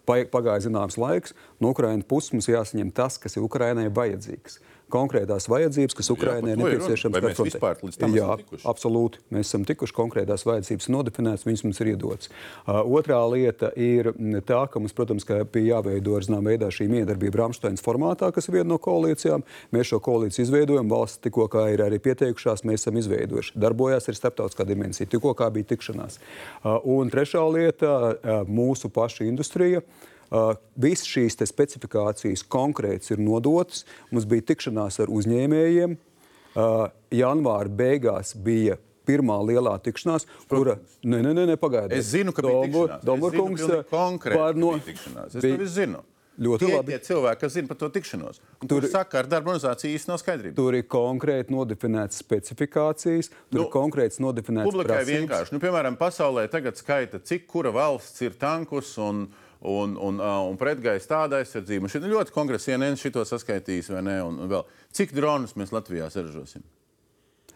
[0.08, 4.60] pagāja zināms laiks, no Ukrainas puses mums jāsaņem tas, kas ir Ukrainai vajadzīgs
[4.94, 7.24] konkrētās vajadzības, kas Ukrainai ir nepieciešamas.
[7.26, 8.66] Mēs vispār līdz tam Jā, esam tikuši?
[8.74, 9.22] absolūti.
[9.34, 12.30] Mēs esam tikuši konkrētās vajadzības nodefinētas, viņas mums ir iedotas.
[12.30, 14.12] Uh, otrā lieta ir
[14.48, 18.50] tā, ka mums, protams, ka bija jāveido ar zināmā veidā šī miedarbība Rāmsteins formātā, kas
[18.50, 19.46] ir viena no koalīcijām.
[19.74, 23.58] Mēs šo koalīciju izveidojam, valsts tikko ir arī pieteikušās, mēs esam izveidojuši.
[23.60, 26.20] Darbojās arī starptautiskā dimensija, tikko bija tikšanās.
[26.64, 29.82] Uh, un trešā lieta uh,- mūsu paša industrija.
[29.84, 30.13] Uh,
[30.76, 33.84] Visas šīs specifikācijas konkrētas ir nodotas.
[34.12, 35.98] Mums bija tikšanās ar uzņēmējiem,
[36.54, 38.76] Uh, janvāra beigās bija
[39.10, 40.76] pirmā lielā tikšanās, kura.
[41.02, 41.98] Nē, nē, nē, pagaidiet.
[41.98, 42.44] Es zinu, ka
[43.90, 44.76] konkrēti, par no...
[44.78, 46.04] Es bija- to zinu.
[46.38, 46.94] Ļoti tie, labi.
[46.94, 50.18] Tie cilvēki, kas zina par to tikšanos, un Tur- saka, ar darba organizāciju īsti nav
[50.22, 50.56] skaidrība.
[50.58, 55.20] Tur ir konkrēti nodefinētas specifikācijas, tur Nu, ir konkrēts nodefinēts Publikai prasības.
[55.20, 59.28] vienkārši, nu, piemēram, pasaulē tagad skaita, cik kura valsts ir tankus un,
[59.64, 61.92] un, un, un pretgaisa tāda aizsardzība.
[61.92, 64.18] Šī ļoti konkrēta CNN šito saskaitījis, vai ne?
[64.28, 64.64] Un, un vēl.
[64.94, 66.66] Cik dronus mēs Latvijā saražosim?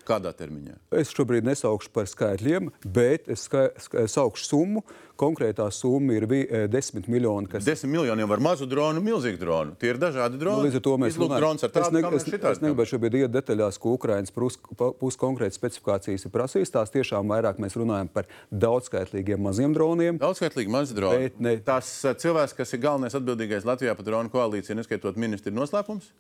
[0.08, 0.78] Kādā termiņā?
[0.96, 4.84] Es šobrīd nesaukšu par skaitļiem, bet es ska- ska- saukšu summu.
[5.18, 7.48] Konkrētā summa ir vi- eh, 10 miljoni.
[7.50, 7.66] Kas...
[7.66, 9.76] Desmit miljoniem var mazu dronu, milzīgu dronu.
[9.82, 10.70] Tie ir dažādi Nu, droni.
[10.70, 11.42] līdz ar to mēs runājam.
[11.64, 16.32] ar es, ne, es, es negribētu šobrīd iet detaļās, ko Ukraiņas puses konkrētas specifikācijas ir
[16.32, 16.72] prasījis.
[16.72, 20.20] Tās tiešām vairāk mēs runājam par daudzskaitlīgiem maziem droniem.
[20.22, 21.18] Daudzskaitlīgi mazi droni.
[21.28, 25.52] Bet ne- Tas uh, cilvēks, kas ir galvenais atbildīgais Latvijā par dronu koalīciju, neskaitot ministru,
[25.52, 26.12] ir noslēpums?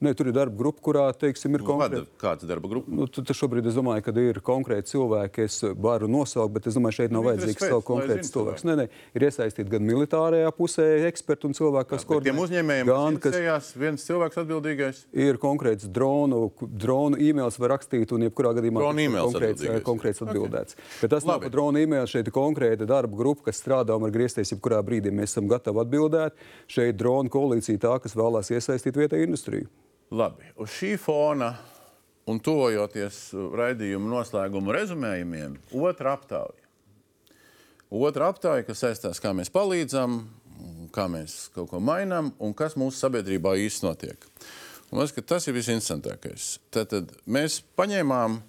[0.00, 2.06] Ne, tur ir darba grupa, kurā teiksim, ir Vada konkrēti.
[2.22, 2.88] kāds darba grupa?
[2.88, 6.78] Nu, tu, tu šobrīd es domāju, ka ir konkrēti cilvēki, es varu nosaukt, bet es
[6.78, 8.64] domāju, šeit nav Nu, vajadzīgs lai konkrēts cilvēks.
[8.64, 8.86] Nē, nē,
[9.18, 13.36] ir iesaistīti gan militārajā pusē eksperti un cilvēki, kas Par tiem koordinē, uzņēmējiem, gan, kas
[13.36, 15.02] interesējās, viens cilvēks atbildīgais.
[15.26, 19.84] ir konkrēts dronu, dronu e-mails var rakstīt, un jebkurā gadījumā konkrēts, atbildīgais.
[19.84, 20.80] konkrēts atbildēts.
[21.02, 21.50] Bet tas nav Labi.
[21.50, 25.12] par dronu e-mails, šeit ir konkrēta darba grupa, kas strādā un var griezties jebkurā brīdī.
[25.12, 26.40] Mēs esam gatavi atbildēt.
[26.72, 29.68] Šeit dronu koalīcija tā, kas vēlās iesaistīt vietēju industriju.
[30.10, 31.52] Labi, uz šī fona
[32.26, 36.66] un tuvojoties raidījuma noslēguma rezumējumiem, otra aptauja.
[37.90, 40.20] Otra aptauja, kas saistās, kā mēs palīdzam,
[40.94, 44.26] kā mēs kaut ko mainām un kas mūsu sabiedrībā īstenībā notiek.
[44.90, 46.46] Man liekas, ka tas ir visinteresantākais.
[46.74, 48.40] Tad mēs paņēmām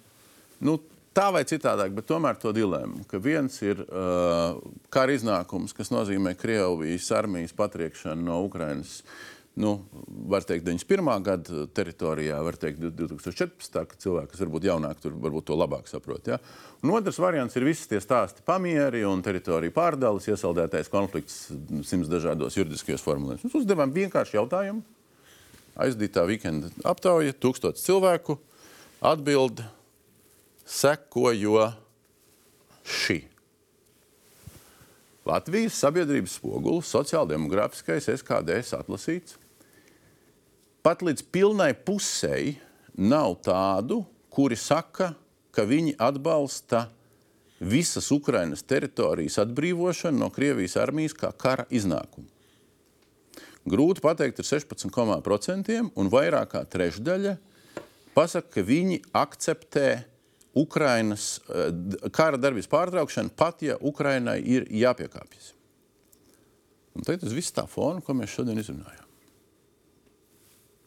[0.66, 0.76] nu,
[1.14, 4.58] tā vai citādāk, bet tomēr to dilemmu, ka viens ir uh,
[4.90, 9.00] kara iznākums, kas nozīmē Krievijas armijas patriekšanu no Ukrainas.
[9.54, 9.84] Nu,
[10.28, 11.08] var teikt, 91.
[11.26, 13.74] gada teritorijā, var teikt, 2014.
[13.90, 16.30] kad cilvēki, kas varbūt jaunāki, tur varbūt to labāk saprot.
[16.32, 16.38] Ja?
[16.80, 21.50] Un otrs variants ir visi tie stāsti pamieri un teritoriju pārdales, iesaldētais konflikts
[21.84, 23.44] simts dažādos juridiskajos formulējumos.
[23.44, 24.80] Mēs uzdevām vienkārši jautājumu.
[25.84, 28.38] Aizdītā vikenda aptauja, tūkstots cilvēku
[29.04, 29.60] atbild,
[30.64, 31.68] sekojo
[32.88, 33.20] šī.
[35.28, 39.41] Latvijas sabiedrības spogulis, sociāldemografiskais SKDS atlasīts.
[40.82, 42.56] Pat līdz pilnai pusei
[42.98, 44.00] nav tādu,
[44.34, 45.12] kuri saka,
[45.54, 46.88] ka viņi atbalsta
[47.62, 52.26] visas Ukrainas teritorijas atbrīvošanu no Krievijas armijas kā kara iznākumu.
[53.62, 57.36] Grūti pateikt ar 16,5%, un vairāk kā trešdaļa
[58.16, 59.86] pasaka, ka viņi akceptē
[60.58, 61.70] Ukrainas eh,
[62.10, 65.52] kara darbības pārtraukšanu, pat ja Ukrainai ir jāpiekāpjas.
[66.98, 69.01] Un tas viss tā fona, ko mēs šodien izrunājām.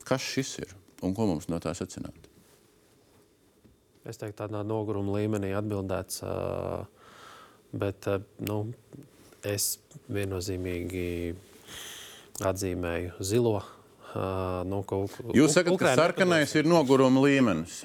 [0.05, 0.75] Kas šis ir
[1.05, 2.29] un ko mums no tā secināt?
[4.05, 6.21] Es teiktu, tādā noguruma līmenī atbildēts.
[7.75, 8.05] Bet
[8.45, 8.59] nu,
[9.45, 9.79] es
[10.13, 11.07] viennozīmīgi
[12.45, 13.57] atzīmēju zilo.
[14.69, 15.01] Nu, ka
[15.35, 17.81] Jūs sakat, ka sarkanais ir noguruma līmenis.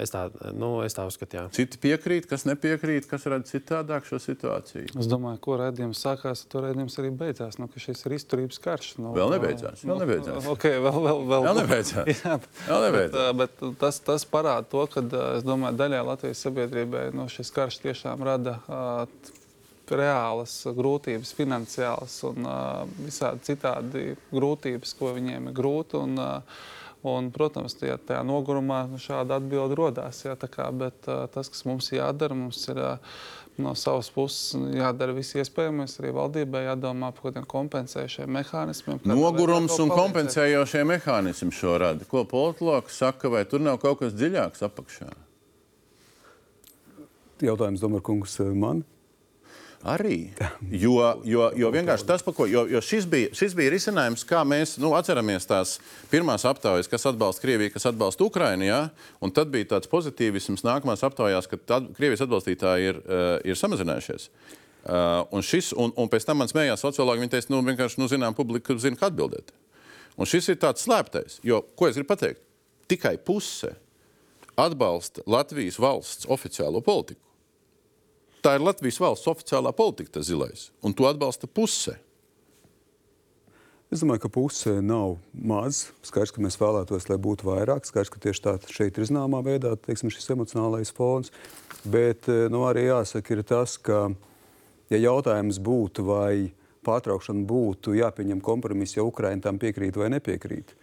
[0.00, 0.24] Es tā,
[0.56, 1.42] nu, es tā uzskatu, jā.
[1.54, 4.88] Citi piekrīt, kas nepiekrīt, kas redz citādāk šo situāciju.
[4.98, 7.58] Es domāju, ko redzējums sākās, to redzējums arī beidzās.
[7.60, 8.90] Nu, ka šis ir izturības karš.
[8.98, 10.48] Nu, Vēl nebeidzās, vēl nebeidzās.
[10.54, 12.10] Okay, vēl, vēl, vēl, Vēl nebeidzās.
[12.24, 13.30] Jā, Vēl nebeidzās.
[13.38, 15.04] Bet, bet tas, tas parāda to, ka
[15.36, 19.32] es domāju, daļai Latvijas sabiedrībai nu, šis karš tiešām rada uh,
[19.90, 26.00] reālas grūtības, finansiālas un uh, visādi citādi grūtības, ko viņiem ir grūti.
[26.00, 26.72] Un, uh,
[27.04, 30.22] Un, protams, tajā, tajā nogurumā šāda atbilde radās.
[30.24, 33.18] Bet uh, tas, kas mums jādara, mums ir uh,
[33.60, 35.98] no savas puses jādara viss iespējamais.
[36.00, 39.02] Arī valdībai jādomā par kaut kādiem kompensējušiem mehānismiem.
[39.10, 42.08] Nogurums un kompensējošie mehānismi šo rada.
[42.08, 45.12] Ko politologs saka, vai tur nav kaut kas dziļāks apakšā?
[47.44, 48.84] Jautājums Domarkungs man.
[49.84, 50.30] Arī.
[50.72, 50.96] Jo,
[51.28, 54.94] jo, jo vienkārši tas, ko jo, jo šis, bija, šis bija risinājums, kā mēs nu,
[54.96, 55.74] atceramies tās
[56.08, 58.64] pirmās aptaujas, kas atbalsta Krieviju, kas atbalsta Ukrainu.
[58.64, 58.78] Ja?
[59.20, 64.30] Un tad bija tāds pozitīvisms nākamās aptaujās, ka tad, Krievijas atbalstītāji ir, uh, ir samazinājušies.
[64.84, 67.20] Uh, un, šis, un, un pēc tam man smējās sociologi.
[67.20, 69.52] Viņi teica, nu, vienkārši, nu, zinām, publika zina, kā atbildēt.
[70.16, 71.42] Un šis ir tāds slēptais.
[71.44, 72.40] Jo, ko es gribu pateikt?
[72.88, 73.74] Tikai puse
[74.60, 77.20] atbalsta Latvijas valsts oficiālo politiku.
[78.44, 80.66] Tā ir Latvijas valsts oficiālā politika, tas zilais.
[80.84, 81.94] Un to atbalsta puse.
[83.88, 85.86] Es domāju, ka puse nav maz.
[86.04, 87.88] Skaidrs, ka mēs vēlētos, lai būtu vairāk.
[87.88, 91.32] Skaidrs, ka tieši tā šeit ir zināmā veidā teiksim, šis emocionālais fons.
[91.88, 94.10] Bet eh, nu, arī jāsaka, ir tas, ka,
[94.92, 96.50] ja jautājums būtu, vai
[96.84, 100.76] pārtraukšana būtu jāpieņem kompromiss, ja Ukraiņa tam piekrīt vai nepiekrīt,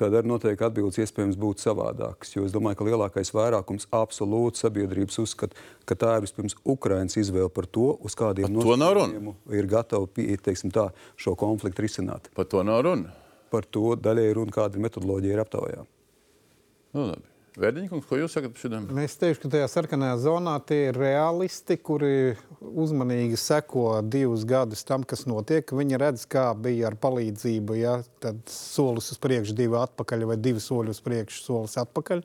[0.00, 2.32] tad arī noteikti atbildes iespējams būtu savādākas.
[2.34, 5.58] Jo es domāju, ka lielākais vairākums absolūti sabiedrības uzskata,
[5.88, 10.72] ka tā ir vispirms Ukraiņas izvēle par to, uz kādiem nosacījumiem ir gatava pieiet, teiksim
[10.74, 10.90] tā,
[11.20, 12.30] šo konfliktu risināt.
[12.36, 13.14] Par to nav runa.
[13.50, 15.84] Par to daļai runa, kāda metodoloģija ir aptaujā.
[16.94, 17.29] Nu, labi.
[17.58, 18.84] Vērdiņkungs, ko jūs sakat par šitiem?
[18.94, 24.84] Nu, Es teikšu, ka tajā sarkanajā zonā tie ir realisti, kuri uzmanīgi seko divus gadus
[24.86, 25.72] tam, kas notiek.
[25.74, 27.78] Viņi redz, kā bija ar palīdzību.
[27.80, 27.96] Ja?
[28.50, 32.22] Solis uz priekšu, divi atpakaļ, vai divi soļi uz priekšu, solis atpakaļ.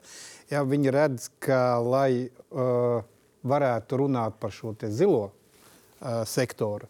[0.53, 0.61] Ja?
[0.61, 3.01] Viņi redz, ka, lai uh,
[3.49, 6.85] varētu runāt par šo zilo uh, sektoru,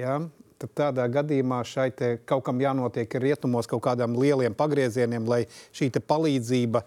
[0.00, 0.18] ja?
[0.58, 1.92] tad tādā gadījumā šai
[2.26, 6.82] kaut kam jānotiek rietumos, kaut kādām lieliem pagriezieniem, lai šī palīdzība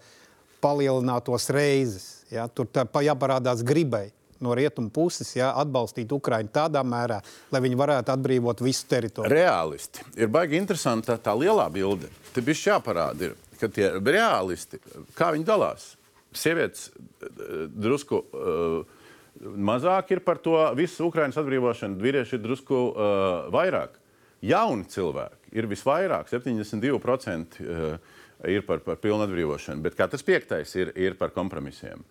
[0.62, 2.08] palielinātos reizes.
[2.32, 2.48] Ja?
[2.48, 2.70] Tur
[3.02, 4.10] jāparādās gribai
[4.42, 5.52] no rietumu puses, ja?
[5.60, 7.20] atbalstīt Ukraiņu tādā mērā,
[7.54, 9.32] lai viņi varētu atbrīvot visu teritoriju.
[9.32, 10.06] Realisti.
[10.18, 12.10] Ir baigi interesanti tā, lielā bilde.
[12.34, 14.80] Te bija jāparāda, ir, ka tie realisti,
[15.18, 15.92] kā viņi dalās.
[16.32, 19.02] Sievietes eh, drusku uh,
[19.42, 23.98] mazāk ir par to visu Ukraiņas atbrīvošanu, vīrieši ir drusku uh, vairāk.
[24.42, 28.16] Jauni cilvēki ir visvairāk, 72% uh,
[28.48, 32.02] ir par, par pilnu atbrīvošanu, bet katrs piektais ir, ir par kompromisiem.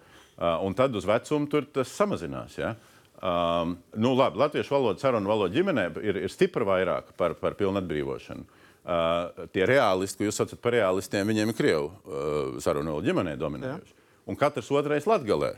[0.41, 2.58] Uh, un tad uz vecumu tur tas samazinās.
[2.58, 2.74] Ja?
[3.22, 7.82] Um, nu, labi, latviešu valoda, sarunu valoda ģimenē ir, ir stipri vairāk par, par pilnu
[7.82, 8.48] atbrīvošanu.
[8.82, 13.36] Uh, tie reālisti, ko jūs saucat par reālistiem, viņiem ir krievu uh, sarunu valoda ģimenē
[13.38, 13.99] dominējoši.
[14.32, 15.53] Un katrs otrais latgalē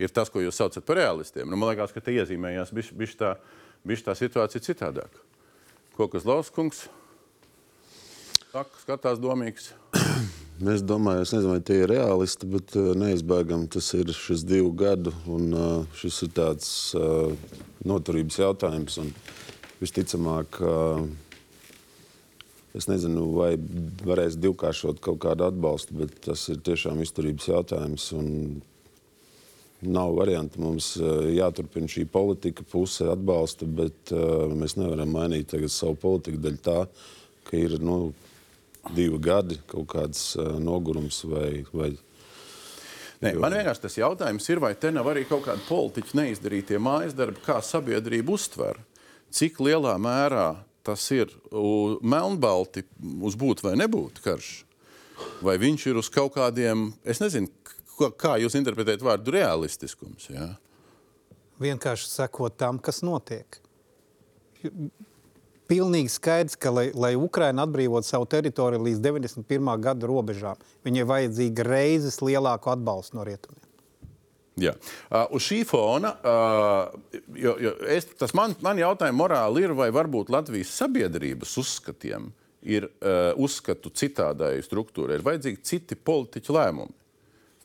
[0.00, 1.48] ir tas, ko jūs saucat par reālistiem.
[1.50, 3.36] Nu, man liekas, ka te iezīmējās bišķi tā,
[3.84, 5.20] bišķi tā situācija citādāk.
[5.98, 6.86] Kokas Lauskungs
[8.54, 9.72] saka, skatās domīgs.
[10.62, 14.70] Es domāju, es nezinu, vai tie ir realisti, bet uh, neizbēgami tas ir šis divu
[14.78, 17.32] gadu, un uh, šis ir tāds uh,
[17.82, 19.00] noturības jautājums.
[19.02, 19.10] Un
[19.80, 20.60] visticamāk,
[22.78, 23.50] es nezinu, vai
[24.06, 28.06] varēs divkāršot kaut kādu atbalstu, bet tas ir tiešām izturības jautājums.
[29.84, 30.62] Nav variantu.
[30.62, 30.94] Mums
[31.34, 34.14] jāturpina šī politika, puse atbalsta, bet
[34.54, 36.78] mēs nevaram mainīt savu politiku dēļ tā,
[37.50, 38.14] ka ir nu,
[38.92, 41.94] divi gadi kaut kāds nogurums vai, vai
[43.22, 47.14] Nē, man vienkārši tas jautājums ir, vai te nav arī kaut kāda politiķa neizdarītie mājas
[47.16, 48.76] darbi, kā sabiedrība uztver,
[49.32, 50.48] cik lielā mērā
[50.84, 51.30] tas ir
[52.04, 52.82] melnbalti
[53.24, 54.50] uz būt vai nebūt karš.
[55.46, 57.48] Vai viņš ir uz kaut kādiem, es nezinu,
[58.20, 60.28] kā jūs interpretējat vārdu realistiskums.
[60.34, 60.50] Ja?
[61.60, 63.60] vienkārši sekot tam, kas notiek.
[65.70, 69.70] Pilnīgi skaidrs, ka, lai, lai Ukraina atbrīvotu savu teritoriju līdz 91.
[69.80, 73.62] gada robežām, viņai vajadzīga reizes lielāku atbalstu no rietumiem.
[74.60, 74.74] Jā.
[75.08, 79.88] Uh, uz šī fona, uh, jo, jo es, tas man, man jautājums morāli ir, vai
[79.94, 82.28] varbūt Latvijas sabiedrības uzskatiem
[82.62, 86.94] ir uh, uzskatu citādai struktūrai, ir vajadzīgi citi politiķu lēmumi.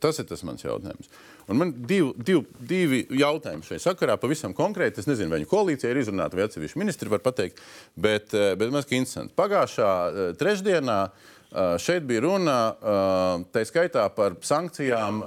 [0.02, 1.12] Tas ir tas mans jautājums.
[1.50, 5.02] Un man div, div, divi jautājumi šajā sakarā, pavisam konkrēti.
[5.02, 7.64] Es nezinu, vai viņa koalīcija ir izrunāta, vai atsevišķi ministri var pateikt,
[7.98, 9.34] bet, eh, bet man liekas, interesanti.
[9.40, 12.60] Pagājušā eh, trešdienā eh, šeit bija runa
[13.50, 15.24] tā skaitā par sankcijām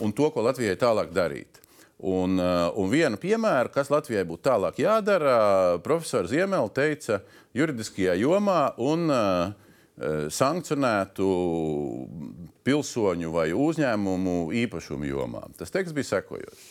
[0.00, 1.60] un to, ko Latvijai tālāk darīt.
[1.98, 7.18] Un, un vienu piemēru, kas Latvijai būtu tālāk jādara, profesors Ziemela teica
[7.58, 9.10] juridiskajā jomā un
[10.30, 11.26] sankcionētu
[12.68, 14.36] pilsoņu vai uzņēmumu
[14.66, 15.46] īpašumu jomā.
[15.58, 16.68] Tas teksts bija sekojošs.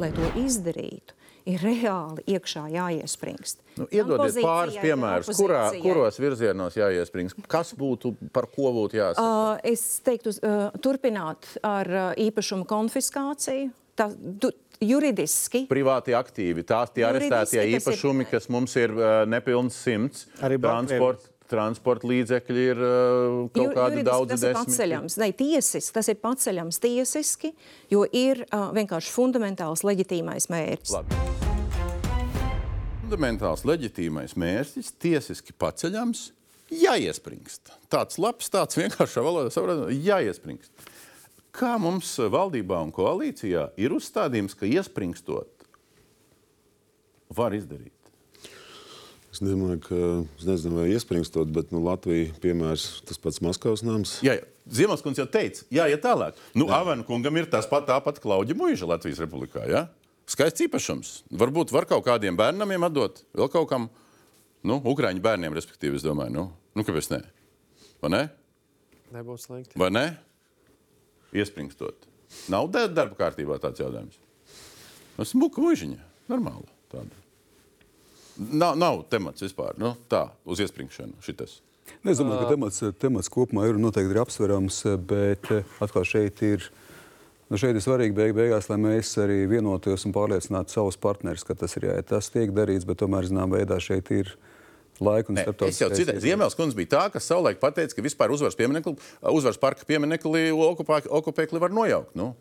[0.00, 1.14] lai to izdarītu,
[1.46, 3.60] ir reāli iekšā jāiespringst.
[3.78, 7.36] Nu, iedodiet pāris piemērus, kurā, kuros virzienos jāiesprings.
[7.46, 9.22] Kas būtu, par ko būtu jāsaka?
[9.22, 13.70] Uh, es teiktu, uh, turpināt ar uh, īpašumu konfiskāciju.
[13.94, 14.08] Tā,
[14.42, 14.50] tu,
[14.82, 20.26] juridiski Privāti aktīvi, tās tie arestētie tas ir- īpašumi, kas mums ir uh, nepilns simts.
[20.42, 25.18] Arī transport, transporta līdzekļi ir uh, kaut Ju- kādi juridiski daudzi tas ir paceļams.
[25.22, 27.54] Ne, tiesiski, tas ir paceļams tiesiski,
[27.94, 30.96] jo ir uh, vienkārši fundamentāls leģitīmais mērķis.
[30.98, 31.20] Labi.
[33.04, 36.26] Fundamentāls leģitīmais mērķis, tiesiski paceļams,
[36.74, 37.74] jāiespringst.
[37.92, 40.90] Tāds labs, tāds vienkāršs valodā saprotams, jāiespringst.
[41.54, 45.68] Kā mums valdībā un koalīcijā ir uzstādījums, ka iespringstot
[47.34, 47.93] var izdarīt?
[49.34, 49.96] Es domāju, ka
[50.38, 54.20] es nezinu, vai iespringstot, bet nu, Latvija, piemērs, tas pats Maskavas nams.
[54.22, 54.44] Jā, jā.
[54.78, 56.38] Ziemasskungs jau teica, jāiet tālāk.
[56.54, 59.64] Nu, Avena kungam ir tas pat tāpat Klauģa mūža Latvijas republikā.
[59.68, 59.82] Ja?
[60.30, 61.10] Skaists īpašums.
[61.34, 63.88] Varbūt var kaut kādiem bērnam atdot, vēl kaut kam,
[64.62, 66.46] nu, Ukrāņu bērniem, respektīvi, es domāju, nu,
[66.78, 67.20] nu kāpēc ne?
[68.00, 68.22] Vai ne?
[69.18, 69.74] Nebūs slikti.
[69.82, 70.06] Vai ne?
[71.34, 72.06] Iespringstot.
[72.54, 74.16] Nav da- darba kārtībā tāds jautājums.
[75.18, 75.98] Nu, smuka mūžiņa,
[76.30, 77.23] normāla tāda.
[78.36, 81.60] Nav, nav temats vispār, nu, tā, uz iespringšanu šitas.
[82.02, 86.42] Nu, Es domāju, ka temats, temats kopumā ir noteikti ir apsverams, bet eh, atkal šeit
[86.44, 86.66] ir.
[87.52, 91.54] Nu šeit ir svarīgi beig beigās, lai mēs arī vienotos un pārliecinātu savus partnerus, ka
[91.58, 94.32] tas ir jā, tas tiek darīts, bet tomēr, zināmā veidā, šeit ir
[95.04, 96.22] laika un Nē, es jau citēju.
[96.24, 98.96] Ziemēls kundze bija tā, kas savulaik pateica, ka vispār uzvaras, pieminekli,
[99.34, 102.16] uzvaras parka pieminekli okupēkli var nojaukt.
[102.18, 102.32] Nu.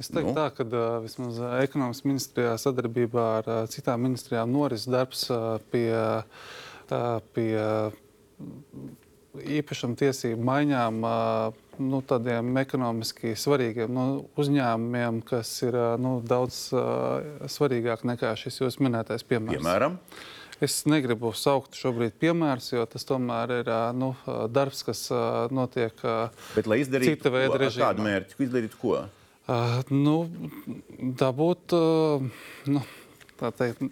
[0.00, 0.34] Es teiktu, Nu?
[0.34, 5.90] tā, ka uh, vismaz ekonomikas ministrijā sadarbībā ar uh, citām ministrijām noris darbs uh, pie,
[5.94, 7.54] uh, pie
[9.58, 10.98] īpašuma tiesību maiņām
[11.82, 14.04] nu, tādiem ekonomiski svarīgiem nu,
[14.38, 16.68] uzņēmumiem, kas ir nu, daudz
[17.50, 19.58] svarīgāk nekā šis jūsu minētais piemērs.
[19.58, 19.98] Piemēram,
[20.62, 24.12] Es negribu saukt šobrīd piemērus, jo tas tomēr ir nu,
[24.54, 25.08] darbs, kas
[25.50, 25.98] notiek
[26.54, 27.88] bet lai izdarītu cita veida režīmā.
[27.88, 29.00] kādu mērķi, ko izdarīt ko?
[29.44, 30.16] Uh, nu,
[31.20, 32.22] dabūt, uh,
[32.72, 32.80] nu,
[33.36, 33.82] tā teikt,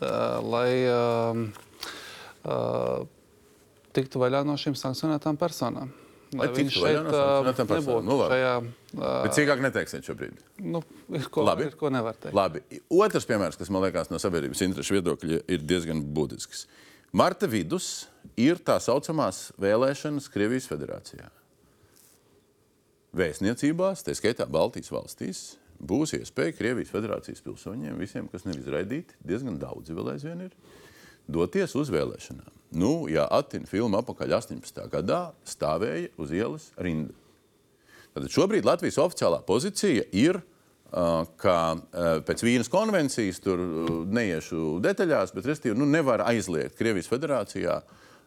[0.00, 1.42] tā, lai uh,
[2.48, 3.04] uh,
[3.92, 5.92] tiktu vaļā no šīm sankcionētām personām.
[6.36, 8.54] Lai viņš tiktu vaļā no nebūtu Nu, šajā,
[8.96, 10.40] Bet uh, cīkāk neteiksiet šobrīd.
[10.64, 10.80] nu,
[11.12, 11.68] ir ko, Labi.
[11.68, 12.34] ir, ko nevar teikt.
[12.36, 12.64] Labi.
[12.88, 16.64] Otrs piemērs, kas man liekas no sabiedrības interesu viedokļa, ir diezgan būtisks.
[17.16, 18.08] Marta vidus
[18.40, 21.28] ir tā saucamās vēlēšanas Krievijas federācijā.
[23.16, 25.38] Vēstniecībās, tā skaitā Baltijas valstīs,
[25.80, 30.56] būs iespēja Krievijas federācijas pilsoņiem, visiem, kas nav izraidīti, diezgan daudzi vēl aizvien ir,
[31.28, 32.50] doties uz vēlēšanām.
[32.76, 34.82] Nu, ja Atina filma apakaļ 18.
[34.92, 37.14] gadā stāvēja uz ielas rinda.
[38.16, 44.78] Tad šobrīd Latvijas oficiālā pozīcija ir, uh, ka uh, pēc Vīnas konvencijas, tur uh, neiešu
[44.84, 47.80] detaļās, bet restīvi, nu, nevar aizliegt Krievijas federācijā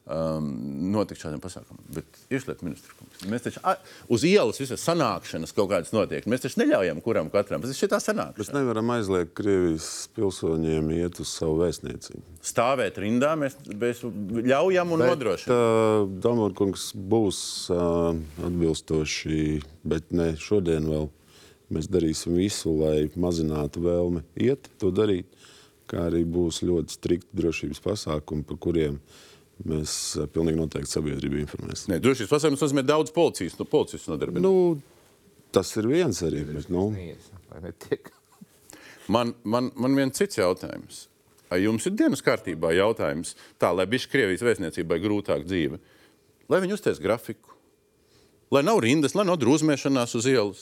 [0.10, 0.48] um,
[0.94, 1.84] notikt šādiem pasākumiem.
[2.00, 3.22] Bet iešliet ministru kungs.
[3.30, 3.62] Mēs taču
[4.12, 6.26] uz ielas visas sanākšanas kaut kādas notiek.
[6.30, 7.62] Mēs taču neļaujam kuram katram.
[7.64, 8.58] Tas ir Mēs sanākšana.
[8.60, 12.24] nevaram aizliegt Krievijas pilsoņiem iet uz savu vēstniecību.
[12.50, 14.02] Stāvēt rindā mēs, mēs
[14.50, 15.56] ļaujam un nodrošinām.
[15.56, 17.40] uh, Damorkungs būs
[17.74, 18.18] uh,
[18.48, 21.10] atbilstoši, bet ne šodien vēl.
[21.70, 25.28] Mēs darīsim visu, lai mazinātu vēlmi iet to darīt,
[25.90, 28.96] kā arī būs ļoti strikti drošības pasākumi, par kuriem
[29.68, 31.94] mēs uh, pilnīgi noteikti sabiedrību informēsim.
[31.94, 34.46] Nē, drošības pasākums nozīmē daudz policijas, nu, policistu nodarbināts.
[34.46, 36.46] Nu, tas ir viens arī.
[36.48, 36.88] Bet, nu.
[39.10, 41.08] Man, man, man viens cits jautājums.
[41.50, 45.80] Vai jums ir dienas kārtībā jautājums, tā lai bišķi Krievijas vēstniecībai grūtāk dzīve?
[46.50, 47.56] Lai viņi uztais grafiku,
[48.54, 50.62] lai nav rindas, lai nav drūzmēšanās uz ielas,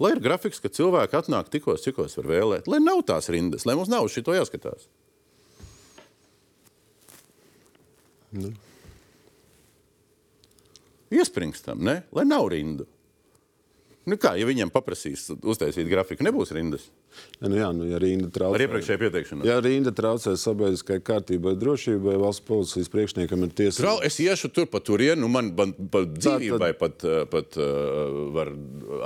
[0.00, 3.76] lai ir grafiks, ka cilvēki atnāk tikos, cikos var vēlēt, lai nav tās rindas, lai
[3.76, 4.88] mums nav uz šito jāskatās.
[8.32, 8.52] Nu.
[11.12, 12.02] Iespringstam, ne?
[12.12, 12.88] lai nav rindu.
[14.08, 16.88] Nu kā, ja viņiem paprasīs uztaisīt grafiku, nebūs rindas
[17.40, 19.46] Ja, nu, jā, nu, ja rinda ar traucē, iepriekšēju pieteikšanos.
[19.48, 23.80] ja rinda traucē sabiedriskai kārtībai, drošībai, valsts policijas priekšniekam ir tiesības.
[23.80, 28.22] Trau, es iešu tur pa turienu, nu man pat, pat dzīvībai pat, eh, pat uh,
[28.36, 28.52] var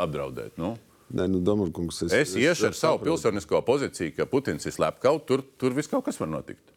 [0.04, 0.54] apdraudēt.
[0.60, 0.74] Nu.
[1.16, 5.44] Nē, nu, Damarkungs, es, Es iešu ar savu pilsonisko pozīciju, ka Putins ir slepkavs, tur,
[5.58, 6.75] tur viss kaut kas var notikt.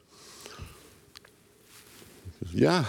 [2.57, 2.79] Jā,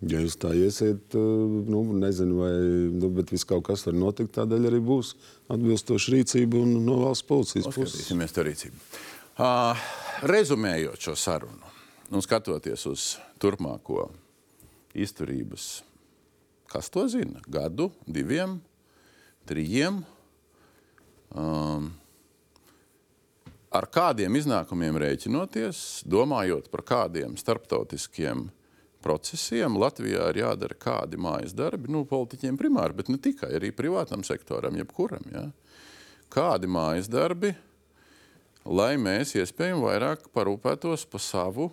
[0.00, 2.52] ja jūs tā iesiet, uh, nu, nezinu, vai
[2.94, 5.14] nu, viss kaut kas var notikt, tādēļ arī būs
[5.52, 7.98] atbilstoša rīcība un no valsts policijas puses.
[7.98, 8.80] Skatīsimies to rīcību.
[9.38, 9.88] Uh,
[10.26, 11.74] rezumējot šo sarunu
[12.08, 13.06] un skatoties uz
[13.42, 14.08] turpmāko
[14.96, 15.82] izturības,
[16.72, 17.42] kas to zina?
[17.46, 18.58] Gadu, diviem,
[19.48, 20.00] trijiem.
[21.36, 21.90] Um,
[23.68, 28.48] ar kādiem iznākumiem rēķinoties, domājot par kādiem starptautiskiem
[29.08, 34.24] procesiem, Latvijā ir jādara kādi mājas darbi, nu, politiķiem primāri, bet ne tikai, arī privātam
[34.26, 35.24] sektoram, jebkuram.
[35.32, 35.46] Ja?
[36.32, 37.54] Kādi mājas darbi,
[38.68, 41.70] lai mēs iespējami vairāk parūpētos par savu,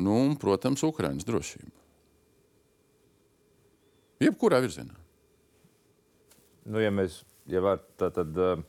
[0.00, 1.74] nu, un, protams, Ukraiņas drošību.
[4.22, 4.96] Jebkurā virzienā.
[6.72, 8.62] Nu, ja mēs, ja var, tā, tad, eh,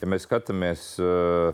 [0.00, 1.52] ja mēs skatāmies uh,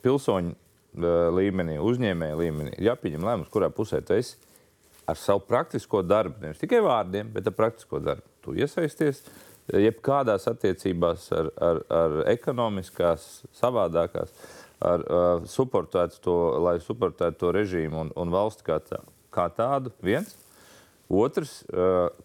[0.00, 0.56] pilsoņu
[0.96, 4.38] līmenī, uzņēmēju līmenī, ir jāpieņem lēmums, kurā pusē tu esi
[5.10, 8.26] ar savu praktisko darbu, nevis tikai vārdiem, bet ar praktisko darbu.
[8.44, 14.34] Tu iesaisties eh, jebkādās attiecībās ar, ar, ar ekonomiskās, savādākās,
[14.80, 19.02] ar uh, suportētu to, lai suportētu to režīmu un, un valsti kā, tā,
[19.34, 19.92] kā tādu.
[20.00, 20.38] Viens.
[21.10, 21.64] Otrs,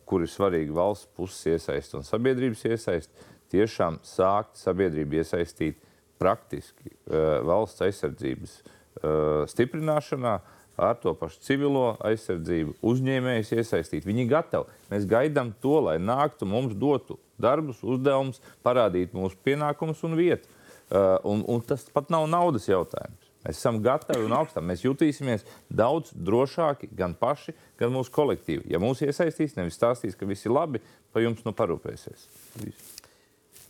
[0.05, 3.09] kur ir svarīgi valsts puses iesaist un sabiedrības iesaist,
[3.49, 5.79] tiešām sākt sabiedrību iesaistīt
[6.21, 10.35] praktiski uh, valsts aizsardzības uh, stiprināšanā,
[10.75, 14.07] ar to pašu civilo aizsardzību, uzņēmējus iesaistīt.
[14.07, 14.81] Viņi ir gatavi.
[14.91, 20.51] Mēs gaidām to, lai nāktu mums dotu darbus, uzdevumus, parādītu mūsu pienākumus un vietu.
[20.85, 23.31] Uh, un, un tas pat nav naudas jautājums.
[23.45, 24.65] Mēs esam gatavi un augstām.
[24.65, 28.65] Mēs jutīsimies daudz drošāki gan paši, gan mūsu kolektīvi.
[28.73, 30.81] Ja mūs iesaistīs, nevis stāstīs, ka viss ir labi,
[31.13, 32.25] pa jums nu parūpēsies.
[32.63, 32.94] Viss.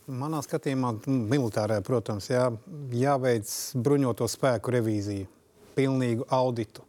[0.06, 2.44] Manā skatījumā, militārā, protams, jā,
[2.94, 5.26] jāveic bruņoto spēku revīzija,
[5.74, 6.84] pilnīgu auditu.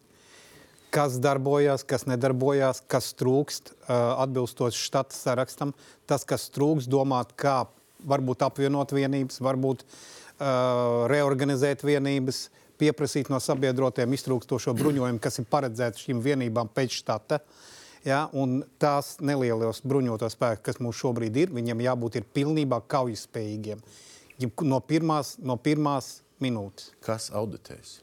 [0.94, 5.73] Kas darbojās, kas nedarbojās, kas trūkst, atbilstoši štata sarakstam.
[6.06, 7.64] Tas, kas trūkst, domāt, kā
[8.06, 12.44] varbūt apvienot vienības, varbūt uh, reorganizēt vienības,
[12.77, 17.41] pieprasīt no sabiedrotiem iztrūkstošo bruņojumu, kas ir paredzēts šīm vienībām pēc štata.
[18.07, 23.81] Ja, un tās nelielos bruņoto spēku, kas mums šobrīd ir, viņiem jābūt ir pilnībā kaujaspējīgiem.
[24.39, 26.93] Ja no, pirmās, no pirmās minūtes.
[27.03, 27.97] Kas auditēs?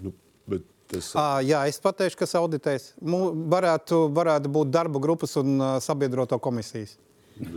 [0.00, 0.14] Nu,
[0.48, 2.92] bet tas À, jā, es pateikšu, kas auditēs.
[3.02, 6.96] Mu, varētu, varētu būt darba grupas un uh, sabiedroto komisijas.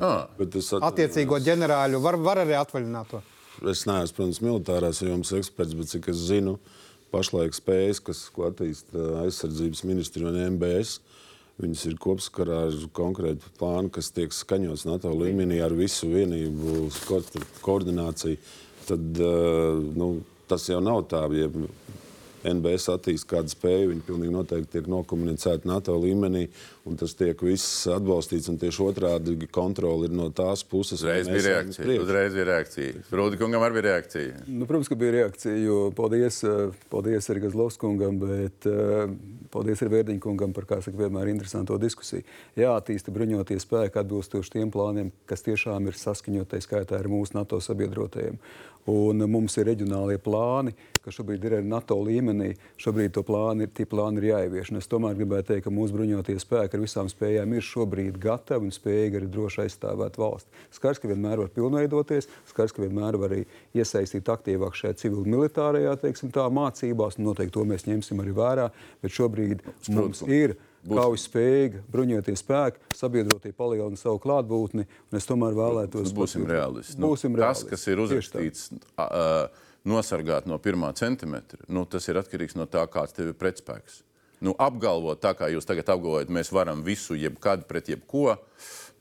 [0.04, 3.22] Ah, bet tas Attiecīgo ģenerāļu var, var arī atvaļināt to.
[3.70, 6.58] Es neesmu, protams, militārās jomas eksperts, bet cik es zinu,
[7.14, 11.00] pašlaik spējas, kas ko attīsta aizsardzības ministrija un MBS,
[11.60, 17.24] viņas ir kopsakarā ar konkrētu plānu, kas tiek skaņots NATO līmenī ar visu vienību ko-
[17.66, 18.38] koordināciju.
[18.90, 20.14] Tad eh, nu,
[20.50, 21.26] tas jau nav tā.
[21.38, 21.50] Ja
[22.40, 26.46] NBS attīstīja kādu spēju, viņi pilnīgi noteikti tiek nokomunicēti NATO līmenī,
[26.88, 28.48] un tas tiek viss atbalstīts.
[28.48, 31.02] un Tieši otrādi kontrole ir no tās puses.
[31.04, 31.84] uzreiz bija reakcija.
[31.84, 32.06] priekšu.
[32.06, 32.94] Uzreiz bija reakcija.
[33.12, 34.38] Rūdikungam arī bija reakcija.
[34.48, 39.12] Nu, protams, ka bija reakcija, jo paldies, eh, paldies arī Gazlovskungam, bet eh,
[39.54, 42.26] paldies arī Vērdiņkungam par, kā saka, vienmēr interesanto diskusiju.
[42.60, 48.40] Jāattīsta bruņotie spēki atbilstoši tiem plāniem, kas tiešām ir saskaņotai skaitā ar mūsu NATO sabiedrotajiem.
[48.90, 50.74] Un mums ir reģionālie plāni,
[51.10, 52.52] kas šobrīd ir arī NATO līmenī.
[52.80, 54.72] Šobrīd to plāni, tie plāni ir jāievieš.
[54.74, 58.70] Un es tomēr gribētu teikt, ka mūsu bruņotie spēki ar visām spējām ir šobrīd gatavi
[58.70, 60.64] un spējīgi arī droši aizstāvēt valsti.
[60.78, 63.44] Skaidrs, ka vienmēr var pilnveidoties, skaidrs, ka vienmēr var arī
[63.78, 65.98] iesaistīt aktīvāk šajā civil-militārajā
[66.54, 67.18] mācībās.
[67.18, 68.70] un Noteikti to mēs ņemsim arī vērā.
[69.02, 70.58] Bet šobrīd mums ir
[70.88, 74.86] kaujas spējīga, bruņotie spēki, sabiedrotie palielina savu klātbūtni.
[75.16, 76.14] Es tomēr vēlētos.
[76.14, 77.00] Nu, būsim realisti.
[77.02, 77.72] Būsim tas, realisti.
[77.74, 79.10] kas ir uzrakstīts, a,
[79.90, 84.04] nosargāt no pirmā centimetra, nu, tas ir atkarīgs no tā, kāds tev ir pretspēks.
[84.40, 88.38] Nu, apgalvot tā, kā jūs tagad apgalvojat, mēs varam visu, jebkad pret jebko.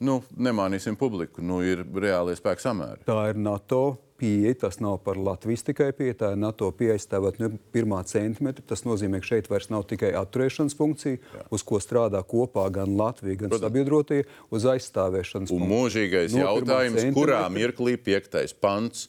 [0.03, 3.05] Nu, nemānīsim publiku, nu, ir reālie spēku samēri.
[3.07, 4.55] Tā ir NATO pieeja.
[4.55, 6.17] Tas nav par Latvijas tikai pieeja.
[6.23, 8.65] Tā ir NATO pieeja aizstāvēt no pirmā centimetra.
[8.67, 11.45] Tas nozīmē, ka šeit vairs nav tikai atturēšanas funkcija, Jā.
[11.55, 14.25] uz ko strādā kopā gan Latvija, gan sabiedrotie,
[14.55, 19.07] uz aizstāvēšanas Un mūžīgais No jautājums, kurā mirklī piektais pants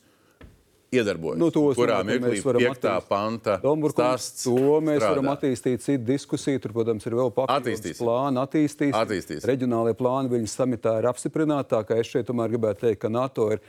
[0.94, 1.40] iedarbojas?
[1.40, 3.10] Nu, to es kurā domāju, ka mirklī mēs varam piektā attīstīt.
[3.10, 3.57] panta
[3.94, 5.11] stāsts to mēs strādā?
[5.14, 6.64] varam attīstīt citu diskusiju.
[6.64, 8.44] Tur, protams, ir vēl papildus plāni.
[8.44, 8.95] Attīstīs.
[8.98, 9.45] Attīstīsim.
[9.49, 11.72] Reģionālie plāni viņas samitā ir apstiprināti.
[11.76, 13.64] Tā kā es šeit tomēr gribētu teikt, ka NATO ir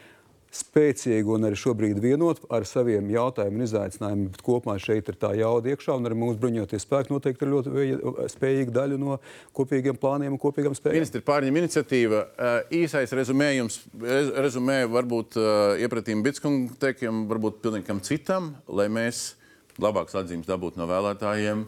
[0.51, 4.31] spēcīga un arī šobrīd vienot ar saviem jautājumiem un izaicinājumiem.
[4.35, 8.31] Bet kopumā šeit ir tā jauda iekšā, un arī mūsu bruņoties spēki noteikti ir ļoti
[8.35, 9.21] spējīga daļa no
[9.57, 10.99] kopīgiem plāniem un kopīgām spējām.
[10.99, 12.19] Ministri pārņem iniciatīvu.
[12.19, 18.91] Uh, Īsais rezumējums, rez- rezumē varbūt uh, iepratīm Bitskungam teikiem, varbūt pilnīgi kam citam, lai
[18.91, 19.37] mēs
[19.81, 21.67] labākas atzīmes dabūtu no vēlētājiem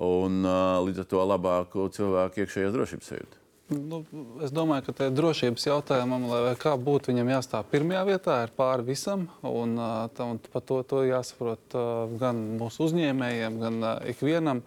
[0.00, 3.39] un uh, līdz ar to labāku cilvēku iekšējās drošības sajūtu.
[3.70, 4.00] Nu,
[4.42, 8.86] es domāju, ka tajā drošības jautājumam, lai kā būtu, viņam jāstāv pirmajā vietā, ir pāri
[8.88, 9.28] visam.
[9.46, 9.76] Un,
[10.16, 11.76] tā, un par to, to jāsaprot
[12.18, 13.78] gan mūsu uzņēmējiem, gan
[14.10, 14.64] ikvienam.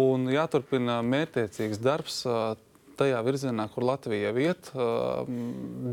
[0.00, 2.22] Un jāturpina mērķiecīgs darbs
[3.00, 4.70] tajā virzienā, kur Latvija iet.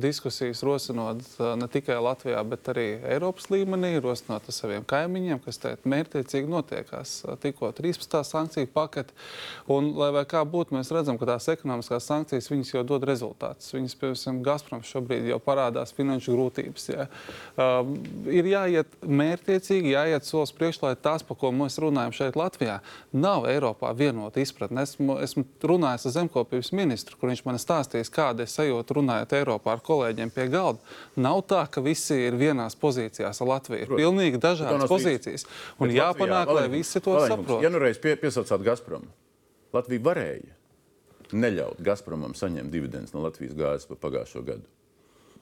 [0.03, 1.23] Diskusijas rosinot
[1.59, 7.21] ne tikai Latvijā, bet arī Eiropas līmenī, rosinot ar saviem kaimiņiem, kas te mērķiecīgi notiekās.
[7.43, 8.17] Tikko 13.
[8.27, 9.15] sankciju pakete.
[9.71, 13.71] Un, lai kā būtu, mēs redzam, ka tās ekonomiskās sankcijas viņas jau dod rezultātus.
[13.75, 16.89] Viņas, piemēram, Gazprom šobrīd jau parādās finanšu grūtības.
[16.91, 17.07] Ja.
[18.31, 22.79] Ir jāiet mērķiecīgi, jāiet solis priekšā, lai tās, par ko mēs runājam šeit Latvijā,
[23.15, 24.83] nav Eiropā vienota izpratne.
[24.87, 29.75] Esmu, esmu runājis ar zemkopības ministru, kur viņš man stāstījis, kāda ir sajūta runājot Eiropā
[29.75, 30.79] ar kolēģiem pie galda.
[31.15, 33.85] Nav tā, ka visi ir vienās pozīcijās ar Latviju.
[33.85, 35.45] Ir pilnīgi dažādas pozīcijas.
[35.79, 37.63] Un Bet jāpanāk, Latvijā- lai visi to Valēņkungs, saprot.
[37.63, 39.07] Ja nu reiz pie, piesaucāt Gazprom,
[39.73, 40.53] Latvija varēja
[41.33, 44.63] neļaut Gazpromam saņemt dividendus no Latvijas gāzes par pagājušo gadu.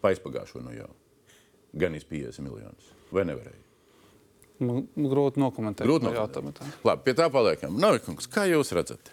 [0.02, 0.90] Paispagājušo no jau.
[1.76, 2.92] Gan iz 50 miljonus.
[3.12, 3.62] Vai nevarēja?
[4.64, 6.78] Nu, Grūti nokomentēt Grūti nokomentēt.
[6.88, 7.76] Labi, pie tā paliekam.
[7.76, 9.12] Novikungs, kā jūs redzat?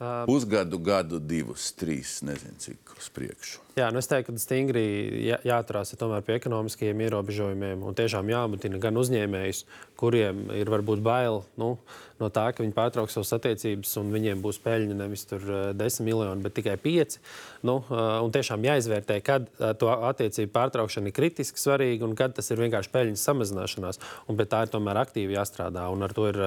[0.00, 3.64] Pusgadu, gadu, divus, trīs, nezinu cik uz priekšu.
[3.76, 4.84] Jā, nu es teiktu, ka stingri
[5.26, 9.64] jā, jāturās tomēr pie ekonomiskajiem ierobežojumiem un tiešām jāmutina gan uzņēmējus,
[10.00, 11.74] kuriem ir varbūt bail nu,
[12.20, 15.44] no tā, ka viņi pārtrauks savas attiecības un viņiem būs peļņa nevis tur
[15.76, 17.18] 10 miljoni, bet tikai 5.
[17.66, 19.48] Nu, un tiešām jāizvērtē, kad
[19.80, 24.00] to attiecību pārtraukšana ir kritiski svarīga un kad tas ir vienkārši peļņas samazināšanās.
[24.30, 26.40] Un pie tā ir tomēr aktīvi jāstrādā un ar to ir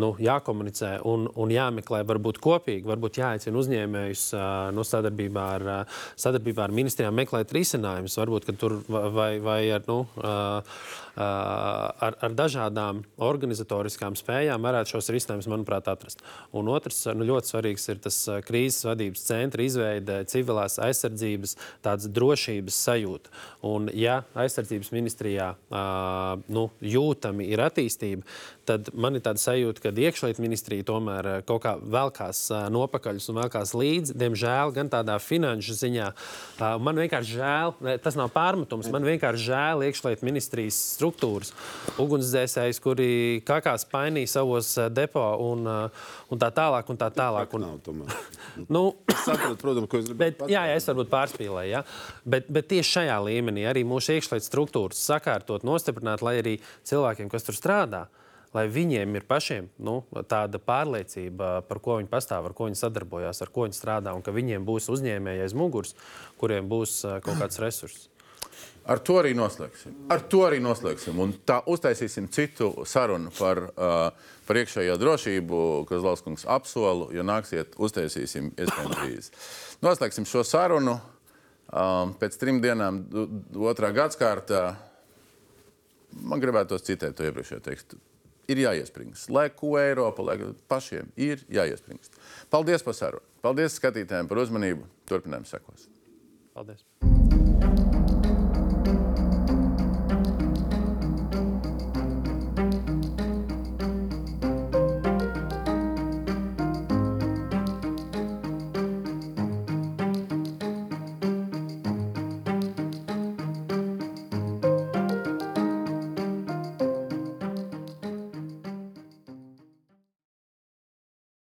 [0.00, 4.24] nu, jākomunicē un, un jāmeklē varbūt kopīgi, varbūt jāaicina uzņēmējus
[4.74, 5.68] no sadarbībā ar,
[6.18, 8.18] sadarbībā ar ministrijām meklēt risinājumus.
[8.18, 10.00] Varbūt tur vai, vai ar, nu,
[11.18, 16.22] ar, ar dažādām organizatoriskām spējām varētu šos risinājumus, manuprāt, atrast.
[16.56, 18.18] Un otrs, nu, ļoti svarīgs ir tas
[18.48, 23.34] krīzes vadības centra izveide, civilās aizsardzības, tādas drošības sajūta.
[23.68, 25.52] Un, ja aizsardzības ministrijā
[26.52, 28.26] nu, jūtami ir attīstība,
[28.68, 33.74] tad man ir tāda sajūta, ka iekšlietu ministrija tomēr kaut kā velkās nopakaļus un velkās
[33.76, 34.16] līdzi.
[34.18, 36.08] Diemžēl gan tādā finanšu ziņā.
[36.84, 37.74] Man vienkārši žēl,
[38.04, 41.54] tas nav pārmetums, man vienkārši žēl iekšlietu ministrijas struktūras,
[42.00, 43.10] ugunsdzēsējs, kuri
[43.48, 46.88] kakās painīja savos depo un, un tā tālāk.
[46.88, 47.52] Un tā tālāk.
[47.58, 48.04] Un,
[48.74, 50.54] nu, sapratu, protams, ko es gribēju pateikt.
[50.54, 51.84] Jā, jā, es varbūt pārspīlēju, ja?
[52.28, 56.56] bet, bet tieši šajā līmenī arī mūsu iekšlietu struktūras sakārtot, nostiprināt, lai arī
[56.88, 58.06] cilvēkiem, kas tur strādā,
[58.56, 60.00] lai viņiem ir pašiem nu,
[60.30, 64.24] tāda pārliecība, par ko viņi pastāv, ar ko viņi sadarbojās, ar ko viņi strādā, un
[64.24, 65.96] ka viņiem būs uzņēmēji aiz muguras,
[66.40, 68.08] kuriem būs kaut kāds resurss.
[68.88, 69.92] Ar to arī noslēgsim.
[70.08, 71.18] Ar to arī noslēgsim.
[71.20, 75.60] Un tā uztaisīsim citu sarunu par, uh, par iekšējo drošību,
[75.90, 79.30] kas Lauskungs apsolu, jo nāksiet, uztaisīsim iespējams drīz.
[79.84, 80.96] Noslēgsim šo sarunu.
[81.68, 83.02] Um, pēc trim dienām,
[83.68, 84.62] otrā gadsimta,
[86.24, 88.00] man gribētos citēt to iepriekšējo tekstu.
[88.48, 89.28] Ir jāiespringst.
[89.28, 90.38] Lai ko Eiropa, lai
[90.72, 92.16] pašiem ir jāiespringst.
[92.48, 93.24] Paldies par sarunu.
[93.44, 94.88] Paldies skatītājiem par uzmanību.
[95.10, 95.90] Turpinājums sekos.
[96.56, 96.86] Paldies!